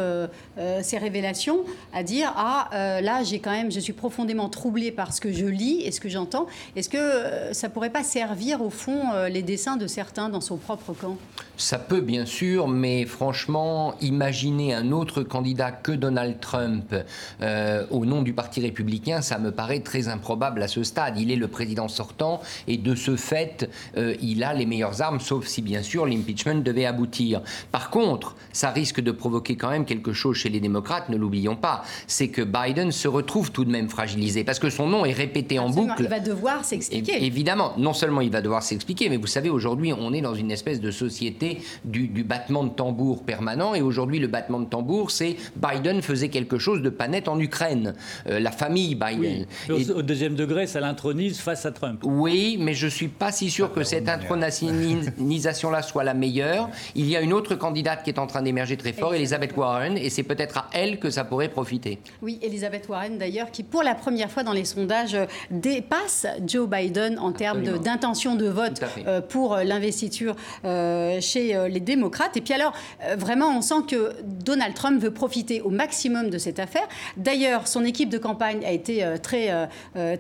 ces 0.83 0.99
révélations, 0.99 1.61
à 1.95 2.03
dire 2.03 2.33
Ah, 2.37 2.69
là, 3.01 3.23
j'ai 3.23 3.39
quand 3.39 3.53
même, 3.53 3.73
je 3.73 3.81
suis 3.81 3.95
profondément 3.95 4.51
troublé 4.51 4.93
par 4.93 5.15
ce 5.15 5.21
que 5.21 5.33
je 5.33 5.47
lis 5.47 5.81
et 5.83 5.91
ce 5.91 6.01
que 6.01 6.11
j'entends. 6.11 6.47
Est-ce 6.77 6.91
que 6.91 7.53
ça 7.55 7.71
pourrait 7.71 7.91
pas 7.91 8.02
servir 8.03 8.63
au 8.63 8.71
fond 8.71 9.13
euh, 9.15 9.29
les 9.29 9.43
dessins 9.43 9.77
de 9.77 9.87
certains 9.87 10.29
dans 10.29 10.41
son 10.41 10.57
propre 10.57 10.93
camp 10.93 11.17
Ça 11.57 11.79
peut 11.79 12.01
bien 12.01 12.27
sûr, 12.27 12.69
mais 12.69 13.05
franchement, 13.05 13.95
imaginer 14.01 14.75
un 14.75 14.93
autre 14.93 15.23
candidat 15.23 15.73
que 15.73 15.93
Donald 15.93 16.41
Trump 16.41 16.95
euh, 17.41 17.87
au 17.91 18.05
nom 18.05 18.23
du 18.23 18.33
Parti 18.33 18.61
républicain, 18.61 19.23
ça 19.23 19.39
me 19.39 19.51
paraît 19.51 19.81
très 19.81 20.09
improbable 20.09 20.63
à 20.63 20.69
ce 20.69 20.83
stade. 20.83 21.19
Il 21.19 21.31
est 21.31 21.37
le 21.37 21.49
président 21.49 21.89
sortant 21.89 22.41
et 22.67 22.77
de 22.77 22.95
ce 22.95 23.17
fait, 23.17 23.71
euh, 23.97 24.15
il 24.21 24.45
a 24.45 24.55
les 24.55 24.67
meilleures 24.67 25.03
armes, 25.03 25.21
sauf 25.21 25.47
si 25.47 25.63
bien 25.63 25.83
sûr 25.83 26.07
l'impeachment 26.07 26.63
devait 26.63 26.87
aboutir. 26.87 27.43
Par 27.71 27.91
contre, 27.91 28.37
ça 28.53 28.71
risque 28.71 29.01
de 29.01 29.13
provoquer 29.13 29.57
quand 29.57 29.71
même 29.71 29.85
quelque 29.85 30.13
chose 30.13 30.37
chez 30.37 30.49
les 30.49 30.61
démocrates, 30.61 31.09
ne 31.09 31.17
l'oublions 31.17 31.57
pas, 31.57 31.85
c'est 32.07 32.29
que 32.29 32.43
Biden 32.43 32.93
se 32.93 33.09
retrouve 33.09 33.53
tout 33.53 33.65
de 33.65 33.71
même 33.71 33.89
fragilisé 33.89 34.45
parce 34.45 34.59
que 34.59 34.71
son 34.71 34.87
nom 34.87 35.05
est 35.05 35.13
répété 35.13 35.59
en 35.59 35.69
boucle. 35.69 36.03
Il 36.03 36.09
va 36.09 36.21
devoir 36.21 36.65
s'expliquer. 36.65 37.25
Évidemment, 37.25 37.73
non 37.79 37.92
seulement 37.93 38.21
il 38.21 38.31
va 38.31 38.41
devoir 38.41 38.63
s'expliquer, 38.63 39.09
mais 39.09 39.17
vous 39.17 39.27
savez, 39.27 39.51
aujourd'hui, 39.51 39.93
on 39.93 40.13
est 40.13 40.21
dans 40.21 40.35
une 40.35 40.51
espèce 40.51 40.81
de 40.81 40.91
société 40.91 41.63
du, 41.85 42.09
battement 42.25 42.65
de 42.65 42.71
tambour 42.71 43.23
permanent. 43.23 43.75
Et 43.75 43.83
aujourd'hui, 43.83 44.19
le 44.19 44.27
battement 44.27 44.61
de 44.61 44.67
tambour, 44.67 45.11
c'est 45.11 45.37
Biden 45.57 46.03
faisait 46.03 46.29
quelque 46.29 46.59
chose 46.59 46.83
de 46.83 46.91
pas 46.91 47.09
net 47.09 47.29
en 47.29 47.39
Ukraine. 47.39 47.95
Euh, 48.29 48.41
la 48.41 48.51
famille 48.51 48.95
Biden. 48.95 49.47
Au 49.95 50.03
deuxième 50.03 50.35
degré, 50.35 50.67
ça 50.67 50.81
l'intronise 50.81 51.41
face 51.41 51.67
à 51.67 51.73
Trump. 51.73 52.01
Oui, 52.05 52.57
mais 52.61 52.75
je 52.75 52.87
suis 52.87 53.09
pas 53.09 53.33
si 53.33 53.51
sûr 53.51 53.73
que 53.73 53.85
cette 53.85 54.09
intronisation-là 54.09 55.83
soit 55.83 56.05
la 56.05 56.15
meilleure. 56.15 56.69
Il 56.95 57.09
y 57.09 57.17
a 57.17 57.21
une 57.21 57.33
autre 57.33 57.55
candidate 57.55 58.03
qui 58.03 58.11
est 58.11 58.19
en 58.19 58.27
train 58.27 58.43
d'émerger 58.43 58.77
très 58.77 58.93
fort, 58.93 59.15
Elizabeth 59.15 59.57
Warren, 59.57 59.97
et 59.97 60.11
c'est 60.11 60.23
peut-être 60.23 60.59
à 60.59 60.67
elle 60.73 60.99
que 60.99 61.11
ça 61.11 61.25
pourrait 61.25 61.49
profiter. 61.49 61.99
Oui, 62.23 62.39
Elizabeth 62.43 62.89
Warren, 62.89 63.19
d'ailleurs, 63.19 63.51
qui 63.51 63.63
pour 63.63 63.83
la 63.83 63.95
première 63.95 64.31
fois 64.31 64.43
dans 64.43 64.53
les 64.53 64.65
sondages 64.65 65.17
dépasse 65.51 66.27
Joe 66.47 66.69
Biden 66.69 67.19
en 67.19 67.33
termes 67.33 67.63
de 67.63 67.77
d'intention 67.83 68.35
de 68.35 68.47
vote 68.47 68.83
pour 69.29 69.57
l'investiture 69.57 70.35
chez 70.65 71.69
les 71.69 71.81
démocrates. 71.81 72.37
Et 72.37 72.41
puis 72.41 72.55
alors, 72.55 72.73
vraiment, 73.17 73.57
on 73.57 73.63
sent 73.63 73.83
que 73.89 74.13
Donald 74.23 74.75
Trump 74.75 75.03
veut 75.03 75.13
profiter 75.13 75.61
au 75.61 75.71
maximum 75.71 76.31
de 76.31 76.39
cette 76.39 76.59
affaire. 76.59 76.87
D'ailleurs, 77.17 77.69
son 77.69 77.85
équipe 77.85 78.09
de 78.09 78.19
campagne 78.19 78.65
a 78.65 78.73
été 78.73 79.05
très, 79.23 79.69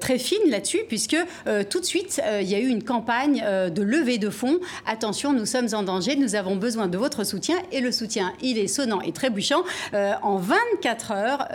très 0.00 0.18
fine 0.18 0.50
là-dessus, 0.50 0.80
puisque 0.88 1.16
tout 1.70 1.80
de 1.80 1.84
suite, 1.84 2.20
il 2.40 2.48
y 2.48 2.54
a 2.54 2.58
eu 2.58 2.68
une 2.68 2.82
campagne 2.82 3.44
de 3.74 3.82
levée 3.82 4.18
de 4.18 4.30
fonds. 4.30 4.58
Attention, 4.86 5.32
nous 5.32 5.46
sommes 5.46 5.68
en 5.72 5.82
danger, 5.82 6.16
nous 6.16 6.34
avons 6.34 6.56
besoin 6.56 6.88
de 6.88 6.98
votre 6.98 7.24
soutien. 7.24 7.56
Et 7.72 7.80
le 7.80 7.92
soutien, 7.92 8.32
il 8.42 8.58
est 8.58 8.68
sonnant 8.68 9.00
et 9.00 9.12
trébuchant. 9.12 9.62
en 9.92 10.36
24 10.36 11.12
heures, 11.12 11.48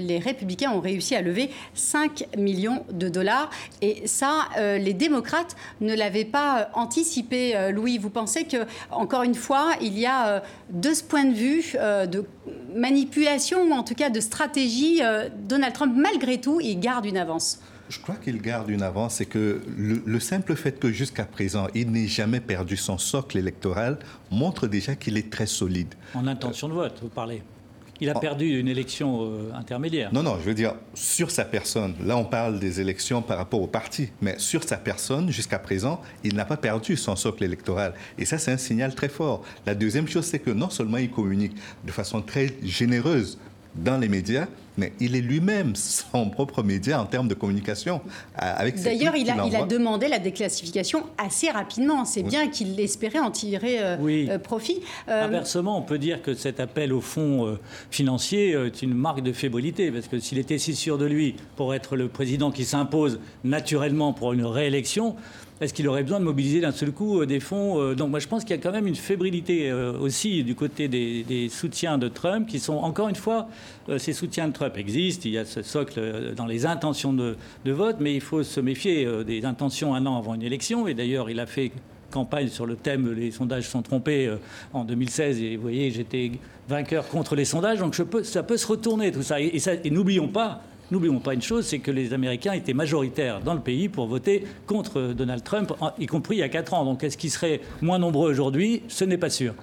les 0.00 0.18
républicains 0.18 0.72
ont 0.72 0.80
réussi 0.80 1.14
à 1.14 1.22
lever 1.22 1.50
5 1.74 2.26
millions 2.36 2.84
de 2.90 3.08
dollars. 3.08 3.50
Et 3.80 4.06
ça, 4.06 4.48
euh, 4.58 4.78
les 4.78 4.94
démocrates 4.94 5.41
ne 5.80 5.94
l'avaient 5.94 6.24
pas 6.24 6.60
euh, 6.60 6.64
anticipé. 6.74 7.56
Euh, 7.56 7.70
Louis, 7.70 7.98
vous 7.98 8.10
pensez 8.10 8.44
que, 8.44 8.66
encore 8.90 9.22
une 9.22 9.34
fois, 9.34 9.72
il 9.80 9.98
y 9.98 10.06
a, 10.06 10.42
de 10.70 10.92
ce 10.92 11.02
point 11.02 11.24
de 11.24 11.34
vue, 11.34 11.74
de 11.74 12.24
manipulation 12.74 13.62
ou 13.62 13.72
en 13.72 13.82
tout 13.82 13.94
cas 13.94 14.10
de 14.10 14.20
stratégie, 14.20 15.00
Donald 15.48 15.74
Trump, 15.74 15.94
malgré 15.96 16.40
tout, 16.40 16.60
il 16.60 16.78
garde 16.80 17.06
une 17.06 17.16
avance? 17.16 17.60
Je 17.88 17.98
crois 18.00 18.14
qu'il 18.14 18.40
garde 18.40 18.70
une 18.70 18.82
avance, 18.82 19.16
c'est 19.16 19.26
que 19.26 19.60
le, 19.76 20.02
le, 20.04 20.20
simple 20.20 20.56
fait 20.56 20.78
que 20.78 20.90
jusqu'à 20.90 21.24
présent, 21.24 21.66
il 21.74 21.90
n'ait 21.90 22.06
jamais 22.06 22.40
perdu 22.40 22.76
son 22.76 22.96
socle 22.96 23.36
électoral 23.36 23.98
montre 24.30 24.66
déjà 24.66 24.94
qu'il 24.94 25.18
est 25.18 25.30
très 25.30 25.46
solide. 25.46 25.94
En 26.14 26.26
intention 26.26 26.68
de 26.68 26.74
vote, 26.74 26.98
vous 27.02 27.08
parlez 27.08 27.42
il 28.02 28.10
a 28.10 28.14
perdu 28.14 28.58
une 28.58 28.66
élection 28.66 29.22
euh, 29.22 29.52
intermédiaire. 29.54 30.12
Non, 30.12 30.24
non, 30.24 30.36
je 30.40 30.46
veux 30.46 30.54
dire, 30.54 30.74
sur 30.92 31.30
sa 31.30 31.44
personne, 31.44 31.94
là 32.04 32.16
on 32.16 32.24
parle 32.24 32.58
des 32.58 32.80
élections 32.80 33.22
par 33.22 33.38
rapport 33.38 33.62
au 33.62 33.68
parti, 33.68 34.10
mais 34.20 34.34
sur 34.38 34.64
sa 34.64 34.76
personne, 34.76 35.30
jusqu'à 35.30 35.60
présent, 35.60 36.00
il 36.24 36.34
n'a 36.34 36.44
pas 36.44 36.56
perdu 36.56 36.96
son 36.96 37.14
socle 37.14 37.44
électoral. 37.44 37.94
Et 38.18 38.24
ça, 38.24 38.38
c'est 38.38 38.50
un 38.50 38.56
signal 38.56 38.96
très 38.96 39.08
fort. 39.08 39.44
La 39.66 39.76
deuxième 39.76 40.08
chose, 40.08 40.24
c'est 40.24 40.40
que 40.40 40.50
non 40.50 40.68
seulement 40.68 40.96
il 40.96 41.10
communique 41.10 41.54
de 41.84 41.92
façon 41.92 42.22
très 42.22 42.48
généreuse 42.64 43.38
dans 43.74 43.98
les 43.98 44.08
médias, 44.08 44.46
mais 44.76 44.92
il 45.00 45.16
est 45.16 45.20
lui-même 45.20 45.74
son 45.76 46.30
propre 46.30 46.62
média 46.62 47.00
en 47.00 47.06
termes 47.06 47.28
de 47.28 47.34
communication. 47.34 48.00
Euh, 48.40 48.54
avec 48.56 48.82
D'ailleurs, 48.82 49.16
il, 49.16 49.32
il, 49.46 49.56
a 49.56 49.64
demandé 49.64 50.08
la 50.08 50.18
déclassification 50.18 51.04
assez 51.18 51.50
rapidement. 51.50 52.04
C'est 52.04 52.22
bien 52.22 52.48
qu'il 52.48 52.78
espérait 52.80 53.18
en 53.18 53.30
tirer 53.30 53.78
euh, 53.80 53.96
euh, 54.00 54.38
profit. 54.38 54.80
Inversement, 55.08 55.78
on 55.78 55.82
peut 55.82 55.98
dire 55.98 56.22
que 56.22 56.34
cet 56.34 56.60
appel 56.60 56.92
au 56.92 57.00
fonds 57.00 57.58
financier 57.90 58.50
est 58.50 58.82
une 58.82 58.94
marque 58.94 59.22
de 59.22 59.32
fébrilité, 59.32 59.90
parce 59.90 60.08
que 60.08 60.18
s'il 60.18 60.38
était 60.38 60.58
si 60.58 60.74
sûr 60.74 60.98
de 60.98 61.06
lui 61.06 61.36
pour 61.56 61.74
être 61.74 61.96
le 61.96 62.08
président 62.08 62.50
qui 62.50 62.64
s'impose 62.64 63.20
naturellement 63.44 64.12
pour 64.12 64.32
une 64.32 64.44
réélection, 64.44 65.16
est-ce 65.62 65.74
qu'il 65.74 65.86
aurait 65.88 66.02
besoin 66.02 66.18
de 66.18 66.24
mobiliser 66.24 66.60
d'un 66.60 66.72
seul 66.72 66.92
coup 66.92 67.20
euh, 67.20 67.26
des 67.26 67.40
fonds 67.40 67.80
euh, 67.80 67.94
Donc 67.94 68.10
moi 68.10 68.18
je 68.18 68.26
pense 68.26 68.42
qu'il 68.42 68.56
y 68.56 68.58
a 68.58 68.62
quand 68.62 68.72
même 68.72 68.86
une 68.86 68.96
fébrilité 68.96 69.70
euh, 69.70 69.96
aussi 69.98 70.42
du 70.42 70.54
côté 70.54 70.88
des, 70.88 71.48
soutiens 71.48 71.98
de 71.98 72.08
Trump 72.08 72.48
qui 72.48 72.58
sont, 72.58 72.74
encore 72.74 73.08
une 73.08 73.16
fois, 73.16 73.48
ces 73.98 74.12
soutiens 74.12 74.48
de 74.48 74.52
Trump 74.52 74.76
existent, 74.76 75.22
il 75.26 75.32
y 75.32 75.38
a 75.38 75.44
ce 75.44 75.62
socle 75.62 76.34
dans 76.36 76.46
les 76.46 76.66
intentions 76.66 77.12
de, 77.12 77.36
vote, 77.64 77.96
mais 78.00 78.14
il 78.14 78.20
faut 78.20 78.42
se 78.42 78.60
méfier 78.60 79.08
des 79.24 79.44
intentions 79.44 79.94
un 79.94 80.06
an 80.06 80.18
avant 80.18 80.34
une 80.34 80.42
élection, 80.42 80.86
et 80.86 80.94
d'ailleurs 80.94 81.30
il 81.30 81.40
a 81.40 81.46
fait 81.46 81.72
campagne 82.10 82.48
sur 82.48 82.66
le 82.66 82.76
thème 82.76 83.12
les 83.12 83.30
sondages 83.30 83.68
sont 83.68 83.82
trompés 83.82 84.30
en 84.74 84.84
2016 84.84 85.40
et 85.40 85.56
vous 85.56 85.62
voyez 85.62 85.90
j'étais 85.90 86.32
vainqueur 86.68 87.08
contre 87.08 87.34
les 87.34 87.46
sondages 87.46 87.78
donc 87.78 87.94
ça 87.94 88.42
peut 88.42 88.56
se 88.56 88.66
retourner 88.66 89.10
tout 89.10 89.22
ça 89.22 89.40
et 89.40 89.90
n'oublions 89.90 90.28
pas 90.28 90.60
N'oublions 90.90 91.20
pas 91.20 91.32
une 91.32 91.42
chose, 91.42 91.64
c'est 91.66 91.78
que 91.78 91.90
les 91.90 92.12
Américains 92.12 92.52
étaient 92.52 92.74
majoritaires 92.74 93.40
dans 93.40 93.54
le 93.54 93.60
pays 93.60 93.88
pour 93.88 94.06
voter 94.06 94.44
contre 94.66 95.14
Donald 95.14 95.42
Trump, 95.42 95.72
y 95.98 96.06
compris 96.06 96.36
il 96.36 96.40
y 96.40 96.42
a 96.42 96.48
4 96.48 96.74
ans. 96.74 96.84
Donc 96.84 97.02
est-ce 97.02 97.16
qu'ils 97.16 97.30
seraient 97.30 97.60
moins 97.80 97.98
nombreux 97.98 98.30
aujourd'hui? 98.30 98.82
Ce 98.88 99.04
n'est 99.04 99.16
pas 99.16 99.30
sûr. 99.30 99.54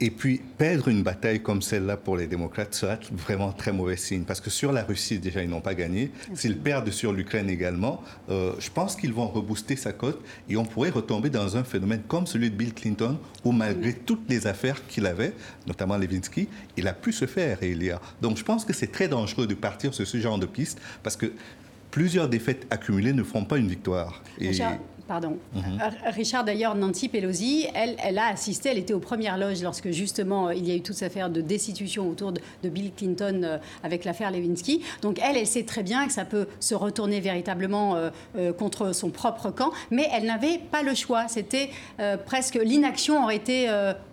Et 0.00 0.10
puis, 0.10 0.40
perdre 0.58 0.88
une 0.88 1.02
bataille 1.02 1.42
comme 1.42 1.60
celle-là 1.60 1.96
pour 1.96 2.16
les 2.16 2.28
démocrates 2.28 2.72
sera 2.72 2.98
vraiment 3.10 3.52
très 3.52 3.72
mauvais 3.72 3.96
signe. 3.96 4.22
Parce 4.22 4.40
que 4.40 4.48
sur 4.48 4.70
la 4.70 4.84
Russie, 4.84 5.18
déjà, 5.18 5.42
ils 5.42 5.48
n'ont 5.48 5.60
pas 5.60 5.74
gagné. 5.74 6.12
S'ils 6.34 6.56
perdent 6.56 6.90
sur 6.90 7.12
l'Ukraine 7.12 7.50
également, 7.50 8.02
euh, 8.30 8.52
je 8.60 8.70
pense 8.70 8.94
qu'ils 8.94 9.12
vont 9.12 9.26
rebooster 9.26 9.74
sa 9.74 9.92
cote 9.92 10.22
et 10.48 10.56
on 10.56 10.64
pourrait 10.64 10.90
retomber 10.90 11.30
dans 11.30 11.56
un 11.56 11.64
phénomène 11.64 12.02
comme 12.06 12.28
celui 12.28 12.50
de 12.50 12.54
Bill 12.54 12.74
Clinton, 12.74 13.18
où 13.44 13.50
malgré 13.50 13.92
toutes 13.92 14.28
les 14.28 14.46
affaires 14.46 14.86
qu'il 14.86 15.04
avait, 15.06 15.32
notamment 15.66 15.96
Levinsky, 15.96 16.48
il 16.76 16.86
a 16.86 16.92
pu 16.92 17.12
se 17.12 17.26
faire 17.26 17.60
élire. 17.62 17.98
Donc, 18.22 18.36
je 18.36 18.44
pense 18.44 18.64
que 18.64 18.72
c'est 18.72 18.92
très 18.92 19.08
dangereux 19.08 19.48
de 19.48 19.54
partir 19.54 19.92
sur 19.94 20.06
ce 20.06 20.18
genre 20.18 20.38
de 20.38 20.46
piste 20.46 20.80
parce 21.02 21.16
que 21.16 21.32
plusieurs 21.90 22.28
défaites 22.28 22.66
accumulées 22.70 23.12
ne 23.12 23.24
feront 23.24 23.44
pas 23.44 23.58
une 23.58 23.68
victoire. 23.68 24.22
Et... 24.38 24.52
Pardon. 25.08 25.38
Mhm. 25.54 25.62
Euh, 25.80 26.10
Richard, 26.10 26.44
d'ailleurs, 26.44 26.74
Nancy 26.74 27.08
Pelosi, 27.08 27.66
elle, 27.74 27.96
elle 28.04 28.18
a 28.18 28.26
assisté, 28.26 28.68
elle 28.68 28.78
était 28.78 28.92
aux 28.92 29.00
premières 29.00 29.38
loges 29.38 29.62
lorsque 29.62 29.90
justement 29.90 30.50
il 30.50 30.68
y 30.68 30.70
a 30.70 30.74
eu 30.74 30.82
toute 30.82 30.96
cette 30.96 31.10
affaire 31.10 31.30
de 31.30 31.40
destitution 31.40 32.10
autour 32.10 32.32
de, 32.32 32.68
Bill 32.68 32.92
Clinton 32.94 33.40
euh, 33.42 33.58
avec 33.82 34.04
l'affaire 34.04 34.30
Lewinsky. 34.30 34.82
Donc 35.00 35.18
elle, 35.22 35.38
elle 35.38 35.46
sait 35.46 35.62
très 35.62 35.82
bien 35.82 36.06
que 36.06 36.12
ça 36.12 36.26
peut 36.26 36.46
se 36.60 36.74
retourner 36.74 37.20
véritablement 37.20 37.96
euh, 37.96 38.52
contre 38.52 38.94
son 38.94 39.08
propre 39.08 39.50
camp, 39.50 39.70
mais 39.90 40.06
elle 40.12 40.26
n'avait 40.26 40.58
pas 40.58 40.82
le 40.82 40.94
choix. 40.94 41.26
C'était 41.28 41.70
presque 42.26 42.56
l'inaction 42.62 43.24
aurait 43.24 43.36
été 43.36 43.68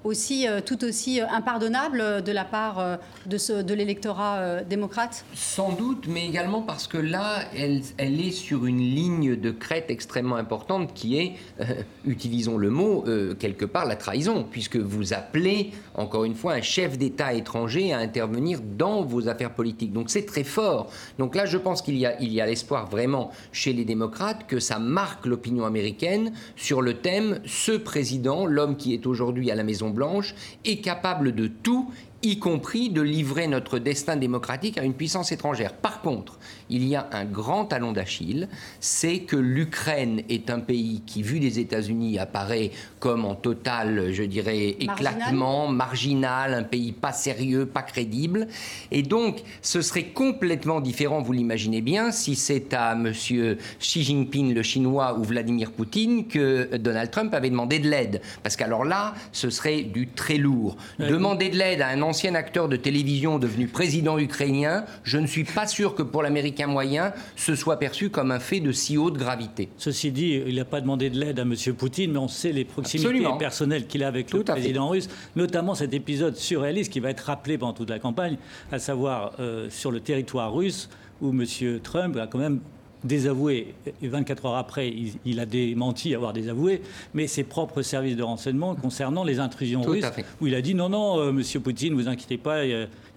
aussi 0.05 0.47
tout 0.65 0.83
aussi 0.85 1.19
impardonnable 1.19 2.23
de 2.23 2.31
la 2.31 2.45
part 2.45 2.99
de, 3.25 3.37
ce, 3.37 3.53
de 3.61 3.73
l'électorat 3.73 4.61
démocrate. 4.63 5.25
Sans 5.33 5.73
doute, 5.73 6.07
mais 6.07 6.25
également 6.25 6.61
parce 6.61 6.87
que 6.87 6.97
là, 6.97 7.39
elle, 7.55 7.81
elle 7.97 8.21
est 8.21 8.31
sur 8.31 8.65
une 8.65 8.79
ligne 8.79 9.35
de 9.35 9.51
crête 9.51 9.89
extrêmement 9.89 10.37
importante 10.37 10.84
qui 10.93 11.17
est, 11.17 11.33
euh, 11.61 11.65
utilisons 12.05 12.57
le 12.57 12.69
mot, 12.69 13.03
euh, 13.07 13.35
quelque 13.35 13.65
part 13.65 13.85
la 13.85 13.95
trahison, 13.95 14.45
puisque 14.49 14.77
vous 14.77 15.13
appelez, 15.13 15.71
encore 15.95 16.25
une 16.25 16.35
fois, 16.35 16.53
un 16.53 16.61
chef 16.61 16.97
d'État 16.97 17.33
étranger 17.33 17.93
à 17.93 17.99
intervenir 17.99 18.59
dans 18.61 19.03
vos 19.03 19.27
affaires 19.27 19.53
politiques. 19.53 19.93
Donc 19.93 20.09
c'est 20.09 20.25
très 20.25 20.43
fort. 20.43 20.89
Donc 21.19 21.35
là, 21.35 21.45
je 21.45 21.57
pense 21.57 21.81
qu'il 21.81 21.97
y 21.97 22.05
a, 22.05 22.19
il 22.21 22.31
y 22.33 22.41
a 22.41 22.45
l'espoir 22.45 22.89
vraiment 22.89 23.31
chez 23.51 23.73
les 23.73 23.85
démocrates 23.85 24.47
que 24.47 24.59
ça 24.59 24.79
marque 24.79 25.25
l'opinion 25.25 25.65
américaine 25.65 26.33
sur 26.55 26.81
le 26.81 26.95
thème 26.95 27.39
ce 27.45 27.71
président, 27.71 28.45
l'homme 28.45 28.77
qui 28.77 28.93
est 28.93 29.05
aujourd'hui 29.05 29.51
à 29.51 29.55
la 29.55 29.63
Maison-Blanche, 29.63 30.35
est 30.65 30.81
capable 30.81 31.33
de 31.33 31.47
tout 31.47 31.91
y 32.25 32.39
compris 32.39 32.89
de 32.89 33.01
livrer 33.01 33.47
notre 33.47 33.79
destin 33.79 34.15
démocratique 34.15 34.77
à 34.77 34.83
une 34.83 34.93
puissance 34.93 35.31
étrangère. 35.31 35.73
Par 35.73 36.01
contre, 36.01 36.39
il 36.69 36.87
y 36.87 36.95
a 36.95 37.07
un 37.11 37.25
grand 37.25 37.65
talon 37.65 37.91
d'Achille, 37.91 38.47
c'est 38.79 39.19
que 39.19 39.35
l'Ukraine 39.35 40.21
est 40.29 40.49
un 40.49 40.59
pays 40.59 41.01
qui, 41.05 41.21
vu 41.21 41.39
des 41.39 41.59
États-Unis, 41.59 42.19
apparaît 42.19 42.71
comme 42.99 43.25
en 43.25 43.35
total, 43.35 44.11
je 44.11 44.23
dirais, 44.23 44.69
éclatement, 44.79 45.67
marginal. 45.67 46.53
un 46.53 46.63
pays 46.63 46.91
pas 46.91 47.11
sérieux, 47.11 47.65
pas 47.65 47.83
crédible. 47.83 48.47
Et 48.91 49.03
donc, 49.03 49.43
ce 49.61 49.81
serait 49.81 50.05
complètement 50.05 50.81
différent, 50.81 51.21
vous 51.21 51.33
l'imaginez 51.33 51.81
bien, 51.81 52.11
si 52.11 52.35
c'est 52.35 52.73
à 52.73 52.93
M. 52.93 53.11
Xi 53.11 54.03
Jinping, 54.03 54.53
le 54.53 54.63
Chinois, 54.63 55.17
ou 55.19 55.23
Vladimir 55.23 55.71
Poutine 55.71 56.27
que 56.27 56.77
Donald 56.77 57.11
Trump 57.11 57.33
avait 57.33 57.49
demandé 57.49 57.79
de 57.79 57.89
l'aide. 57.89 58.21
Parce 58.43 58.55
qu'alors 58.55 58.85
là, 58.85 59.13
ce 59.31 59.49
serait 59.49 59.83
du 59.83 60.07
très 60.07 60.37
lourd. 60.37 60.77
Demander 60.99 61.49
de 61.49 61.57
l'aide 61.57 61.81
à 61.81 61.89
un 61.89 62.01
ancien 62.01 62.35
acteur 62.35 62.69
de 62.69 62.75
télévision 62.75 63.39
devenu 63.39 63.67
président 63.67 64.17
ukrainien, 64.17 64.85
je 65.03 65.17
ne 65.17 65.27
suis 65.27 65.43
pas 65.43 65.67
sûr 65.67 65.95
que 65.95 66.03
pour 66.03 66.23
l'Amérique 66.23 66.54
un 66.59 66.67
moyen, 66.67 67.13
ce 67.35 67.55
soit 67.55 67.77
perçu 67.77 68.09
comme 68.09 68.31
un 68.31 68.39
fait 68.39 68.59
de 68.59 68.71
si 68.71 68.97
haute 68.97 69.17
gravité. 69.17 69.69
Ceci 69.77 70.11
dit, 70.11 70.41
il 70.45 70.55
n'a 70.55 70.65
pas 70.65 70.81
demandé 70.81 71.09
de 71.09 71.19
l'aide 71.19 71.39
à 71.39 71.43
M. 71.43 71.55
Poutine, 71.77 72.11
mais 72.11 72.19
on 72.19 72.27
sait 72.27 72.51
les 72.51 72.65
proximités 72.65 73.25
personnelles 73.39 73.87
qu'il 73.87 74.03
a 74.03 74.07
avec 74.07 74.31
le 74.31 74.43
président 74.43 74.89
russe, 74.89 75.09
notamment 75.35 75.75
cet 75.75 75.93
épisode 75.93 76.35
surréaliste 76.35 76.91
qui 76.91 76.99
va 76.99 77.09
être 77.09 77.21
rappelé 77.21 77.57
pendant 77.57 77.73
toute 77.73 77.89
la 77.89 77.99
campagne, 77.99 78.37
à 78.71 78.79
savoir 78.79 79.33
euh, 79.39 79.69
sur 79.69 79.91
le 79.91 79.99
territoire 79.99 80.53
russe 80.53 80.89
où 81.21 81.29
M. 81.29 81.45
Trump 81.81 82.17
a 82.17 82.27
quand 82.27 82.39
même 82.39 82.59
désavoué, 83.05 83.75
et 84.01 84.07
24 84.07 84.45
heures 84.47 84.55
après, 84.55 84.91
il, 85.25 85.39
a 85.39 85.45
démenti 85.45 86.15
avoir 86.15 86.33
désavoué, 86.33 86.81
mais 87.13 87.27
ses 87.27 87.43
propres 87.43 87.83
services 87.83 88.15
de 88.15 88.23
renseignement 88.23 88.75
concernant 88.75 89.23
les 89.23 89.39
intrusions 89.39 89.83
russes, 89.83 90.05
où 90.41 90.47
il 90.47 90.55
a 90.55 90.61
dit 90.61 90.73
non, 90.73 90.89
non, 90.89 91.19
euh, 91.19 91.31
monsieur 91.31 91.59
Poutine, 91.59 91.93
vous 91.93 92.07
inquiétez 92.07 92.37
pas, 92.37 92.65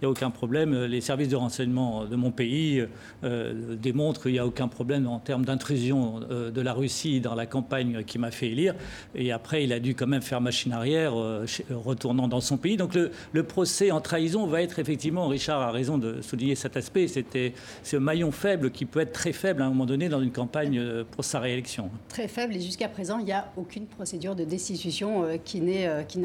il 0.00 0.04
n'y 0.04 0.06
a 0.06 0.10
aucun 0.10 0.30
problème. 0.30 0.84
Les 0.84 1.00
services 1.00 1.28
de 1.28 1.36
renseignement 1.36 2.04
de 2.04 2.14
mon 2.14 2.30
pays 2.30 2.84
euh, 3.24 3.74
démontrent 3.76 4.22
qu'il 4.22 4.32
n'y 4.32 4.38
a 4.38 4.46
aucun 4.46 4.68
problème 4.68 5.08
en 5.08 5.18
termes 5.18 5.44
d'intrusion 5.44 6.20
euh, 6.30 6.50
de 6.50 6.60
la 6.60 6.72
Russie 6.72 7.20
dans 7.20 7.34
la 7.34 7.46
campagne 7.46 8.04
qui 8.04 8.18
m'a 8.18 8.30
fait 8.30 8.48
élire. 8.48 8.74
Et 9.16 9.32
après, 9.32 9.64
il 9.64 9.72
a 9.72 9.80
dû 9.80 9.96
quand 9.96 10.06
même 10.06 10.22
faire 10.22 10.40
machine 10.40 10.72
arrière, 10.72 11.18
euh, 11.18 11.44
retournant 11.70 12.28
dans 12.28 12.40
son 12.40 12.56
pays. 12.56 12.76
Donc 12.76 12.94
le, 12.94 13.42
procès 13.42 13.90
en 13.90 14.00
trahison 14.00 14.46
va 14.46 14.62
être 14.62 14.78
effectivement, 14.78 15.26
Richard 15.26 15.60
a 15.60 15.72
raison 15.72 15.96
de 15.96 16.20
souligner 16.20 16.54
cet 16.54 16.76
aspect, 16.76 17.08
c'était 17.08 17.54
ce 17.82 17.96
maillon 17.96 18.30
faible 18.30 18.70
qui 18.70 18.84
peut 18.84 19.00
être 19.00 19.12
très 19.12 19.32
faible 19.32 19.62
à 19.62 19.66
un 19.66 19.68
moment 19.68 19.86
donné 19.86 20.08
dans 20.08 20.20
une 20.20 20.32
campagne 20.32 20.80
pour 21.10 21.24
sa 21.24 21.40
réélection. 21.40 21.90
Très 22.08 22.28
faible 22.28 22.56
et 22.56 22.60
jusqu'à 22.60 22.88
présent, 22.88 23.18
il 23.18 23.24
n'y 23.24 23.32
a 23.32 23.50
aucune 23.56 23.86
procédure 23.86 24.36
de 24.36 24.44
destitution 24.44 25.24
qui 25.44 25.60
n'a 25.60 26.02
qui 26.02 26.20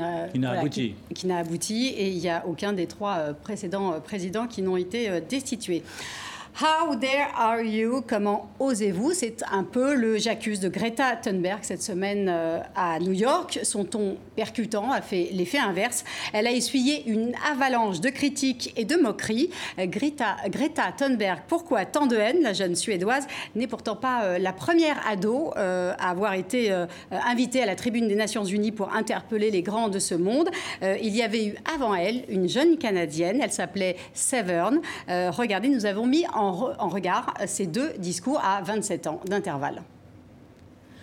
abouti. 0.45 0.95
Qui, 1.13 1.28
n'a 1.28 1.38
abouti 1.38 1.88
et 1.88 2.09
il 2.09 2.17
n'y 2.17 2.30
a 2.30 2.45
aucun 2.45 2.74
des 2.74 2.88
trois 2.88 3.34
précédents 3.41 3.62
euh, 3.93 3.99
présidents 3.99 4.47
qui 4.47 4.61
n'ont 4.61 4.78
été 4.78 5.09
euh, 5.09 5.20
destitués. 5.20 5.84
How 6.62 6.95
dare 6.95 7.32
are 7.36 7.64
you? 7.64 8.04
Comment 8.08 8.47
osez-vous? 8.60 9.14
C'est 9.14 9.38
un 9.51 9.64
peu 9.64 9.95
le 9.95 10.20
j'accuse 10.20 10.60
de 10.60 10.70
Greta 10.70 11.16
Thunberg 11.16 11.60
cette 11.64 11.82
semaine 11.82 12.28
euh, 12.30 12.60
à 12.76 12.99
New 12.99 13.12
York. 13.12 13.62
Son 13.64 13.86
ton 13.86 14.18
percutant 14.36 14.91
a 14.91 15.01
fait 15.01 15.30
l'effet 15.32 15.58
inverse. 15.58 16.04
Elle 16.32 16.45
a 16.45 16.51
essuyé 16.51 17.10
une 17.10 17.34
avalanche 17.51 18.01
de 18.01 18.10
critiques 18.10 18.72
et 18.78 18.86
de 18.86 18.95
moqueries. 18.97 19.49
Euh, 19.80 19.88
Greta, 19.88 20.36
Greta 20.47 20.91
Thunberg, 20.95 21.39
pourquoi 21.47 21.86
tant 21.86 22.06
de 22.06 22.18
haine? 22.18 22.43
La 22.43 22.54
jeune 22.54 22.76
Suédoise 22.76 23.26
n'est 23.56 23.66
pourtant 23.66 23.95
pas 23.95 24.24
euh, 24.24 24.38
la 24.38 24.54
première 24.54 25.01
ado 25.08 25.51
à 25.56 26.10
avoir 26.10 26.34
été 26.34 26.72
invitée 27.12 27.64
à 27.64 27.66
la 27.66 27.76
tribune 27.76 28.08
des 28.08 28.16
Nations 28.16 28.43
Unies 28.43 28.72
pour 28.72 28.93
interpeller 28.93 29.49
les 29.49 29.64
grands 29.64 29.89
de 29.89 29.99
ce 29.99 30.14
monde. 30.14 30.49
Il 30.82 31.16
y 31.16 31.22
avait 31.22 31.45
eu 31.47 31.56
avant 31.74 31.95
elle 31.95 32.24
une 32.28 32.47
jeune 32.47 32.78
Canadienne, 32.78 33.39
elle 33.41 33.51
s'appelait 33.51 33.95
Severn. 34.14 34.80
regardez, 35.08 35.70
nous 35.70 35.86
avons 35.86 36.06
mis 36.06 36.26
en 36.34 36.43
en, 36.44 36.89
regard 36.89 37.34
ces 37.48 37.66
deux 37.66 37.94
discours 37.98 38.41
à 38.44 38.62
27 38.62 39.08
ans 39.08 39.22
d'intervalle. 39.26 39.84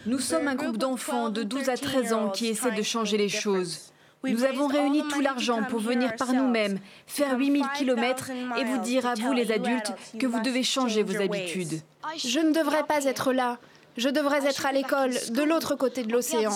Nous 0.07 0.18
sommes 0.18 0.49
un 0.49 0.55
groupe 0.55 0.78
d'enfants 0.78 1.28
de 1.28 1.43
12 1.43 1.68
à 1.68 1.76
13 1.76 2.12
ans 2.12 2.30
qui 2.30 2.47
essaient 2.49 2.72
de 2.72 2.82
changer 2.82 3.16
les 3.16 3.28
choses. 3.28 3.91
Nous 4.24 4.45
avons 4.45 4.66
réuni 4.66 5.03
tout 5.09 5.20
l'argent 5.20 5.62
pour 5.68 5.80
venir 5.80 6.14
par 6.16 6.32
nous-mêmes, 6.32 6.78
faire 7.07 7.38
8000 7.38 7.64
km 7.76 8.30
et 8.59 8.64
vous 8.64 8.78
dire 8.78 9.07
à 9.07 9.14
vous 9.14 9.32
les 9.32 9.51
adultes 9.51 9.93
que 10.18 10.26
vous 10.26 10.41
devez 10.41 10.62
changer 10.62 11.03
vos 11.03 11.20
habitudes. 11.20 11.80
Je 12.16 12.41
ne 12.41 12.53
devrais 12.53 12.84
pas 12.84 13.05
être 13.05 13.32
là. 13.32 13.59
Je 13.97 14.09
devrais 14.09 14.47
être 14.47 14.66
à 14.66 14.72
l'école, 14.72 15.12
de 15.30 15.43
l'autre 15.43 15.74
côté 15.74 16.05
de 16.05 16.12
l'océan. 16.12 16.53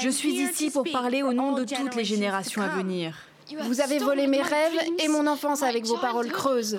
Je 0.00 0.08
suis 0.08 0.34
ici 0.34 0.70
pour 0.70 0.84
parler 0.90 1.22
au 1.22 1.32
nom 1.32 1.52
de 1.52 1.64
toutes 1.64 1.94
les 1.94 2.04
générations 2.04 2.62
à 2.62 2.68
venir. 2.68 3.16
Vous 3.62 3.80
avez 3.80 3.98
volé 3.98 4.26
mes 4.26 4.42
rêves 4.42 4.80
et 4.98 5.08
mon 5.08 5.26
enfance 5.26 5.62
avec 5.62 5.84
vos 5.84 5.98
paroles 5.98 6.30
creuses. 6.30 6.78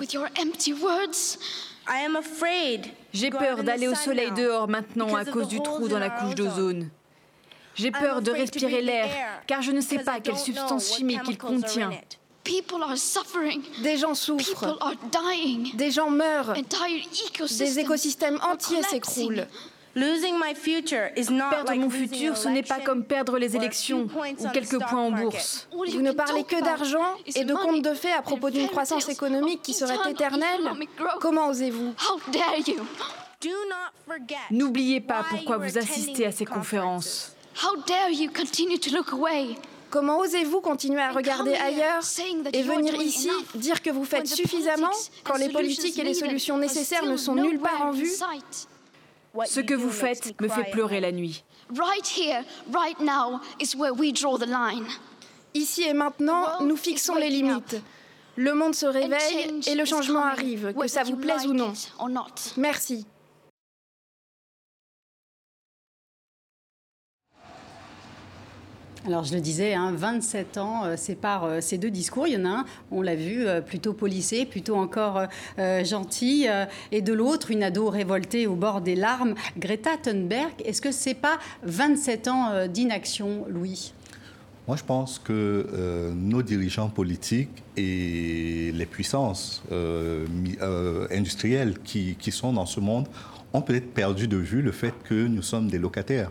J'ai 3.12 3.30
peur 3.30 3.64
d'aller 3.64 3.88
au 3.88 3.94
soleil 3.94 4.30
dehors 4.32 4.68
maintenant 4.68 5.14
à 5.14 5.24
cause 5.24 5.48
du 5.48 5.60
trou 5.62 5.88
dans 5.88 5.98
la 5.98 6.10
couche 6.10 6.34
d'ozone. 6.34 6.90
J'ai 7.74 7.90
peur 7.90 8.22
de 8.22 8.30
respirer 8.32 8.82
l'air 8.82 9.08
car 9.46 9.62
je 9.62 9.72
ne 9.72 9.80
sais 9.80 10.00
pas 10.00 10.20
quelle 10.20 10.38
substance 10.38 10.96
chimique 10.96 11.22
il 11.28 11.38
contient. 11.38 11.90
Des 13.82 13.96
gens 13.98 14.14
souffrent. 14.14 14.78
Des 15.74 15.90
gens 15.90 16.10
meurent. 16.10 16.54
Des 17.58 17.78
écosystèmes 17.78 18.38
entiers 18.42 18.82
s'écroulent. 18.82 19.46
Perdre 21.50 21.74
mon 21.74 21.90
futur, 21.90 22.36
ce 22.36 22.48
n'est 22.48 22.62
pas 22.62 22.80
comme 22.80 23.04
perdre 23.04 23.38
les 23.38 23.56
élections 23.56 24.08
ou 24.38 24.48
quelques 24.52 24.78
points 24.78 25.02
en 25.02 25.12
bourse. 25.12 25.68
Vous 25.72 26.02
ne 26.02 26.12
parlez 26.12 26.44
que 26.44 26.62
d'argent 26.62 27.16
et 27.34 27.44
de 27.44 27.54
contes 27.54 27.82
de 27.82 27.94
fées 27.94 28.12
à 28.12 28.22
propos 28.22 28.50
d'une 28.50 28.68
croissance 28.68 29.08
économique 29.08 29.62
qui 29.62 29.74
serait 29.74 30.10
éternelle. 30.10 30.70
Comment 31.20 31.48
osez-vous 31.48 31.94
N'oubliez 34.50 35.00
pas 35.00 35.24
pourquoi 35.28 35.58
vous 35.58 35.78
assistez 35.78 36.26
à 36.26 36.32
ces 36.32 36.44
conférences. 36.44 37.32
Comment 39.90 40.18
osez-vous 40.18 40.60
continuer 40.60 41.00
à 41.00 41.12
regarder 41.12 41.54
ailleurs 41.54 42.02
et 42.52 42.62
venir 42.62 42.94
ici 43.00 43.30
dire 43.54 43.80
que 43.80 43.90
vous 43.90 44.04
faites 44.04 44.26
suffisamment 44.26 44.90
quand 45.24 45.36
les 45.36 45.48
politiques 45.48 45.98
et 45.98 46.04
les 46.04 46.14
solutions 46.14 46.58
nécessaires 46.58 47.06
ne 47.06 47.16
sont 47.16 47.34
nulle 47.34 47.58
part 47.58 47.86
en 47.86 47.92
vue 47.92 48.10
ce 49.46 49.60
que 49.60 49.74
vous 49.74 49.90
faites 49.90 50.40
me 50.40 50.48
fait 50.48 50.70
pleurer 50.70 51.00
la 51.00 51.12
nuit. 51.12 51.44
Ici 55.54 55.82
et 55.82 55.92
maintenant, 55.92 56.62
nous 56.62 56.76
fixons 56.76 57.14
les 57.14 57.30
limites. 57.30 57.76
Le 58.36 58.54
monde 58.54 58.74
se 58.74 58.86
réveille 58.86 59.60
et 59.66 59.74
le 59.74 59.84
changement 59.84 60.24
arrive, 60.24 60.72
que 60.72 60.86
ça 60.86 61.02
vous 61.02 61.16
plaise 61.16 61.46
ou 61.46 61.54
non. 61.54 61.72
Merci. 62.56 63.04
Alors 69.06 69.24
je 69.24 69.34
le 69.34 69.40
disais, 69.40 69.76
27 69.76 70.56
hein, 70.56 70.60
ans 70.60 70.84
euh, 70.84 70.96
séparent 70.96 71.44
euh, 71.44 71.60
ces 71.60 71.78
deux 71.78 71.90
discours. 71.90 72.26
Il 72.26 72.34
y 72.34 72.36
en 72.36 72.44
a 72.44 72.48
un, 72.48 72.64
on 72.90 73.00
l'a 73.00 73.14
vu, 73.14 73.46
euh, 73.46 73.60
plutôt 73.60 73.92
policé, 73.92 74.44
plutôt 74.44 74.74
encore 74.76 75.22
gentil, 75.84 76.46
et 76.92 77.02
de 77.02 77.12
l'autre, 77.12 77.50
une 77.50 77.62
ado 77.62 77.88
révoltée 77.88 78.46
au 78.46 78.54
bord 78.54 78.80
des 78.80 78.94
larmes. 78.94 79.34
Greta 79.58 79.96
Thunberg, 79.96 80.52
est-ce 80.64 80.80
que 80.80 80.92
c'est 80.92 81.14
pas 81.14 81.38
27 81.62 82.28
ans 82.28 82.66
d'inaction, 82.66 83.44
Louis? 83.48 83.92
Moi, 84.66 84.76
je 84.76 84.84
pense 84.84 85.18
que 85.18 86.12
nos 86.14 86.42
dirigeants 86.42 86.88
politiques 86.88 87.62
et 87.76 88.70
les 88.72 88.86
puissances 88.86 89.62
industrielles 91.10 91.78
qui, 91.84 92.16
qui, 92.18 92.30
sont 92.30 92.52
dans 92.52 92.66
ce 92.66 92.80
monde 92.80 93.08
ont 93.52 93.62
peut-être 93.62 93.92
perdu 93.92 94.28
de 94.28 94.36
vue 94.36 94.62
le 94.62 94.72
fait 94.72 94.94
que 95.04 95.26
nous 95.26 95.42
sommes 95.42 95.68
des 95.68 95.78
locataires 95.78 96.30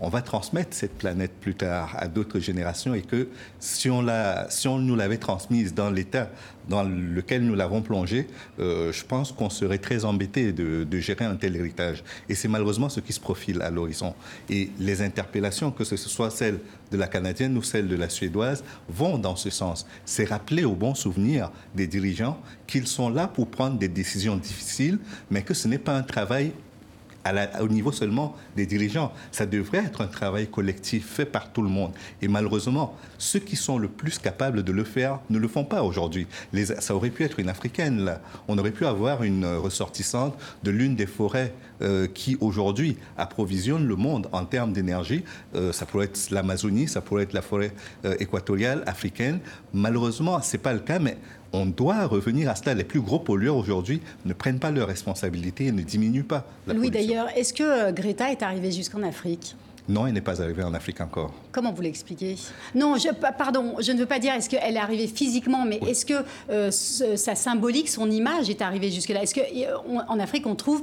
on 0.00 0.08
va 0.08 0.22
transmettre 0.22 0.74
cette 0.74 0.96
planète 0.96 1.32
plus 1.40 1.54
tard 1.54 1.94
à 1.98 2.08
d'autres 2.08 2.38
générations 2.38 2.94
et 2.94 3.02
que 3.02 3.28
si 3.60 3.90
on, 3.90 4.04
si 4.48 4.68
on 4.68 4.78
nous 4.78 4.96
l'avait 4.96 5.18
transmise 5.18 5.74
dans 5.74 5.90
l'état 5.90 6.30
dans 6.68 6.82
lequel 6.82 7.44
nous 7.44 7.54
l'avons 7.54 7.80
plongée, 7.80 8.26
euh, 8.58 8.92
je 8.92 9.04
pense 9.04 9.32
qu'on 9.32 9.50
serait 9.50 9.78
très 9.78 10.04
embêté 10.04 10.52
de, 10.52 10.84
de, 10.84 10.98
gérer 10.98 11.24
un 11.24 11.36
tel 11.36 11.54
héritage. 11.54 12.02
Et 12.28 12.34
c'est 12.34 12.48
malheureusement 12.48 12.88
ce 12.88 12.98
qui 12.98 13.12
se 13.12 13.20
profile 13.20 13.62
à 13.62 13.70
l'horizon. 13.70 14.14
Et 14.50 14.70
les 14.80 15.02
interpellations, 15.02 15.70
que 15.70 15.84
ce 15.84 15.96
soit 15.96 16.30
celle 16.30 16.58
de 16.90 16.96
la 16.96 17.06
canadienne 17.06 17.56
ou 17.56 17.62
celle 17.62 17.88
de 17.88 17.96
la 17.96 18.08
suédoise, 18.08 18.64
vont 18.88 19.18
dans 19.18 19.36
ce 19.36 19.50
sens. 19.50 19.86
C'est 20.04 20.24
rappeler 20.24 20.64
au 20.64 20.74
bon 20.74 20.94
souvenir 20.94 21.52
des 21.74 21.86
dirigeants 21.86 22.40
qu'ils 22.66 22.88
sont 22.88 23.10
là 23.10 23.28
pour 23.28 23.48
prendre 23.48 23.78
des 23.78 23.88
décisions 23.88 24.36
difficiles, 24.36 24.98
mais 25.30 25.42
que 25.42 25.54
ce 25.54 25.68
n'est 25.68 25.78
pas 25.78 25.96
un 25.96 26.02
travail 26.02 26.52
au 27.60 27.68
niveau 27.68 27.92
seulement 27.92 28.34
des 28.56 28.66
dirigeants. 28.66 29.12
Ça 29.32 29.46
devrait 29.46 29.84
être 29.84 30.00
un 30.00 30.06
travail 30.06 30.48
collectif 30.48 31.06
fait 31.06 31.24
par 31.24 31.52
tout 31.52 31.62
le 31.62 31.68
monde. 31.68 31.92
Et 32.22 32.28
malheureusement, 32.28 32.96
ceux 33.18 33.40
qui 33.40 33.56
sont 33.56 33.78
le 33.78 33.88
plus 33.88 34.18
capables 34.18 34.62
de 34.62 34.72
le 34.72 34.84
faire 34.84 35.20
ne 35.30 35.38
le 35.38 35.48
font 35.48 35.64
pas 35.64 35.82
aujourd'hui. 35.82 36.26
Ça 36.80 36.94
aurait 36.94 37.10
pu 37.10 37.24
être 37.24 37.40
une 37.40 37.48
Africaine, 37.48 38.04
là. 38.04 38.20
On 38.48 38.58
aurait 38.58 38.70
pu 38.70 38.86
avoir 38.86 39.22
une 39.22 39.46
ressortissante 39.46 40.36
de 40.62 40.70
l'une 40.70 40.96
des 40.96 41.06
forêts 41.06 41.52
euh, 41.82 42.06
qui, 42.06 42.38
aujourd'hui, 42.40 42.96
approvisionne 43.18 43.86
le 43.86 43.96
monde 43.96 44.28
en 44.32 44.44
termes 44.44 44.72
d'énergie. 44.72 45.24
Euh, 45.54 45.72
ça 45.72 45.84
pourrait 45.84 46.06
être 46.06 46.30
l'Amazonie, 46.30 46.88
ça 46.88 47.00
pourrait 47.00 47.24
être 47.24 47.34
la 47.34 47.42
forêt 47.42 47.72
euh, 48.04 48.14
équatoriale 48.18 48.82
africaine. 48.86 49.40
Malheureusement, 49.74 50.40
ce 50.40 50.56
n'est 50.56 50.62
pas 50.62 50.72
le 50.72 50.78
cas, 50.78 50.98
mais 50.98 51.18
on 51.52 51.66
doit 51.66 52.06
revenir 52.06 52.50
à 52.50 52.54
cela. 52.54 52.74
Les 52.74 52.84
plus 52.84 53.00
gros 53.00 53.18
pollueurs 53.18 53.56
aujourd'hui 53.56 54.00
ne 54.24 54.32
prennent 54.32 54.58
pas 54.58 54.70
leurs 54.70 54.88
responsabilités 54.88 55.66
et 55.66 55.72
ne 55.72 55.82
diminuent 55.82 56.24
pas 56.24 56.44
la 56.66 56.74
Louis, 56.74 56.90
d'ailleurs, 56.90 57.28
est-ce 57.36 57.52
que 57.52 57.62
euh, 57.62 57.92
Greta 57.92 58.30
est 58.30 58.42
arrivée 58.42 58.72
jusqu'en 58.72 59.02
Afrique? 59.02 59.56
Non, 59.88 60.06
elle 60.06 60.14
n'est 60.14 60.20
pas 60.20 60.42
arrivée 60.42 60.64
en 60.64 60.74
Afrique 60.74 61.00
encore. 61.00 61.32
Comment 61.52 61.72
vous 61.72 61.82
l'expliquez? 61.82 62.36
Non, 62.74 62.96
je, 62.96 63.08
pardon, 63.14 63.76
je 63.80 63.92
ne 63.92 63.98
veux 63.98 64.06
pas 64.06 64.18
dire 64.18 64.34
est-ce 64.34 64.50
qu'elle 64.50 64.74
est 64.74 64.80
arrivée 64.80 65.06
physiquement, 65.06 65.64
mais 65.64 65.78
est-ce 65.86 66.04
que 66.04 66.24
euh, 66.50 66.70
sa 66.70 67.34
symbolique, 67.36 67.88
son 67.88 68.10
image 68.10 68.50
est 68.50 68.62
arrivée 68.62 68.90
jusque-là? 68.90 69.22
Est-ce 69.22 69.34
qu'en 69.34 70.18
Afrique, 70.18 70.46
on 70.46 70.56
trouve 70.56 70.82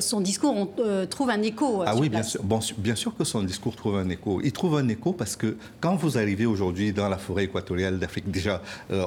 son 0.00 0.20
discours, 0.20 0.54
on 0.54 0.68
euh, 0.80 1.06
trouve 1.06 1.30
un 1.30 1.42
écho 1.42 1.82
euh, 1.82 1.86
Ah 1.86 1.94
oui, 1.96 2.08
bien 2.08 2.22
sûr, 2.22 2.42
bon, 2.42 2.58
bien 2.78 2.96
sûr 2.96 3.16
que 3.16 3.24
son 3.24 3.42
discours 3.42 3.76
trouve 3.76 3.96
un 3.96 4.08
écho. 4.08 4.40
Il 4.42 4.52
trouve 4.52 4.76
un 4.76 4.88
écho 4.88 5.12
parce 5.12 5.36
que 5.36 5.56
quand 5.80 5.94
vous 5.94 6.18
arrivez 6.18 6.46
aujourd'hui 6.46 6.92
dans 6.92 7.08
la 7.08 7.18
forêt 7.18 7.44
équatoriale 7.44 7.98
d'Afrique, 7.98 8.30
déjà, 8.30 8.60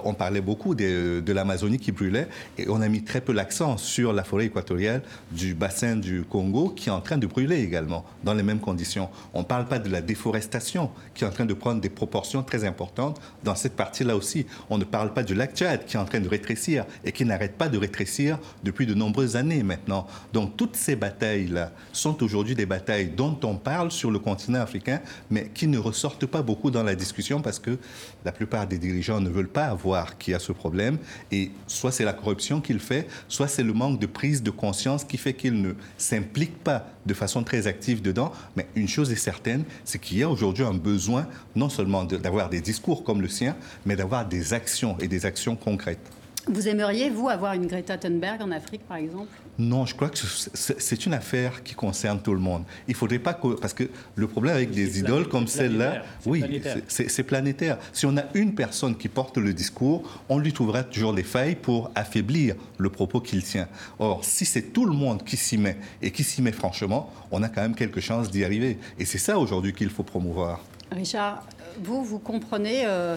on 0.04 0.14
parlait 0.14 0.42
beaucoup 0.42 0.76
de, 0.76 1.20
de 1.20 1.34
l'Amazonie 1.34 1.80
qui 1.80 1.92
brûlait 1.92 2.28
et 2.58 2.70
on 2.70 2.82
a 2.82 2.88
mis 2.88 3.04
très 3.04 3.22
peu 3.22 3.34
l'accent 3.34 3.78
sur 3.78 4.14
la 4.14 4.24
forêt 4.24 4.46
équatoriale 4.46 5.02
du 5.32 5.54
bassin 5.54 5.98
du 5.98 6.24
Congo 6.24 6.70
qui 6.70 6.90
est 6.90 6.92
en 6.92 7.02
train 7.02 7.18
de 7.18 7.28
brûler 7.28 7.62
également 7.62 8.06
dans 8.24 8.34
les 8.34 8.44
mêmes 8.44 8.60
conditions. 8.60 9.10
On 9.34 9.40
ne 9.40 9.46
parle 9.46 9.66
pas 9.68 9.80
de 9.80 9.90
la 9.90 10.02
déforestation 10.02 10.92
qui 11.14 11.24
est 11.24 11.28
en 11.28 11.32
train 11.32 11.46
de 11.46 11.54
prendre 11.54 11.82
des 11.82 11.90
proportions 11.90 12.44
très 12.44 12.64
importantes 12.64 13.22
dans 13.44 13.56
cette 13.56 13.76
partie-là 13.76 14.16
aussi. 14.16 14.46
On 14.70 14.78
ne 14.78 14.84
parle 14.84 15.14
pas 15.14 15.24
du 15.24 15.36
lac 15.36 15.56
Tchad 15.56 15.86
qui 15.86 15.98
est 15.98 16.00
en 16.00 16.06
train 16.06 16.20
de 16.20 16.30
rétrécir 16.30 16.86
et 17.04 17.12
qui 17.12 17.26
n'arrête 17.26 17.58
pas 17.58 17.70
de 17.70 17.78
rétrécir 17.78 18.40
depuis 18.64 18.86
de 18.86 18.94
nombreuses 18.94 19.36
années 19.36 19.64
maintenant. 19.64 20.08
Donc 20.34 20.58
toutes 20.58 20.76
ces 20.76 20.96
batailles-là 20.96 21.72
sont 21.92 22.24
aujourd'hui 22.24 22.56
des 22.56 22.66
batailles 22.66 23.10
dont 23.10 23.38
on 23.44 23.56
parle 23.56 23.92
sur 23.92 24.12
le 24.12 24.20
continent 24.20 24.62
africain, 24.62 25.02
mais 25.30 25.50
qui 25.54 25.68
ne 25.68 25.78
ressortent 25.78 26.26
pas 26.26 26.42
beaucoup 26.42 26.72
dans 26.72 26.84
la 26.84 26.96
discussion 26.96 27.42
parce 27.42 27.60
que 27.60 27.78
la 28.26 28.32
plupart 28.32 28.68
des 28.68 28.80
dirigeants 28.80 29.22
ne 29.22 29.30
veulent 29.30 29.48
pas 29.48 29.74
voir 29.74 30.18
qu'il 30.18 30.32
y 30.32 30.36
a 30.36 30.40
ce 30.40 30.52
problème. 30.52 30.98
Et 31.32 31.52
soit 31.68 31.92
c'est 31.92 32.04
la 32.04 32.14
corruption 32.14 32.60
qu'il 32.60 32.80
fait, 32.80 33.08
soit 33.28 33.48
c'est 33.48 33.64
le 33.64 33.72
manque 33.72 34.00
de 34.00 34.08
prise 34.08 34.42
de 34.44 34.50
conscience 34.50 35.04
qui 35.04 35.18
fait 35.18 35.34
qu'il 35.34 35.62
ne 35.62 35.74
s'implique 35.98 36.58
pas 36.64 36.88
de 37.06 37.14
façon 37.14 37.44
très 37.44 37.68
active 37.68 38.02
dedans. 38.02 38.32
Mais 38.56 38.68
une 38.76 38.88
chose 38.88 39.12
est 39.12 39.16
certaine, 39.16 39.64
c'est 39.84 40.00
qu'il 40.00 40.18
y 40.18 40.24
a 40.24 40.30
aujourd'hui 40.30 40.64
un 40.64 40.74
besoin 40.74 41.28
non 41.56 41.70
seulement 41.70 42.04
d'avoir 42.04 42.50
des 42.50 42.62
discours 42.62 43.04
comme 43.04 43.22
le 43.22 43.30
sien, 43.30 43.56
mais 43.86 43.96
d'avoir 43.96 44.28
des 44.28 44.54
actions 44.54 44.98
et 45.00 45.08
des 45.08 45.26
actions 45.26 45.56
concrètes. 45.56 46.12
Vous 46.48 46.68
aimeriez, 46.68 47.10
vous, 47.10 47.28
avoir 47.30 47.54
une 47.54 47.66
Greta 47.66 47.98
Thunberg 47.98 48.42
en 48.42 48.52
Afrique, 48.52 48.88
par 48.88 48.98
exemple? 48.98 49.30
Non, 49.58 49.86
je 49.86 49.96
crois 49.96 50.10
que 50.10 50.18
c'est 50.18 51.06
une 51.06 51.14
affaire 51.14 51.64
qui 51.64 51.74
concerne 51.74 52.20
tout 52.20 52.34
le 52.34 52.40
monde. 52.40 52.64
Il 52.88 52.94
faudrait 52.94 53.20
pas 53.20 53.34
que... 53.34 53.60
Parce 53.60 53.74
que 53.74 53.86
le 54.16 54.28
problème 54.28 54.56
avec 54.56 54.72
des 54.72 55.00
idoles 55.00 55.28
comme 55.28 55.48
celle-là, 55.48 56.04
oui, 56.26 56.62
c'est 56.88 57.24
planétaire. 57.24 57.78
Si 57.94 58.06
on 58.06 58.16
a 58.18 58.24
une 58.34 58.54
personne 58.54 58.96
qui 58.96 59.08
porte 59.08 59.38
le 59.38 59.54
discours, 59.54 60.22
on 60.30 60.38
lui 60.38 60.54
trouvera 60.54 60.84
toujours 60.84 61.14
des 61.14 61.24
failles 61.24 61.56
pour 61.56 61.90
affaiblir 61.96 62.56
le 62.78 62.90
propos 62.90 63.22
qu'il 63.22 63.44
tient. 63.44 63.68
Or, 63.98 64.24
si 64.24 64.46
c'est 64.46 64.74
tout 64.74 64.86
le 64.86 64.94
monde 64.94 65.24
qui 65.24 65.38
s'y 65.38 65.58
met, 65.58 65.78
et 66.02 66.12
qui 66.12 66.24
s'y 66.24 66.42
met 66.42 66.52
franchement, 66.52 67.12
on 67.32 67.42
a 67.42 67.50
quand 67.50 67.62
même 67.62 67.76
quelque 67.76 68.02
chance 68.02 68.30
d'y 68.30 68.44
arriver. 68.44 68.78
Et 69.00 69.06
c'est 69.06 69.18
ça 69.18 69.40
aujourd'hui 69.40 69.74
qu'il 69.74 69.90
faut 69.90 70.04
promouvoir. 70.04 70.60
Richard, 70.92 71.44
vous, 71.82 72.04
vous 72.04 72.20
comprenez 72.20 72.84
euh, 72.86 73.16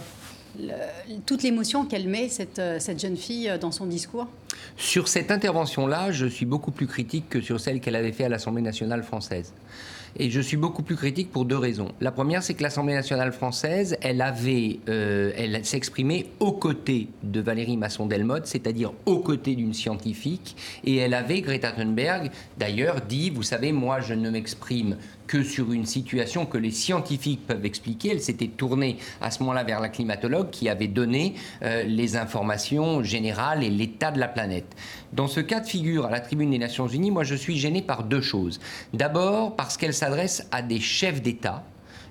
toute 1.26 1.42
l'émotion 1.42 1.84
qu'elle 1.84 2.08
met, 2.08 2.28
cette, 2.28 2.58
euh, 2.58 2.78
jeune 2.98 3.16
fille, 3.16 3.48
euh, 3.48 3.58
dans 3.58 3.70
son 3.70 3.86
discours 3.86 4.26
Sur 4.76 5.08
cette 5.08 5.30
intervention-là, 5.30 6.10
je 6.12 6.26
suis 6.26 6.46
beaucoup 6.46 6.70
plus 6.70 6.86
critique 6.86 7.28
que 7.28 7.40
sur 7.40 7.60
celle 7.60 7.80
qu'elle 7.80 7.96
avait 7.96 8.12
fait 8.12 8.24
à 8.24 8.28
l'Assemblée 8.28 8.62
nationale 8.62 9.02
française. 9.02 9.52
Et 10.16 10.30
je 10.30 10.40
suis 10.40 10.56
beaucoup 10.56 10.82
plus 10.82 10.96
critique 10.96 11.30
pour 11.30 11.44
deux 11.44 11.58
raisons. 11.58 11.92
La 12.00 12.10
première, 12.10 12.42
c'est 12.42 12.54
que 12.54 12.62
l'Assemblée 12.62 12.94
nationale 12.94 13.32
française, 13.32 13.96
elle 14.00 14.20
avait, 14.20 14.80
euh, 14.88 15.32
elle 15.36 15.64
s'exprimait 15.64 16.26
aux 16.40 16.52
côtés 16.52 17.08
de 17.22 17.40
Valérie 17.40 17.76
Masson-Delmotte, 17.76 18.46
c'est-à-dire 18.46 18.92
aux 19.06 19.18
côtés 19.18 19.54
d'une 19.54 19.74
scientifique, 19.74 20.56
et 20.84 20.96
elle 20.96 21.14
avait, 21.14 21.40
Greta 21.40 21.72
Thunberg, 21.72 22.30
d'ailleurs, 22.56 23.02
dit, 23.08 23.30
vous 23.30 23.42
savez, 23.42 23.70
moi, 23.72 24.00
je 24.00 24.14
ne 24.14 24.30
m'exprime 24.30 24.96
que 25.28 25.44
sur 25.44 25.72
une 25.72 25.86
situation 25.86 26.46
que 26.46 26.58
les 26.58 26.72
scientifiques 26.72 27.46
peuvent 27.46 27.64
expliquer. 27.64 28.10
Elle 28.10 28.20
s'était 28.20 28.48
tournée 28.48 28.96
à 29.20 29.30
ce 29.30 29.40
moment-là 29.40 29.62
vers 29.62 29.80
la 29.80 29.88
climatologue 29.88 30.50
qui 30.50 30.68
avait 30.68 30.88
donné 30.88 31.34
euh, 31.62 31.84
les 31.84 32.16
informations 32.16 33.04
générales 33.04 33.62
et 33.62 33.70
l'état 33.70 34.10
de 34.10 34.18
la 34.18 34.26
planète. 34.28 34.74
Dans 35.12 35.28
ce 35.28 35.40
cas 35.40 35.60
de 35.60 35.66
figure 35.66 36.06
à 36.06 36.10
la 36.10 36.20
tribune 36.20 36.50
des 36.50 36.58
Nations 36.58 36.88
Unies, 36.88 37.12
moi 37.12 37.22
je 37.22 37.36
suis 37.36 37.56
gêné 37.56 37.82
par 37.82 38.02
deux 38.02 38.22
choses. 38.22 38.58
D'abord 38.92 39.54
parce 39.54 39.76
qu'elle 39.76 39.94
s'adresse 39.94 40.48
à 40.50 40.62
des 40.62 40.80
chefs 40.80 41.22
d'État. 41.22 41.64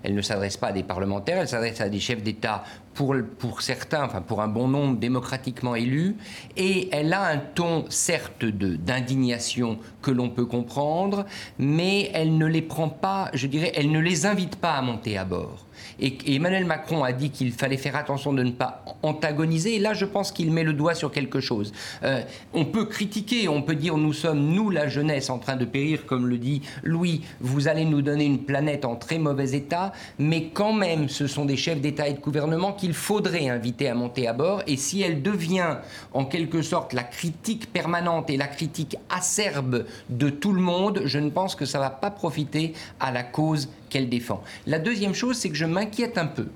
Elle 0.07 0.15
ne 0.15 0.21
s'adresse 0.21 0.55
pas 0.55 0.67
à 0.67 0.71
des 0.71 0.83
parlementaires, 0.83 1.37
elle 1.37 1.49
s'adresse 1.49 1.81
à 1.81 1.89
des 1.89 1.99
chefs 1.99 2.23
d'État 2.23 2.63
pour, 2.93 3.13
certains, 3.61 4.05
enfin 4.05 4.21
pour 4.21 4.41
un 4.41 4.47
bon 4.47 4.69
nombre 4.69 4.97
démocratiquement 4.97 5.75
élus, 5.75 6.15
et 6.55 6.87
elle 6.93 7.11
a 7.11 7.25
un 7.25 7.39
ton 7.39 7.83
certes 7.89 8.45
d'indignation 8.45 9.79
que 10.01 10.09
l'on 10.09 10.29
peut 10.29 10.45
comprendre, 10.45 11.25
mais 11.59 12.09
elle 12.13 12.37
ne 12.37 12.45
les 12.45 12.61
prend 12.61 12.87
pas, 12.87 13.29
je 13.33 13.47
dirais, 13.47 13.73
elle 13.75 13.91
ne 13.91 13.99
les 13.99 14.25
invite 14.25 14.55
pas 14.55 14.75
à 14.75 14.81
monter 14.81 15.17
à 15.17 15.25
bord. 15.25 15.66
Et, 15.99 16.17
Emmanuel 16.27 16.65
Macron 16.65 17.03
a 17.03 17.11
dit 17.13 17.29
qu'il 17.29 17.51
fallait 17.51 17.77
faire 17.77 17.95
attention 17.95 18.33
de 18.33 18.43
ne 18.43 18.51
pas 18.51 18.83
antagoniser. 19.03 19.75
Et 19.75 19.79
là, 19.79 19.93
je 19.93 20.05
pense 20.05 20.31
qu'il 20.31 20.51
met 20.51 20.63
le 20.63 20.73
doigt 20.73 20.93
sur 20.93 21.11
quelque 21.11 21.39
chose. 21.39 21.71
Euh, 22.03 22.21
on 22.53 22.65
peut 22.65 22.85
critiquer, 22.85 23.47
on 23.47 23.61
peut 23.61 23.75
dire 23.75 23.97
nous 23.97 24.13
sommes, 24.13 24.39
nous, 24.39 24.69
la 24.69 24.87
jeunesse, 24.87 25.29
en 25.29 25.39
train 25.39 25.55
de 25.55 25.65
périr, 25.65 26.05
comme 26.05 26.27
le 26.27 26.37
dit 26.37 26.61
Louis. 26.83 27.21
Vous 27.39 27.67
allez 27.67 27.85
nous 27.85 28.01
donner 28.01 28.25
une 28.25 28.43
planète 28.43 28.85
en 28.85 28.95
très 28.95 29.17
mauvais 29.17 29.51
état. 29.51 29.93
Mais 30.19 30.49
quand 30.53 30.73
même, 30.73 31.09
ce 31.09 31.27
sont 31.27 31.45
des 31.45 31.57
chefs 31.57 31.81
d'État 31.81 32.07
et 32.07 32.13
de 32.13 32.19
gouvernement 32.19 32.73
qu'il 32.73 32.93
faudrait 32.93 33.49
inviter 33.49 33.89
à 33.89 33.95
monter 33.95 34.27
à 34.27 34.33
bord. 34.33 34.61
Et 34.67 34.77
si 34.77 35.01
elle 35.01 35.21
devient, 35.21 35.77
en 36.13 36.25
quelque 36.25 36.61
sorte, 36.61 36.93
la 36.93 37.03
critique 37.03 37.71
permanente 37.71 38.29
et 38.29 38.37
la 38.37 38.47
critique 38.47 38.97
acerbe 39.09 39.85
de 40.09 40.29
tout 40.29 40.53
le 40.53 40.61
monde, 40.61 41.01
je 41.05 41.19
ne 41.19 41.29
pense 41.29 41.55
que 41.55 41.65
ça 41.65 41.77
ne 41.79 41.83
va 41.83 41.89
pas 41.89 42.11
profiter 42.11 42.73
à 42.99 43.11
la 43.11 43.23
cause 43.23 43.69
qu'elle 43.89 44.09
défend. 44.09 44.43
La 44.65 44.79
deuxième 44.79 45.13
chose, 45.13 45.37
c'est 45.37 45.49
que 45.49 45.55
je 45.55 45.65
m'inquiète 45.65 46.17
un 46.17 46.27
peu 46.27 46.47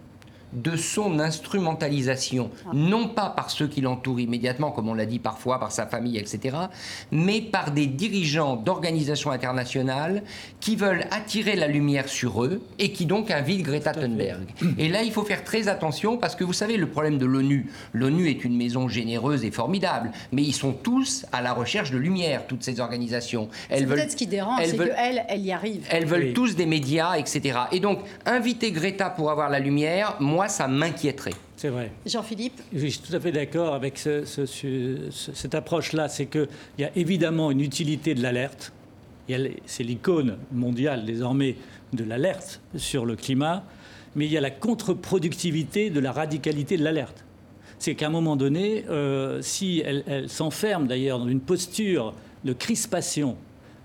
de 0.53 0.75
son 0.75 1.19
instrumentalisation, 1.19 2.51
non 2.73 3.07
pas 3.07 3.29
par 3.29 3.49
ceux 3.49 3.67
qui 3.67 3.81
l'entourent 3.81 4.19
immédiatement, 4.19 4.71
comme 4.71 4.89
on 4.89 4.93
l'a 4.93 5.05
dit 5.05 5.19
parfois, 5.19 5.59
par 5.59 5.71
sa 5.71 5.85
famille, 5.85 6.17
etc., 6.17 6.57
mais 7.11 7.41
par 7.41 7.71
des 7.71 7.87
dirigeants 7.87 8.55
d'organisations 8.55 9.31
internationales 9.31 10.23
qui 10.59 10.75
veulent 10.75 11.05
attirer 11.11 11.55
la 11.55 11.67
lumière 11.67 12.07
sur 12.07 12.43
eux 12.43 12.61
et 12.79 12.91
qui 12.91 13.05
donc 13.05 13.31
invitent 13.31 13.63
Greta 13.63 13.93
Thunberg. 13.93 14.41
Et 14.77 14.89
là, 14.89 15.03
il 15.03 15.11
faut 15.11 15.23
faire 15.23 15.43
très 15.43 15.67
attention 15.67 16.17
parce 16.17 16.35
que 16.35 16.43
vous 16.43 16.53
savez, 16.53 16.77
le 16.77 16.87
problème 16.87 17.17
de 17.17 17.25
l'ONU, 17.25 17.71
l'ONU 17.93 18.29
est 18.29 18.43
une 18.43 18.55
maison 18.55 18.87
généreuse 18.87 19.45
et 19.45 19.51
formidable, 19.51 20.11
mais 20.31 20.43
ils 20.43 20.53
sont 20.53 20.73
tous 20.73 21.25
à 21.31 21.41
la 21.41 21.53
recherche 21.53 21.91
de 21.91 21.97
lumière, 21.97 22.47
toutes 22.47 22.63
ces 22.63 22.79
organisations. 22.79 23.49
C'est 23.69 23.85
peut-être 23.85 24.11
ce 24.11 24.15
qui 24.15 24.27
dérange, 24.27 24.61
c'est 24.65 24.77
qu'elles, 24.77 25.25
elle 25.27 25.41
y 25.41 25.51
arrive. 25.51 25.85
Elles 25.89 26.05
veulent 26.05 26.33
tous 26.33 26.55
des 26.55 26.65
médias, 26.65 27.15
etc. 27.15 27.59
Et 27.71 27.79
donc, 27.79 27.99
inviter 28.25 28.71
Greta 28.71 29.09
pour 29.09 29.31
avoir 29.31 29.49
la 29.49 29.59
lumière, 29.59 30.15
moi, 30.19 30.40
ça 30.47 30.67
m'inquiéterait. 30.67 31.33
C'est 31.55 31.69
vrai. 31.69 31.91
Jean-Philippe 32.05 32.61
Je 32.73 32.87
suis 32.87 32.99
tout 32.99 33.15
à 33.15 33.19
fait 33.19 33.31
d'accord 33.31 33.73
avec 33.73 33.97
cette 33.97 35.55
approche-là. 35.55 36.09
C'est 36.09 36.25
qu'il 36.25 36.47
y 36.79 36.83
a 36.83 36.91
évidemment 36.95 37.51
une 37.51 37.61
utilité 37.61 38.15
de 38.15 38.21
l'alerte. 38.21 38.73
C'est 39.65 39.83
l'icône 39.83 40.37
mondiale 40.51 41.05
désormais 41.05 41.55
de 41.93 42.03
l'alerte 42.03 42.61
sur 42.75 43.05
le 43.05 43.15
climat. 43.15 43.63
Mais 44.15 44.25
il 44.25 44.31
y 44.31 44.37
a 44.37 44.41
la 44.41 44.51
contre-productivité 44.51 45.89
de 45.89 45.99
la 45.99 46.11
radicalité 46.11 46.77
de 46.77 46.83
l'alerte. 46.83 47.23
C'est 47.79 47.95
qu'à 47.95 48.07
un 48.07 48.09
moment 48.09 48.35
donné, 48.35 48.85
euh, 48.89 49.41
si 49.41 49.81
elle 49.85 50.29
s'enferme 50.29 50.87
d'ailleurs 50.87 51.19
dans 51.19 51.27
une 51.27 51.39
posture 51.39 52.13
de 52.43 52.53
crispation 52.53 53.37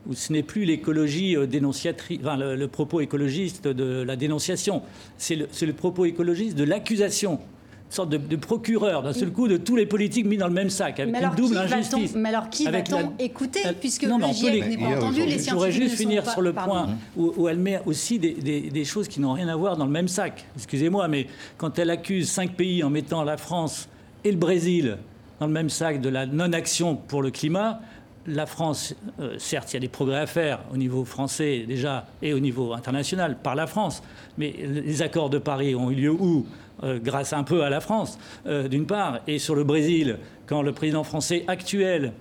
où 0.09 0.15
ce 0.15 0.33
n'est 0.33 0.43
plus 0.43 0.65
l'écologie 0.65 1.37
euh, 1.37 1.47
dénonciatrice, 1.47 2.19
enfin, 2.21 2.37
le, 2.37 2.69
propos 2.69 3.01
écologiste 3.01 3.67
de 3.67 4.03
la 4.03 4.17
dénonciation, 4.17 4.83
c'est 5.19 5.37
le, 5.37 5.73
propos 5.73 6.05
écologiste 6.05 6.57
de 6.57 6.65
l'accusation 6.65 7.41
une 7.89 7.93
sorte 7.93 8.11
de, 8.11 8.37
procureur 8.37 9.05
d'un 9.05 9.13
seul 9.13 9.31
coup 9.31 9.47
de 9.47 9.57
tous 9.59 9.77
les 9.77 9.87
politiques 9.87 10.27
mis 10.27 10.37
dans 10.37 10.49
le 10.49 10.53
même 10.53 10.71
sac 10.71 10.99
avec 10.99 11.15
une 11.15 11.31
double 11.37 11.57
injustice. 11.57 12.17
Mais 12.17 12.31
alors 12.31 12.51
qui 12.51 12.65
va-t-on 12.65 13.13
écouter 13.21 13.61
puisque 13.81 14.03
non, 14.03 14.19
le 14.19 14.27
GIEC 14.27 14.67
n'est 14.67 14.77
pas 14.77 14.97
entendu, 14.97 15.21
les 15.21 15.39
scientifiques 15.39 15.49
Je 15.49 15.55
voudrais 15.55 15.71
juste 15.71 15.95
finir 15.95 16.29
sur 16.29 16.43
le 16.43 16.53
point 16.53 16.89
où, 17.17 17.49
elle 17.49 17.59
met 17.59 17.81
aussi 17.87 18.19
des, 18.19 18.33
des 18.33 18.85
choses 18.85 19.07
qui 19.07 19.21
n'ont 19.21 19.35
rien 19.35 19.47
à 19.47 19.55
voir 19.55 19.77
dans 19.77 19.85
le 19.85 19.93
même 19.93 20.09
sac. 20.09 20.47
Excusez-moi, 20.57 21.07
mais 21.07 21.29
quand 21.59 21.79
elle 21.79 21.91
accuse 21.91 22.29
cinq 22.29 22.55
pays 22.55 22.83
en 22.83 22.91
mettant 22.91 23.23
la 23.23 23.37
France 23.37 23.89
et 24.25 24.33
le 24.33 24.37
Brésil 24.37 24.99
dans 25.39 25.47
le 25.47 25.53
même 25.53 25.71
sac 25.71 26.01
de 26.01 26.09
la 26.09 26.27
non-action 26.27 26.97
pour 26.97 27.23
le 27.23 27.31
climat, 27.31 27.81
la 28.27 28.47
France, 28.47 28.95
euh, 29.21 29.37
certes, 29.39 29.73
il 29.73 29.75
y 29.75 29.77
a 29.79 29.81
des 29.81 29.89
progrès 29.89 30.19
à 30.19 30.27
faire 30.27 30.61
au 30.73 30.77
niveau 30.77 31.05
français 31.05 31.65
déjà 31.67 32.07
et 32.23 32.33
au 32.33 32.41
niveau 32.41 32.73
international 32.73 33.37
par 33.43 33.55
la 33.55 33.67
France, 33.67 34.03
mais 34.39 34.55
les 34.59 35.03
accords 35.03 35.31
de 35.31 35.39
Paris 35.39 35.75
ont 35.75 35.91
eu 35.91 35.95
lieu 35.95 36.11
où 36.11 36.47
euh, 36.83 36.99
Grâce 37.03 37.33
un 37.33 37.43
peu 37.43 37.63
à 37.63 37.71
la 37.71 37.81
France, 37.81 38.19
euh, 38.47 38.69
d'une 38.69 38.85
part, 38.85 39.21
et 39.27 39.39
sur 39.39 39.55
le 39.55 39.65
Brésil, 39.65 40.19
quand 40.47 40.61
le 40.61 40.73
président 40.73 41.05
français 41.05 41.45
actuel 41.49 42.13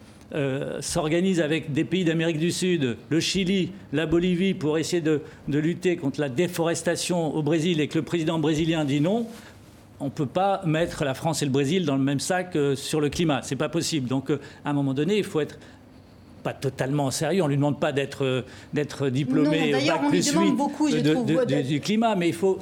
s'organise 0.82 1.39
avec 1.39 1.72
des 1.72 1.86
pays 1.86 2.03
d'Amérique 2.03 2.39
du 2.39 2.51
Sud, 2.51 2.97
le 3.08 3.20
Chili, 3.22 3.72
la 3.93 4.06
Bolivie, 4.06 4.53
pour 4.53 4.78
essayer 4.78 5.01
de, 5.01 5.22
lutter 5.47 5.95
contre 5.95 6.20
la 6.20 6.28
déforestation 6.28 7.34
au 7.34 7.41
Brésil 7.41 7.80
et 7.80 7.88
que 7.88 7.99
le 7.99 8.03
président 8.03 8.38
brésilien 8.38 8.84
dit 8.84 8.99
non, 8.99 9.28
on 10.01 10.06
ne 10.06 10.10
peut 10.10 10.26
pas 10.26 10.62
mettre 10.66 11.06
la 11.06 11.14
France 11.14 11.41
et 11.41 11.45
le 11.45 11.51
Brésil 11.51 11.86
dans 11.86 11.95
le 11.95 12.03
même 12.03 12.20
sac 12.20 12.58
sur 12.76 12.99
le 12.99 13.10
climat. 13.10 13.43
Ce 13.43 13.51
n'est 13.51 13.58
pas 13.58 13.70
possible. 13.70 14.10
Donc, 14.10 14.30
à 14.30 14.70
un 14.70 14.74
moment 14.74 14.93
donné, 14.93 15.20
il 15.20 15.24
faut 15.24 15.39
être 15.39 15.58
pas 16.45 16.53
totalement 16.53 17.09
sérieux. 17.09 17.41
On 17.41 17.45
ne 17.45 17.49
lui 17.49 17.57
demande 17.57 17.79
pas 17.79 17.91
d'être 17.91 18.23
euh, 18.23 18.43
d'être 18.71 19.09
diplômé 19.09 19.73
au 19.73 19.87
bac 19.87 20.09
plus 20.09 20.31
8 20.31 20.51
beaucoup, 20.51 20.87
du 20.91 21.79
climat, 21.81 22.15
mais 22.15 22.27
il 22.29 22.35
faut 22.35 22.59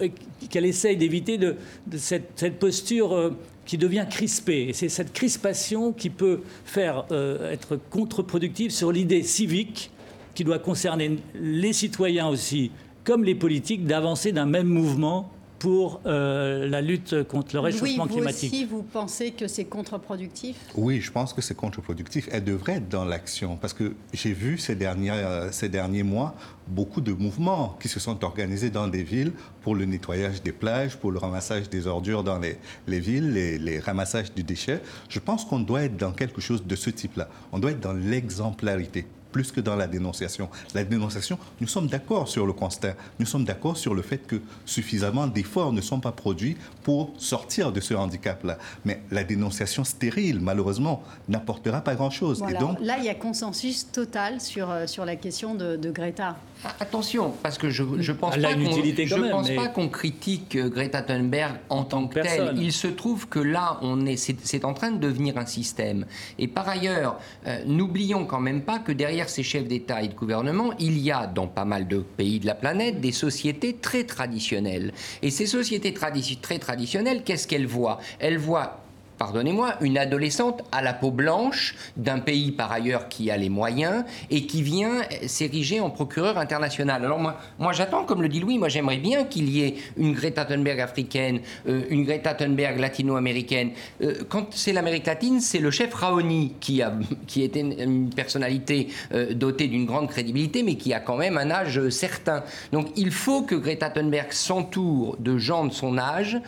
qu'elle 0.49 0.65
essaye 0.65 0.95
d'éviter 0.95 1.37
de, 1.37 1.57
cette, 1.97 2.59
posture 2.59 3.13
euh, 3.13 3.31
qui 3.65 3.77
devient 3.77 4.05
crispée. 4.09 4.67
Et 4.69 4.73
c'est 4.73 4.87
cette 4.87 5.11
crispation 5.11 5.91
qui 5.91 6.09
peut 6.09 6.39
faire 6.63 7.05
euh, 7.11 7.51
être 7.51 7.77
contre-productive 7.89 8.71
sur 8.71 8.89
l'idée 8.93 9.21
civique 9.21 9.91
qui 10.33 10.45
doit 10.45 10.59
concerner 10.59 11.19
les 11.35 11.73
citoyens 11.73 12.29
aussi, 12.29 12.71
comme 13.03 13.25
les 13.25 13.35
politiques, 13.35 13.85
d'avancer 13.85 14.31
d'un 14.31 14.45
même 14.45 14.67
mouvement 14.67 15.29
pour 15.63 16.01
euh, 16.05 16.67
la 16.67 16.81
lutte 16.81 17.23
contre 17.23 17.55
le 17.55 17.61
réchauffement 17.61 18.05
climatique. 18.05 18.49
Vous 18.51 18.57
aussi, 18.57 18.65
vous 18.65 18.83
pensez 18.83 19.31
que 19.31 19.47
c'est 19.47 19.63
contre-productif? 19.63 20.57
Oui, 20.75 20.99
je 20.99 21.09
pense 21.09 21.31
que 21.31 21.41
c'est 21.41 21.55
contre-productif. 21.55 22.27
Elle 22.33 22.43
devrait 22.43 22.73
être 22.73 22.89
dans 22.89 23.05
l'action 23.05 23.55
parce 23.55 23.71
que 23.71 23.95
j'ai 24.11 24.33
vu 24.33 24.57
ces 24.57 24.75
derniers, 24.75 25.11
euh, 25.11 25.53
ces 25.53 25.69
derniers 25.69 26.03
mois 26.03 26.35
beaucoup 26.67 26.99
de 26.99 27.13
mouvements 27.13 27.77
qui 27.81 27.87
se 27.87 28.01
sont 28.01 28.25
organisés 28.25 28.71
dans 28.71 28.89
des 28.89 29.03
villes 29.03 29.31
pour 29.61 29.75
le 29.75 29.85
nettoyage 29.85 30.43
des 30.43 30.51
plages, 30.51 30.97
pour 30.97 31.13
le 31.13 31.19
ramassage 31.19 31.69
des 31.69 31.87
ordures 31.87 32.25
dans 32.25 32.39
les, 32.39 32.57
les 32.85 32.99
villes, 32.99 33.31
les, 33.31 33.57
les 33.57 33.79
ramassages 33.79 34.33
du 34.33 34.43
déchet. 34.43 34.81
Je 35.07 35.19
pense 35.19 35.45
qu'on 35.45 35.59
doit 35.59 35.83
être 35.83 35.95
dans 35.95 36.11
quelque 36.11 36.41
chose 36.41 36.65
de 36.65 36.75
ce 36.75 36.89
type-là. 36.89 37.29
On 37.53 37.59
doit 37.59 37.71
être 37.71 37.79
dans 37.79 37.93
l'exemplarité 37.93 39.05
plus 39.33 39.51
que 39.51 39.59
dans 39.59 39.75
la 39.75 39.87
dénonciation. 39.87 40.47
La 40.73 40.85
dénonciation, 40.85 41.37
nous 41.59 41.67
sommes 41.67 41.87
d'accord 41.87 42.29
sur 42.29 42.45
le 42.45 42.53
constat. 42.53 42.93
Nous 43.19 43.25
sommes 43.25 43.43
d'accord 43.43 43.75
sur 43.75 43.93
le 43.93 44.01
fait 44.01 44.19
que 44.19 44.39
suffisamment 44.65 45.27
d'efforts 45.27 45.73
ne 45.73 45.81
sont 45.81 45.99
pas 45.99 46.13
produits 46.13 46.55
pour 46.83 47.11
sortir 47.17 47.73
de 47.73 47.81
ce 47.81 47.93
handicap-là. 47.95 48.57
Mais 48.85 49.01
la 49.11 49.25
dénonciation 49.25 49.83
stérile, 49.83 50.39
malheureusement, 50.39 51.03
n'apportera 51.27 51.81
pas 51.81 51.95
grand-chose. 51.95 52.43
Et 52.49 52.53
donc, 52.53 52.77
là, 52.79 52.97
il 52.99 53.05
y 53.05 53.09
a 53.09 53.15
consensus 53.15 53.91
total 53.91 54.39
sur, 54.39 54.69
euh, 54.69 54.87
sur 54.87 55.03
la 55.03 55.15
question 55.15 55.55
de, 55.55 55.91
Greta. 55.91 56.37
Attention, 56.79 57.33
parce 57.43 57.57
que 57.57 57.69
je 57.69 57.83
ne 57.83 58.13
pense 58.13 58.35
pas 58.37 58.53
qu'on 58.53 58.71
je 59.05 59.15
pense 59.31 59.49
mais- 59.49 59.55
pas 59.55 59.67
qu'on 59.67 59.89
critique 59.89 60.55
euh, 60.55 60.69
Greta 60.69 61.01
Thunberg 61.01 61.53
en 61.69 61.83
tant 61.83 62.07
que 62.07 62.19
telle. 62.19 62.53
Il 62.57 62.71
se 62.71 62.87
trouve 62.87 63.27
que 63.27 63.39
là, 63.39 63.77
on 63.81 64.05
est, 64.05 64.17
c'est, 64.17 64.35
c'est 64.43 64.65
en 64.65 64.73
train 64.73 64.91
de 64.91 64.97
devenir 64.99 65.37
un 65.37 65.45
système. 65.45 66.05
Et 66.39 66.47
par 66.47 66.67
ailleurs, 66.69 67.19
euh, 67.47 67.59
n'oublions 67.65 68.25
quand 68.25 68.39
même 68.39 68.61
pas 68.61 68.79
que 68.79 68.91
derrière 68.91 69.29
ces 69.29 69.43
chefs 69.43 69.67
d'État 69.67 70.01
et 70.01 70.07
de 70.07 70.13
gouvernement, 70.13 70.71
il 70.79 70.97
y 70.99 71.11
a 71.11 71.27
dans 71.27 71.47
pas 71.47 71.65
mal 71.65 71.87
de 71.87 71.99
pays 71.99 72.39
de 72.39 72.45
la 72.45 72.55
planète 72.55 73.01
des 73.01 73.11
sociétés 73.11 73.73
très 73.81 74.03
traditionnelles. 74.05 74.93
Et 75.21 75.29
ces 75.31 75.45
sociétés 75.45 75.91
tradi- 75.91 76.39
très 76.39 76.59
traditionnelles, 76.59 77.23
qu'est-ce 77.23 77.47
qu'elles 77.47 77.67
voient? 77.67 77.99
Elles 78.19 78.37
voient 78.37 78.82
pardonnez-moi, 79.17 79.75
une 79.81 79.97
adolescente 79.97 80.63
à 80.71 80.81
la 80.81 80.93
peau 80.93 81.11
blanche 81.11 81.75
d'un 81.97 82.19
pays 82.19 82.51
par 82.51 82.71
ailleurs 82.71 83.09
qui 83.09 83.31
a 83.31 83.37
les 83.37 83.49
moyens 83.49 84.03
et 84.29 84.45
qui 84.45 84.61
vient 84.61 85.01
s'ériger 85.27 85.79
en 85.79 85.89
procureur 85.89 86.37
international. 86.37 87.03
Alors 87.03 87.19
moi, 87.19 87.37
moi 87.59 87.73
j'attends, 87.73 88.03
comme 88.03 88.21
le 88.21 88.29
dit 88.29 88.39
Louis, 88.39 88.57
moi 88.57 88.69
j'aimerais 88.69 88.97
bien 88.97 89.23
qu'il 89.23 89.49
y 89.49 89.63
ait 89.63 89.75
une 89.97 90.13
Greta 90.13 90.45
Thunberg 90.45 90.79
africaine, 90.79 91.41
euh, 91.67 91.83
une 91.89 92.03
Greta 92.03 92.33
Thunberg 92.33 92.79
latino-américaine. 92.79 93.71
Euh, 94.01 94.23
quand 94.29 94.47
c'est 94.51 94.73
l'Amérique 94.73 95.05
latine, 95.05 95.39
c'est 95.39 95.59
le 95.59 95.71
chef 95.71 95.93
Raoni 95.93 96.53
qui, 96.59 96.81
a, 96.81 96.93
qui 97.27 97.43
était 97.43 97.61
une, 97.61 98.09
personnalité 98.09 98.89
euh, 99.13 99.33
dotée 99.33 99.67
d'une 99.67 99.85
grande 99.85 100.09
crédibilité, 100.09 100.63
mais 100.63 100.75
qui 100.75 100.93
a 100.93 100.99
quand 100.99 101.17
même 101.17 101.37
un 101.37 101.51
âge 101.51 101.89
certain. 101.89 102.43
Donc 102.71 102.87
il 102.95 103.11
faut 103.11 103.43
que 103.43 103.55
Greta 103.55 103.89
Thunberg 103.89 104.31
s'entoure 104.31 105.17
de 105.19 105.37
gens 105.37 105.65
de 105.65 105.73
son 105.73 105.97
âge. 105.97 106.39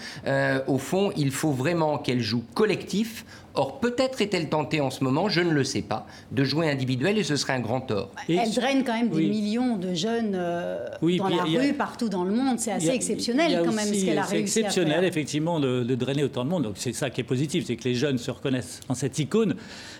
Au 0.67 0.77
fond, 0.77 1.11
il 1.17 1.31
faut 1.31 1.51
vraiment 1.51 1.97
qu'elle 1.97 2.21
joue 2.21 2.43
collectif. 2.55 3.25
Or, 3.57 3.79
peut-être 3.79 4.21
est-elle 4.21 4.49
tentée 4.49 4.81
en 4.81 4.89
ce 4.89 5.03
moment, 5.03 5.29
je 5.29 5.41
ne 5.41 5.51
le 5.51 5.63
sais 5.63 5.81
pas, 5.81 6.05
de 6.31 6.43
jouer 6.43 6.69
individuel 6.69 7.17
et 7.17 7.23
ce 7.23 7.35
serait 7.35 7.53
un 7.53 7.59
grand 7.61 7.81
tort. 7.81 8.11
Elle 8.27 8.51
draine 8.53 8.83
quand 8.83 8.93
même 8.93 9.09
des 9.09 9.15
Oui. 9.17 9.29
millions 9.29 9.77
de 9.77 9.93
jeunes 9.93 10.33
euh, 10.35 10.85
Oui, 11.01 11.17
dans 11.17 11.29
la 11.29 11.43
a- 11.43 11.45
rue, 11.45 11.73
partout 11.73 12.09
dans 12.09 12.23
le 12.23 12.31
monde. 12.33 12.59
C'est 12.59 12.71
assez 12.71 12.89
a- 12.89 12.93
exceptionnel 12.93 13.61
quand 13.65 13.71
même 13.73 13.85
ce 13.93 14.05
qu'elle 14.05 14.17
a 14.19 14.23
C'est 14.23 14.35
réussi 14.37 14.59
à 14.59 14.61
exceptionnel, 14.63 14.99
faire. 14.99 15.03
effectivement, 15.05 15.59
de, 15.59 15.83
de 15.83 15.95
drainer 15.95 16.23
autant 16.23 16.43
de 16.43 16.49
monde. 16.49 16.63
Donc 16.63 16.73
c'est 16.77 16.93
ça 16.93 17.09
qui 17.09 17.21
est 17.21 17.25
positif, 17.25 17.65
c'est 17.65 17.75
que 17.75 17.83
les 17.85 17.95
jeunes 17.95 18.17
se 18.17 18.29
reconnaissent 18.31 18.81
en 18.89 18.93
cette 18.93 19.17
icône. 19.19 19.55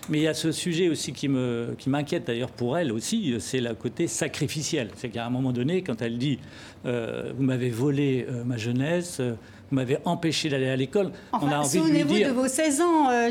Mais 0.08 0.18
il 0.18 0.22
y 0.22 0.28
a 0.28 0.34
ce 0.34 0.52
sujet 0.52 0.88
aussi 0.88 1.12
qui 1.12 1.28
me 1.28 1.74
qui 1.78 1.88
m'inquiète 1.90 2.26
d'ailleurs 2.26 2.50
pour 2.50 2.76
elle 2.78 2.92
aussi, 2.92 3.34
c'est 3.40 3.60
le 3.60 3.74
côté 3.74 4.06
sacrificiel. 4.06 4.90
C'est 4.96 5.08
qu'à 5.08 5.26
un 5.26 5.30
moment 5.30 5.52
donné, 5.52 5.82
quand 5.82 6.00
elle 6.02 6.18
dit 6.18 6.38
euh, 6.84 7.32
vous 7.36 7.42
m'avez 7.42 7.70
volé 7.70 8.26
euh, 8.30 8.44
ma 8.44 8.56
jeunesse. 8.56 9.18
euh, 9.20 9.32
vous 9.68 9.74
m'avez 9.74 9.98
empêché 10.04 10.48
d'aller 10.48 10.68
à 10.68 10.76
l'école. 10.76 11.10
on 11.32 11.38
a 11.38 11.38
Enfin, 11.38 11.58
envie 11.58 11.68
de 11.68 11.72
lui 11.72 11.80
souvenez-vous 11.88 12.14
dire. 12.14 12.28
de 12.28 12.32
vos 12.34 12.46
16 12.46 12.80
ans, 12.82 13.10
euh, 13.10 13.30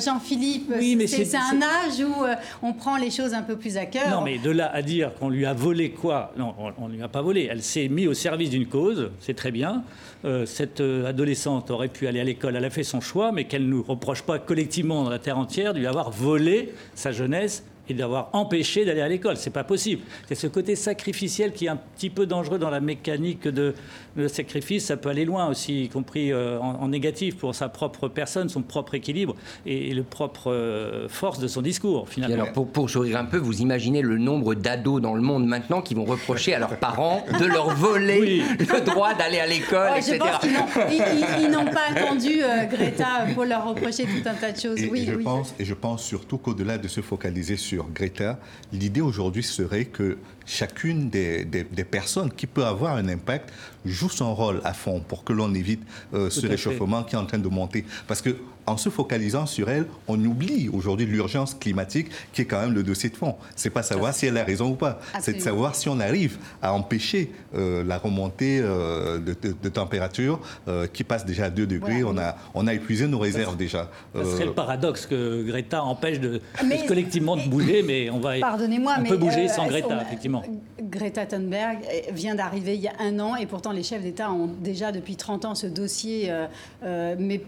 Oui, 0.77 0.95
mais 0.95 1.07
c'est 1.07 1.35
un 1.35 1.61
âge 1.61 1.99
où 1.99 2.23
euh, 2.23 2.35
on 2.61 2.73
prend 2.73 2.97
les 2.97 3.11
choses 3.11 3.33
un 3.33 3.41
peu 3.41 3.55
plus 3.55 3.77
à 3.77 3.85
cœur. 3.85 4.09
Non, 4.09 4.21
mais 4.21 4.37
de 4.37 4.49
là 4.49 4.71
à 4.73 4.81
dire 4.81 5.13
qu'on 5.15 5.29
lui 5.29 5.45
a 5.45 5.53
volé 5.53 5.91
quoi 5.91 6.33
Non, 6.37 6.53
on 6.77 6.87
ne 6.87 6.95
lui 6.95 7.03
a 7.03 7.07
pas 7.07 7.21
volé. 7.21 7.47
Elle 7.49 7.63
s'est 7.63 7.87
mise 7.87 8.07
au 8.07 8.13
service 8.13 8.49
d'une 8.49 8.67
cause, 8.67 9.11
c'est 9.19 9.35
très 9.35 9.51
bien. 9.51 9.83
Euh, 10.25 10.45
cette 10.45 10.81
euh, 10.81 11.05
adolescente 11.05 11.69
aurait 11.71 11.87
pu 11.87 12.07
aller 12.07 12.19
à 12.19 12.23
l'école, 12.23 12.55
elle 12.55 12.65
a 12.65 12.69
fait 12.69 12.83
son 12.83 13.01
choix, 13.01 13.31
mais 13.31 13.45
qu'elle 13.45 13.65
ne 13.65 13.69
nous 13.69 13.83
reproche 13.83 14.23
pas 14.23 14.39
collectivement 14.39 15.03
dans 15.03 15.09
la 15.09 15.19
terre 15.19 15.37
entière 15.37 15.73
de 15.73 15.79
lui 15.79 15.87
avoir 15.87 16.09
volé 16.09 16.73
sa 16.95 17.11
jeunesse 17.11 17.63
et 17.89 17.93
d'avoir 17.93 18.29
empêché 18.33 18.85
d'aller 18.85 19.01
à 19.01 19.07
l'école. 19.07 19.37
C'est 19.37 19.49
pas 19.49 19.63
possible. 19.63 20.01
C'est 20.27 20.35
ce 20.35 20.47
côté 20.47 20.75
sacrificiel 20.75 21.53
qui 21.53 21.65
est 21.65 21.69
un 21.69 21.79
petit 21.95 22.09
peu 22.09 22.25
dangereux 22.25 22.57
dans 22.59 22.69
la 22.69 22.79
mécanique 22.79 23.47
de, 23.47 23.73
de 24.17 24.27
sacrifice. 24.27 24.85
Ça 24.85 24.97
peut 24.97 25.09
aller 25.09 25.25
loin 25.25 25.47
aussi, 25.49 25.83
y 25.83 25.89
compris 25.89 26.31
euh, 26.31 26.59
en, 26.59 26.75
en 26.81 26.87
négatif 26.87 27.37
pour 27.37 27.53
sa 27.55 27.69
propre 27.69 28.07
personne, 28.07 28.49
son 28.49 28.61
propre 28.61 28.95
équilibre 28.95 29.35
et, 29.65 29.89
et 29.89 29.93
le 29.93 30.03
propre 30.03 30.51
euh, 30.51 31.07
force 31.09 31.39
de 31.39 31.47
son 31.47 31.61
discours, 31.61 32.05
Et 32.09 32.13
finalement. 32.13 32.35
alors, 32.35 32.51
pour, 32.53 32.67
pour 32.67 32.89
sourire 32.89 33.17
un 33.17 33.25
peu, 33.25 33.37
vous 33.37 33.61
imaginez 33.61 34.01
le 34.01 34.17
nombre 34.17 34.55
d'ados 34.55 35.01
dans 35.01 35.13
le 35.13 35.21
monde 35.21 35.45
maintenant 35.45 35.81
qui 35.81 35.93
vont 35.93 36.05
reprocher 36.05 36.53
à 36.53 36.59
leurs 36.59 36.77
parents 36.77 37.23
de 37.39 37.45
leur 37.45 37.69
voler 37.75 38.41
le 38.59 38.81
droit 38.85 39.13
d'aller 39.13 39.39
à 39.39 39.47
l'école, 39.47 39.91
Ouais, 39.91 40.01
je 40.01 40.13
etc. 40.13 40.19
pense 40.19 40.39
qu'ils 40.39 40.53
n'ont- 40.99 41.41
ils- 41.43 41.51
n'ont 41.51 41.65
pas 41.65 41.81
attendu 41.91 42.41
euh, 42.41 42.65
Greta 42.65 43.25
pour 43.33 43.45
leur 43.45 43.67
reprocher 43.67 44.03
tout 44.05 44.27
un 44.27 44.33
tas 44.33 44.51
de 44.51 44.59
choses. 44.59 44.81
Et, 44.81 44.89
oui, 44.89 45.01
et 45.01 45.05
je 45.05 45.15
oui. 45.15 45.23
pense, 45.23 45.53
et 45.59 45.65
je 45.65 45.73
pense 45.73 46.03
surtout 46.03 46.37
qu'au-delà 46.37 46.77
de 46.77 46.87
se 46.87 47.01
focaliser 47.01 47.57
sur 47.57 47.74
Greta, 47.83 48.39
l'idée 48.71 49.01
aujourd'hui 49.01 49.43
serait 49.43 49.85
que 49.85 50.17
chacune 50.45 51.09
des, 51.09 51.43
des- 51.43 51.63
des 51.63 51.83
personnes 51.83 52.31
qui 52.31 52.47
peut 52.47 52.65
avoir 52.65 52.95
un 52.95 53.07
impact 53.09 53.51
joue 53.85 54.09
son 54.09 54.33
rôle 54.33 54.61
à 54.63 54.73
fond 54.73 54.99
pour 54.99 55.23
que 55.23 55.33
l'on 55.33 55.53
évite 55.53 55.81
euh, 56.13 56.29
ce 56.29 56.41
fait. 56.41 56.47
réchauffement 56.47 57.03
qui 57.03 57.15
est 57.15 57.19
en 57.19 57.25
train 57.25 57.39
de 57.39 57.47
monter. 57.49 57.83
Parce 58.07 58.21
que 58.21 58.35
en 58.67 58.77
se 58.77 58.89
focalisant 58.89 59.45
sur 59.45 59.69
elle, 59.69 59.85
on 60.07 60.23
oublie 60.25 60.69
aujourd'hui 60.69 61.05
l'urgence 61.05 61.53
climatique 61.53 62.07
qui 62.33 62.41
est 62.41 62.45
quand 62.45 62.59
même 62.61 62.73
le 62.73 62.83
dossier 62.83 63.09
de 63.09 63.15
fond. 63.15 63.35
C'est 63.55 63.69
pas 63.69 63.83
savoir 63.83 64.13
si 64.13 64.25
elle 64.25 64.37
a 64.37 64.43
raison 64.43 64.69
ou 64.71 64.75
pas, 64.75 64.99
c'est 65.21 65.33
de 65.33 65.41
savoir 65.41 65.75
si 65.75 65.87
on 65.89 65.99
arrive 65.99 66.37
à 66.61 66.73
empêcher 66.73 67.31
euh, 67.55 67.83
la 67.83 67.97
remontée 67.97 68.59
euh, 68.61 69.19
de, 69.19 69.33
de- 69.39 69.55
de 69.61 69.69
température 69.69 70.39
euh, 70.67 70.87
qui 70.87 71.03
passe 71.03 71.25
déjà 71.25 71.45
à 71.45 71.49
2 71.49 71.67
degrés. 71.67 72.01
Voilà. 72.01 72.37
On, 72.55 72.61
a, 72.61 72.63
on 72.63 72.67
a 72.67 72.73
épuisé 72.73 73.07
nos 73.07 73.19
réserves 73.19 73.55
déjà. 73.57 73.89
Ce 74.15 74.23
serait 74.23 74.45
le 74.45 74.53
paradoxe 74.53 75.05
que 75.05 75.43
Greta 75.43 75.83
empêche 75.83 76.19
de, 76.19 76.41
Mais- 76.65 76.81
de 76.83 76.87
collectivement 76.87 77.35
de 77.37 77.47
bouger, 77.47 77.83
mais 77.83 78.09
on 78.09 78.19
va. 78.19 78.39
Pardonnez-moi, 78.39 78.95
on 78.97 79.01
mais 79.01 79.09
peut 79.09 79.17
bouger 79.17 79.45
euh, 79.45 79.53
sans 79.53 79.67
Greta, 79.67 79.87
on- 79.97 80.01
effectivement. 80.01 80.43
Greta 80.81 81.25
Thunberg 81.25 81.79
vient 82.13 82.35
d'arriver 82.35 82.75
il 82.75 82.81
y 82.81 82.87
a 82.87 82.93
un 82.99 83.19
an 83.19 83.35
et 83.35 83.45
pourtant 83.45 83.71
les 83.71 83.83
chefs 83.83 84.01
d'État 84.01 84.31
ont 84.31 84.47
déjà 84.47 84.91
depuis 84.91 85.15
30 85.15 85.45
ans 85.45 85.55
ce 85.55 85.67
dossier. 85.67 86.31
euh, 86.31 86.45
euh, 86.83 87.15
mais 87.19 87.41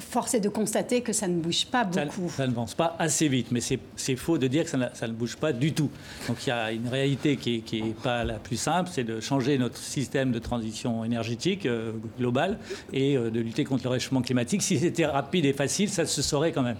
force 0.00 0.34
est 0.34 0.40
de 0.40 0.48
constater 0.60 1.02
que 1.02 1.12
ça 1.12 1.28
ne 1.28 1.38
bouge 1.40 1.66
pas 1.66 1.86
Ça, 1.92 2.04
beaucoup. 2.06 2.30
ça 2.34 2.46
ne 2.46 2.52
avance 2.52 2.74
pas 2.74 2.96
assez 2.98 3.28
vite, 3.28 3.48
mais 3.52 3.60
c'est 3.60 3.78
c'est 3.94 4.16
faux 4.16 4.38
de 4.38 4.46
dire 4.46 4.64
que 4.64 4.70
ça, 4.70 4.78
n'a- 4.78 4.94
ça 4.94 5.06
ne 5.06 5.12
bouge 5.12 5.36
pas 5.36 5.52
du 5.52 5.72
tout. 5.72 5.90
Donc 6.28 6.38
il 6.46 6.48
y 6.48 6.52
a 6.52 6.72
une 6.72 6.88
réalité 6.88 7.36
qui 7.36 7.62
n'est 7.82 7.90
pas 7.90 8.24
la 8.24 8.38
plus 8.38 8.56
simple, 8.56 8.88
c'est 8.92 9.04
de 9.04 9.20
changer 9.20 9.58
notre 9.58 9.76
système 9.76 10.32
de 10.32 10.38
transition 10.38 11.04
énergétique 11.04 11.66
euh, 11.66 11.92
global 12.18 12.58
et 12.92 13.16
euh, 13.16 13.30
de 13.30 13.40
lutter 13.40 13.64
contre 13.64 13.84
le 13.84 13.90
réchauffement 13.90 14.22
climatique. 14.22 14.62
Si 14.62 14.78
c'était 14.78 15.06
rapide 15.06 15.44
et 15.44 15.52
facile, 15.52 15.88
ça 15.90 16.06
se 16.06 16.22
saurait 16.22 16.52
quand 16.52 16.62
même. 16.62 16.78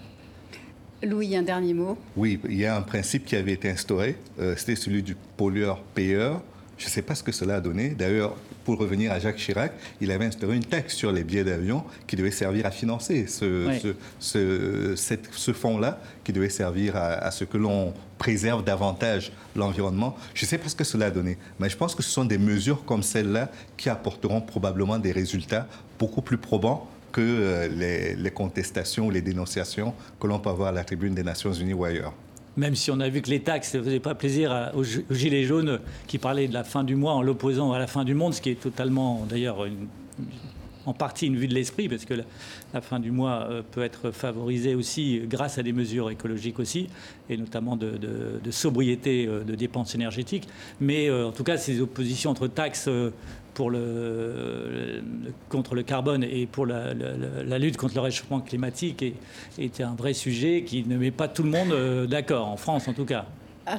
Louis, 1.03 1.35
un 1.35 1.43
dernier 1.43 1.75
mot. 1.75 1.95
Oui, 2.15 2.39
il 2.49 2.57
y 2.57 2.65
a 2.65 2.75
un 2.75 2.81
principe 2.81 3.25
qui 3.25 3.35
avait 3.35 3.53
été 3.53 3.69
instauré, 3.69 4.15
euh, 4.39 4.55
c'était 4.57 4.75
celui 4.75 5.03
du 5.03 5.15
pollueur-payeur. 5.37 6.41
Je 6.79 6.85
ne 6.85 6.89
sais 6.89 7.01
pas 7.03 7.13
ce 7.15 7.23
que 7.23 7.31
cela 7.31 7.55
a 7.57 7.61
donné. 7.61 7.89
D'ailleurs, 7.89 8.35
pour 8.67 8.77
revenir 8.79 9.13
à 9.13 9.19
Jacques 9.19 9.37
Chirac, 9.37 9.71
il 10.01 10.11
avait 10.11 10.25
instauré 10.25 10.57
une 10.57 10.65
taxe 10.65 10.93
sur 10.93 11.13
les 11.13 11.23
billets 11.23 11.45
d'avion 11.45 11.85
qui 12.05 12.17
devait 12.17 12.31
servir 12.31 12.65
à 12.65 12.71
financer 12.71 13.25
ce, 13.25 13.67
Oui. 13.69 13.79
ce, 14.19 14.95
ce- 14.97 15.17
ce 15.31 15.53
fonds-là, 15.53 16.01
qui 16.25 16.33
devait 16.33 16.49
servir 16.49 16.97
à, 16.97 17.13
à 17.13 17.31
ce 17.31 17.45
que 17.45 17.55
l'on 17.57 17.93
préserve 18.17 18.65
davantage 18.65 19.31
l'environnement. 19.55 20.17
Je 20.33 20.43
ne 20.43 20.49
sais 20.49 20.57
pas 20.57 20.67
ce 20.67 20.75
que 20.75 20.83
cela 20.83 21.05
a 21.05 21.11
donné, 21.11 21.37
mais 21.61 21.69
je 21.69 21.77
pense 21.77 21.95
que 21.95 22.03
ce 22.03 22.09
sont 22.09 22.25
des 22.25 22.37
mesures 22.37 22.83
comme 22.83 23.03
celle-là 23.03 23.49
qui 23.77 23.87
apporteront 23.87 24.41
probablement 24.41 24.99
des 24.99 25.13
résultats 25.13 25.65
beaucoup 25.97 26.21
plus 26.21 26.37
probants 26.37 26.89
que 27.13 27.21
euh, 27.21 27.67
les, 27.69 28.15
les 28.17 28.31
contestations 28.31 29.07
ou 29.07 29.11
les 29.11 29.21
dénonciations 29.21 29.93
que 30.19 30.27
l'on 30.27 30.39
peut 30.39 30.49
avoir 30.49 30.67
à 30.67 30.71
la 30.73 30.83
tribune 30.83 31.15
des 31.15 31.23
Nations 31.23 31.53
Unies 31.53 31.73
ou 31.73 31.85
ailleurs. 31.85 32.11
Même 32.57 32.75
si 32.75 32.89
on 32.91 32.99
a 32.99 33.07
vu 33.07 33.21
que 33.21 33.29
les 33.29 33.39
taxes 33.41 33.75
ne 33.75 33.81
faisaient 33.83 33.99
pas 33.99 34.15
plaisir 34.15 34.71
aux, 34.75 34.83
gi- 34.83 35.05
aux 35.09 35.13
Gilets 35.13 35.43
jaunes 35.45 35.79
qui 36.07 36.17
parlaient 36.17 36.47
de 36.47 36.53
la 36.53 36.63
fin 36.63 36.83
du 36.83 36.95
mois 36.95 37.13
en 37.13 37.21
l'opposant 37.21 37.71
à 37.71 37.79
la 37.79 37.87
fin 37.87 38.03
du 38.03 38.15
monde, 38.15 38.33
ce 38.33 38.41
qui 38.41 38.49
est 38.49 38.59
totalement, 38.59 39.25
d'ailleurs, 39.29 39.65
en 40.87 40.93
partie 40.93 41.27
une 41.27 41.35
vue 41.35 41.47
de 41.47 41.53
l'esprit, 41.53 41.89
parce 41.89 42.05
que 42.05 42.13
la, 42.73 42.81
fin 42.81 42.99
du 42.99 43.11
mois 43.11 43.47
euh, 43.49 43.61
peut 43.71 43.83
être 43.83 44.11
favorisée 44.11 44.73
aussi 44.73 45.21
grâce 45.25 45.57
à 45.57 45.63
des 45.63 45.73
mesures 45.73 46.09
écologiques 46.09 46.59
aussi, 46.59 46.87
et 47.29 47.35
notamment 47.37 47.75
de, 47.75 47.99
sobriété 48.51 49.27
euh, 49.27 49.43
de 49.43 49.53
dépenses 49.53 49.95
énergétiques. 49.95 50.47
Mais 50.79 51.09
euh, 51.09 51.27
en 51.27 51.31
tout 51.31 51.43
cas, 51.43 51.57
ces 51.57 51.81
oppositions 51.81 52.31
entre 52.31 52.47
taxes 52.47 52.89
pour 53.57 53.71
le, 53.71 55.01
contre 55.49 55.73
le 55.73 55.81
carbone 55.81 56.23
et 56.23 56.45
pour 56.45 56.67
la, 56.67 56.93
lutte 57.57 57.75
contre 57.75 57.95
le 57.95 58.01
réchauffement 58.01 58.39
climatique 58.39 59.01
est, 59.01 59.15
était 59.57 59.81
un 59.81 59.95
vrai 59.95 60.13
sujet 60.13 60.61
qui 60.61 60.83
ne 60.85 60.95
met 60.95 61.09
pas 61.09 61.27
tout 61.27 61.41
le 61.41 61.49
monde 61.49 61.71
euh, 61.71 62.05
d'accord, 62.05 62.49
en 62.49 62.57
France 62.57 62.87
en 62.87 62.93
tout 62.93 63.05
cas. 63.05 63.25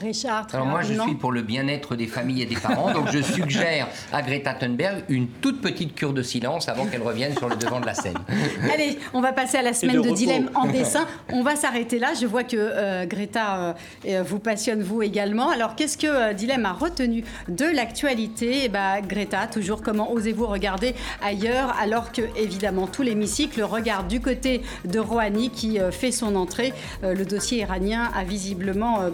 Richard, 0.01 0.47
très 0.47 0.59
Alors 0.59 0.69
moi, 0.69 0.83
je 0.83 0.95
suis 0.95 1.15
pour 1.15 1.33
le 1.33 1.43
bien-être 1.43 1.97
des 1.97 2.07
familles 2.07 2.43
et 2.43 2.47
des 2.47 2.57
parents, 2.57 2.93
donc 2.93 3.11
je 3.13 3.21
suggère 3.21 3.89
à 4.13 4.23
Greta 4.23 4.55
Thunberg 4.55 5.05
une 5.09 5.29
toute 5.29 5.61
petite 5.61 5.95
cure 5.95 6.13
de 6.13 6.23
silence 6.23 6.69
avant 6.69 6.87
qu'elle 6.87 7.03
revienne 7.03 7.37
sur 7.37 7.49
le 7.49 7.57
devant 7.57 7.81
de 7.81 7.87
la 7.87 7.95
scène. 7.95 8.19
Allez, 8.73 8.99
on 9.15 9.21
va 9.21 9.33
passer 9.33 9.59
à 9.59 9.63
la 9.63 9.73
semaine 9.73 10.03
de 10.03 10.09
de, 10.09 10.15
dilemme 10.15 10.51
en 10.55 10.67
dessin. 10.73 11.07
On 11.33 11.43
va 11.43 11.57
s'arrêter 11.57 11.99
là. 11.99 12.13
Je 12.21 12.27
vois 12.27 12.45
que 12.45 12.57
euh, 12.57 13.07
Greta 13.07 13.59
euh, 13.59 13.73
euh, 14.07 14.23
vous 14.23 14.39
passionne, 14.39 14.83
vous 14.83 15.03
également. 15.03 15.51
Alors, 15.51 15.75
qu'est-ce 15.75 15.99
que 15.99 16.07
euh, 16.07 16.33
Dilemme 16.33 16.67
a 16.67 16.73
retenu 16.73 17.25
de 17.49 17.65
l'actualité? 17.65 18.65
Eh 18.65 18.69
ben, 18.69 19.01
Greta, 19.01 19.47
toujours 19.47 19.83
comment 19.83 20.13
osez-vous 20.13 20.47
regarder 20.47 20.95
ailleurs 21.23 21.75
alors 21.81 22.13
que, 22.13 22.23
évidemment, 22.37 22.87
tout 22.87 23.03
l'hémicycle 23.03 23.63
regarde 23.63 24.09
du 24.09 24.21
côté 24.21 24.63
de 24.85 24.99
Rouhani 24.99 25.51
qui 25.51 25.79
euh, 25.79 25.91
fait 25.91 26.13
son 26.13 26.37
entrée? 26.37 26.73
Euh, 27.05 27.15
le 27.15 27.25
dossier 27.25 27.59
iranien 27.59 28.11
a 28.15 28.25
visiblement 28.25 29.01
euh, 29.01 29.11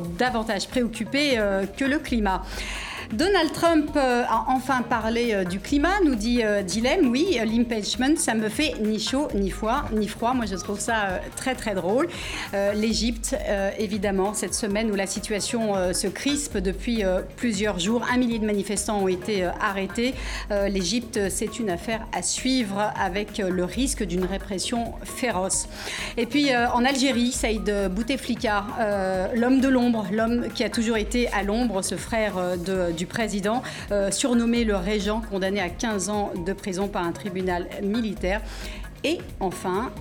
davantage 0.65 0.69
préoccupé 0.69 1.39
euh, 1.39 1.65
que 1.67 1.85
le 1.85 1.99
climat. 1.99 2.43
Donald 3.13 3.53
Trump 3.53 3.97
a 3.97 4.45
enfin 4.49 4.83
parlé 4.83 5.45
du 5.45 5.61
climat, 5.61 6.01
nous 6.05 6.15
dit 6.15 6.43
Dilemme. 6.67 7.09
Oui, 7.11 7.39
l'impeachment, 7.45 8.17
ça 8.17 8.35
me 8.35 8.49
fait 8.49 8.75
ni 8.81 8.99
chaud, 8.99 9.29
ni 9.35 9.51
froid, 9.51 9.85
ni 9.93 10.09
froid. 10.09 10.35
Moi, 10.35 10.47
je 10.47 10.57
trouve 10.57 10.81
ça 10.81 11.21
très, 11.37 11.55
très 11.55 11.75
drôle. 11.75 12.09
L'Égypte, 12.75 13.37
évidemment, 13.79 14.35
cette 14.35 14.55
semaine 14.55 14.91
où 14.91 14.95
la 14.95 15.07
situation 15.07 15.93
se 15.93 16.07
crispe 16.07 16.59
depuis 16.59 17.03
plusieurs 17.37 17.79
jours. 17.79 18.05
Un 18.13 18.17
millier 18.17 18.39
de 18.39 18.47
manifestants 18.47 18.99
ont 18.99 19.09
été 19.09 19.45
arrêtés. 19.61 20.15
L'Égypte, 20.51 21.21
c'est 21.29 21.59
une 21.59 21.71
affaire 21.71 22.07
à 22.13 22.23
suivre 22.23 22.93
avec 23.01 23.39
le 23.39 23.65
risque 23.65 24.05
d'une 24.05 24.25
répression 24.25 24.93
féroce. 25.05 25.69
Et 26.17 26.27
puis 26.27 26.49
en 26.57 26.85
Algérie, 26.85 27.33
Saïd 27.33 27.73
Bouteflika, 27.91 28.65
l'homme 29.35 29.61
de 29.61 29.69
l'ombre, 29.69 30.07
l'homme 30.11 30.49
qui 30.55 30.65
a 30.65 30.71
toujours 30.71 30.97
été 30.97 31.29
à 31.29 31.43
l'ombre, 31.43 31.83
ce 31.83 31.97
frère 31.97 32.35
de, 32.57 33.04
président, 33.07 33.63
surnommé 34.11 34.65
le 34.65 34.77
régent, 34.77 35.23
condamné 35.31 35.61
à 35.61 35.69
15 35.69 36.09
ans 36.09 36.33
de 36.47 36.53
prison 36.53 36.89
par 36.89 37.05
un 37.05 37.13
tribunal 37.13 37.69
militaire. 37.83 38.41
Et 39.05 39.19
enfin, 39.41 39.93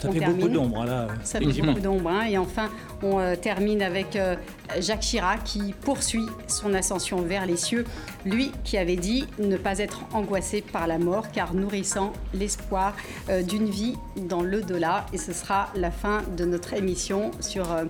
ça 0.00 0.12
fait 0.12 0.20
beaucoup 0.20 0.48
d'ombre 0.48 0.84
là. 0.84 1.08
Ça 1.24 1.38
fait 1.38 1.62
beaucoup 1.62 1.80
d'ombre. 1.80 2.10
Hein. 2.10 2.26
Et 2.28 2.38
enfin, 2.38 2.68
on 3.02 3.18
euh, 3.18 3.34
termine 3.36 3.82
avec 3.82 4.16
euh, 4.16 4.36
Jacques 4.80 5.00
Chirac 5.00 5.42
qui 5.44 5.74
poursuit 5.80 6.26
son 6.46 6.74
ascension 6.74 7.22
vers 7.22 7.46
les 7.46 7.56
cieux. 7.56 7.84
Lui 8.24 8.52
qui 8.64 8.78
avait 8.78 8.96
dit 8.96 9.26
ne 9.38 9.56
pas 9.56 9.78
être 9.78 10.00
angoissé 10.12 10.62
par 10.62 10.86
la 10.86 10.98
mort 10.98 11.30
car 11.32 11.54
nourrissant 11.54 12.12
l'espoir 12.34 12.94
euh, 13.28 13.42
d'une 13.42 13.68
vie 13.68 13.96
dans 14.16 14.42
le 14.42 14.62
delà. 14.62 15.06
Et 15.12 15.18
ce 15.18 15.32
sera 15.32 15.68
la 15.74 15.90
fin 15.90 16.22
de 16.36 16.44
notre 16.44 16.74
émission 16.74 17.30
sur 17.40 17.72
euh, 17.72 17.84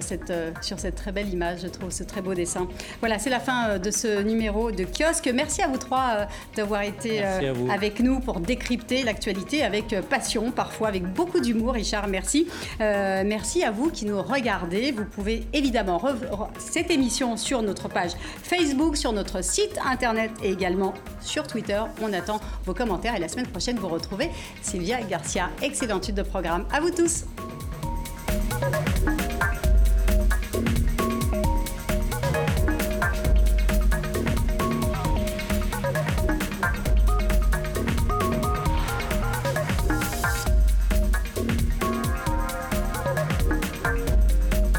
cette, 0.00 0.30
euh, 0.30 0.50
sur 0.60 0.78
cette 0.78 0.94
très 0.94 1.12
belle 1.12 1.28
image, 1.28 1.60
je 1.62 1.68
trouve, 1.68 1.90
ce 1.90 2.02
très 2.02 2.22
beau 2.22 2.34
dessin. 2.34 2.68
Voilà, 3.00 3.18
c'est 3.18 3.30
la 3.30 3.40
fin 3.40 3.68
euh, 3.68 3.78
de 3.78 3.90
ce 3.90 4.22
numéro 4.22 4.70
de 4.70 4.84
kiosque. 4.84 5.30
Merci 5.34 5.62
à 5.62 5.68
vous 5.68 5.78
trois 5.78 6.26
d'avoir 6.56 6.82
été 6.82 7.22
avec 7.70 8.00
nous 8.00 8.20
pour 8.20 8.40
décrypter 8.40 9.02
l'actualité 9.02 9.62
avec 9.62 9.94
passion, 10.08 10.50
parfois 10.50 10.88
avec 10.88 11.04
beaucoup 11.04 11.40
d'humour. 11.40 11.74
Richard, 11.74 12.08
merci. 12.08 12.46
merci 12.78 13.62
à 13.62 13.70
vous 13.70 13.90
qui 13.90 14.04
nous 14.04 14.20
regardez. 14.20 14.92
Vous 14.92 15.04
pouvez 15.04 15.46
évidemment 15.52 15.98
revoir 15.98 16.50
cette 16.58 16.90
émission 16.90 17.36
sur 17.36 17.62
notre 17.62 17.88
page 17.88 18.12
Facebook, 18.42 18.96
sur 18.96 19.12
notre 19.12 19.42
site 19.42 19.78
internet 19.86 20.30
et 20.42 20.50
également 20.50 20.94
sur 21.20 21.46
Twitter. 21.46 21.80
On 22.02 22.12
attend 22.12 22.40
vos 22.64 22.74
commentaires 22.74 23.14
et 23.16 23.20
la 23.20 23.28
semaine 23.28 23.46
prochaine, 23.46 23.76
vous 23.76 23.88
retrouvez 23.88 24.30
Sylvia 24.62 25.00
Garcia. 25.02 25.50
Excellente 25.62 26.04
suite 26.04 26.16
de 26.16 26.22
programme. 26.22 26.66
À 26.72 26.80
vous 26.80 26.90
tous. 26.90 27.24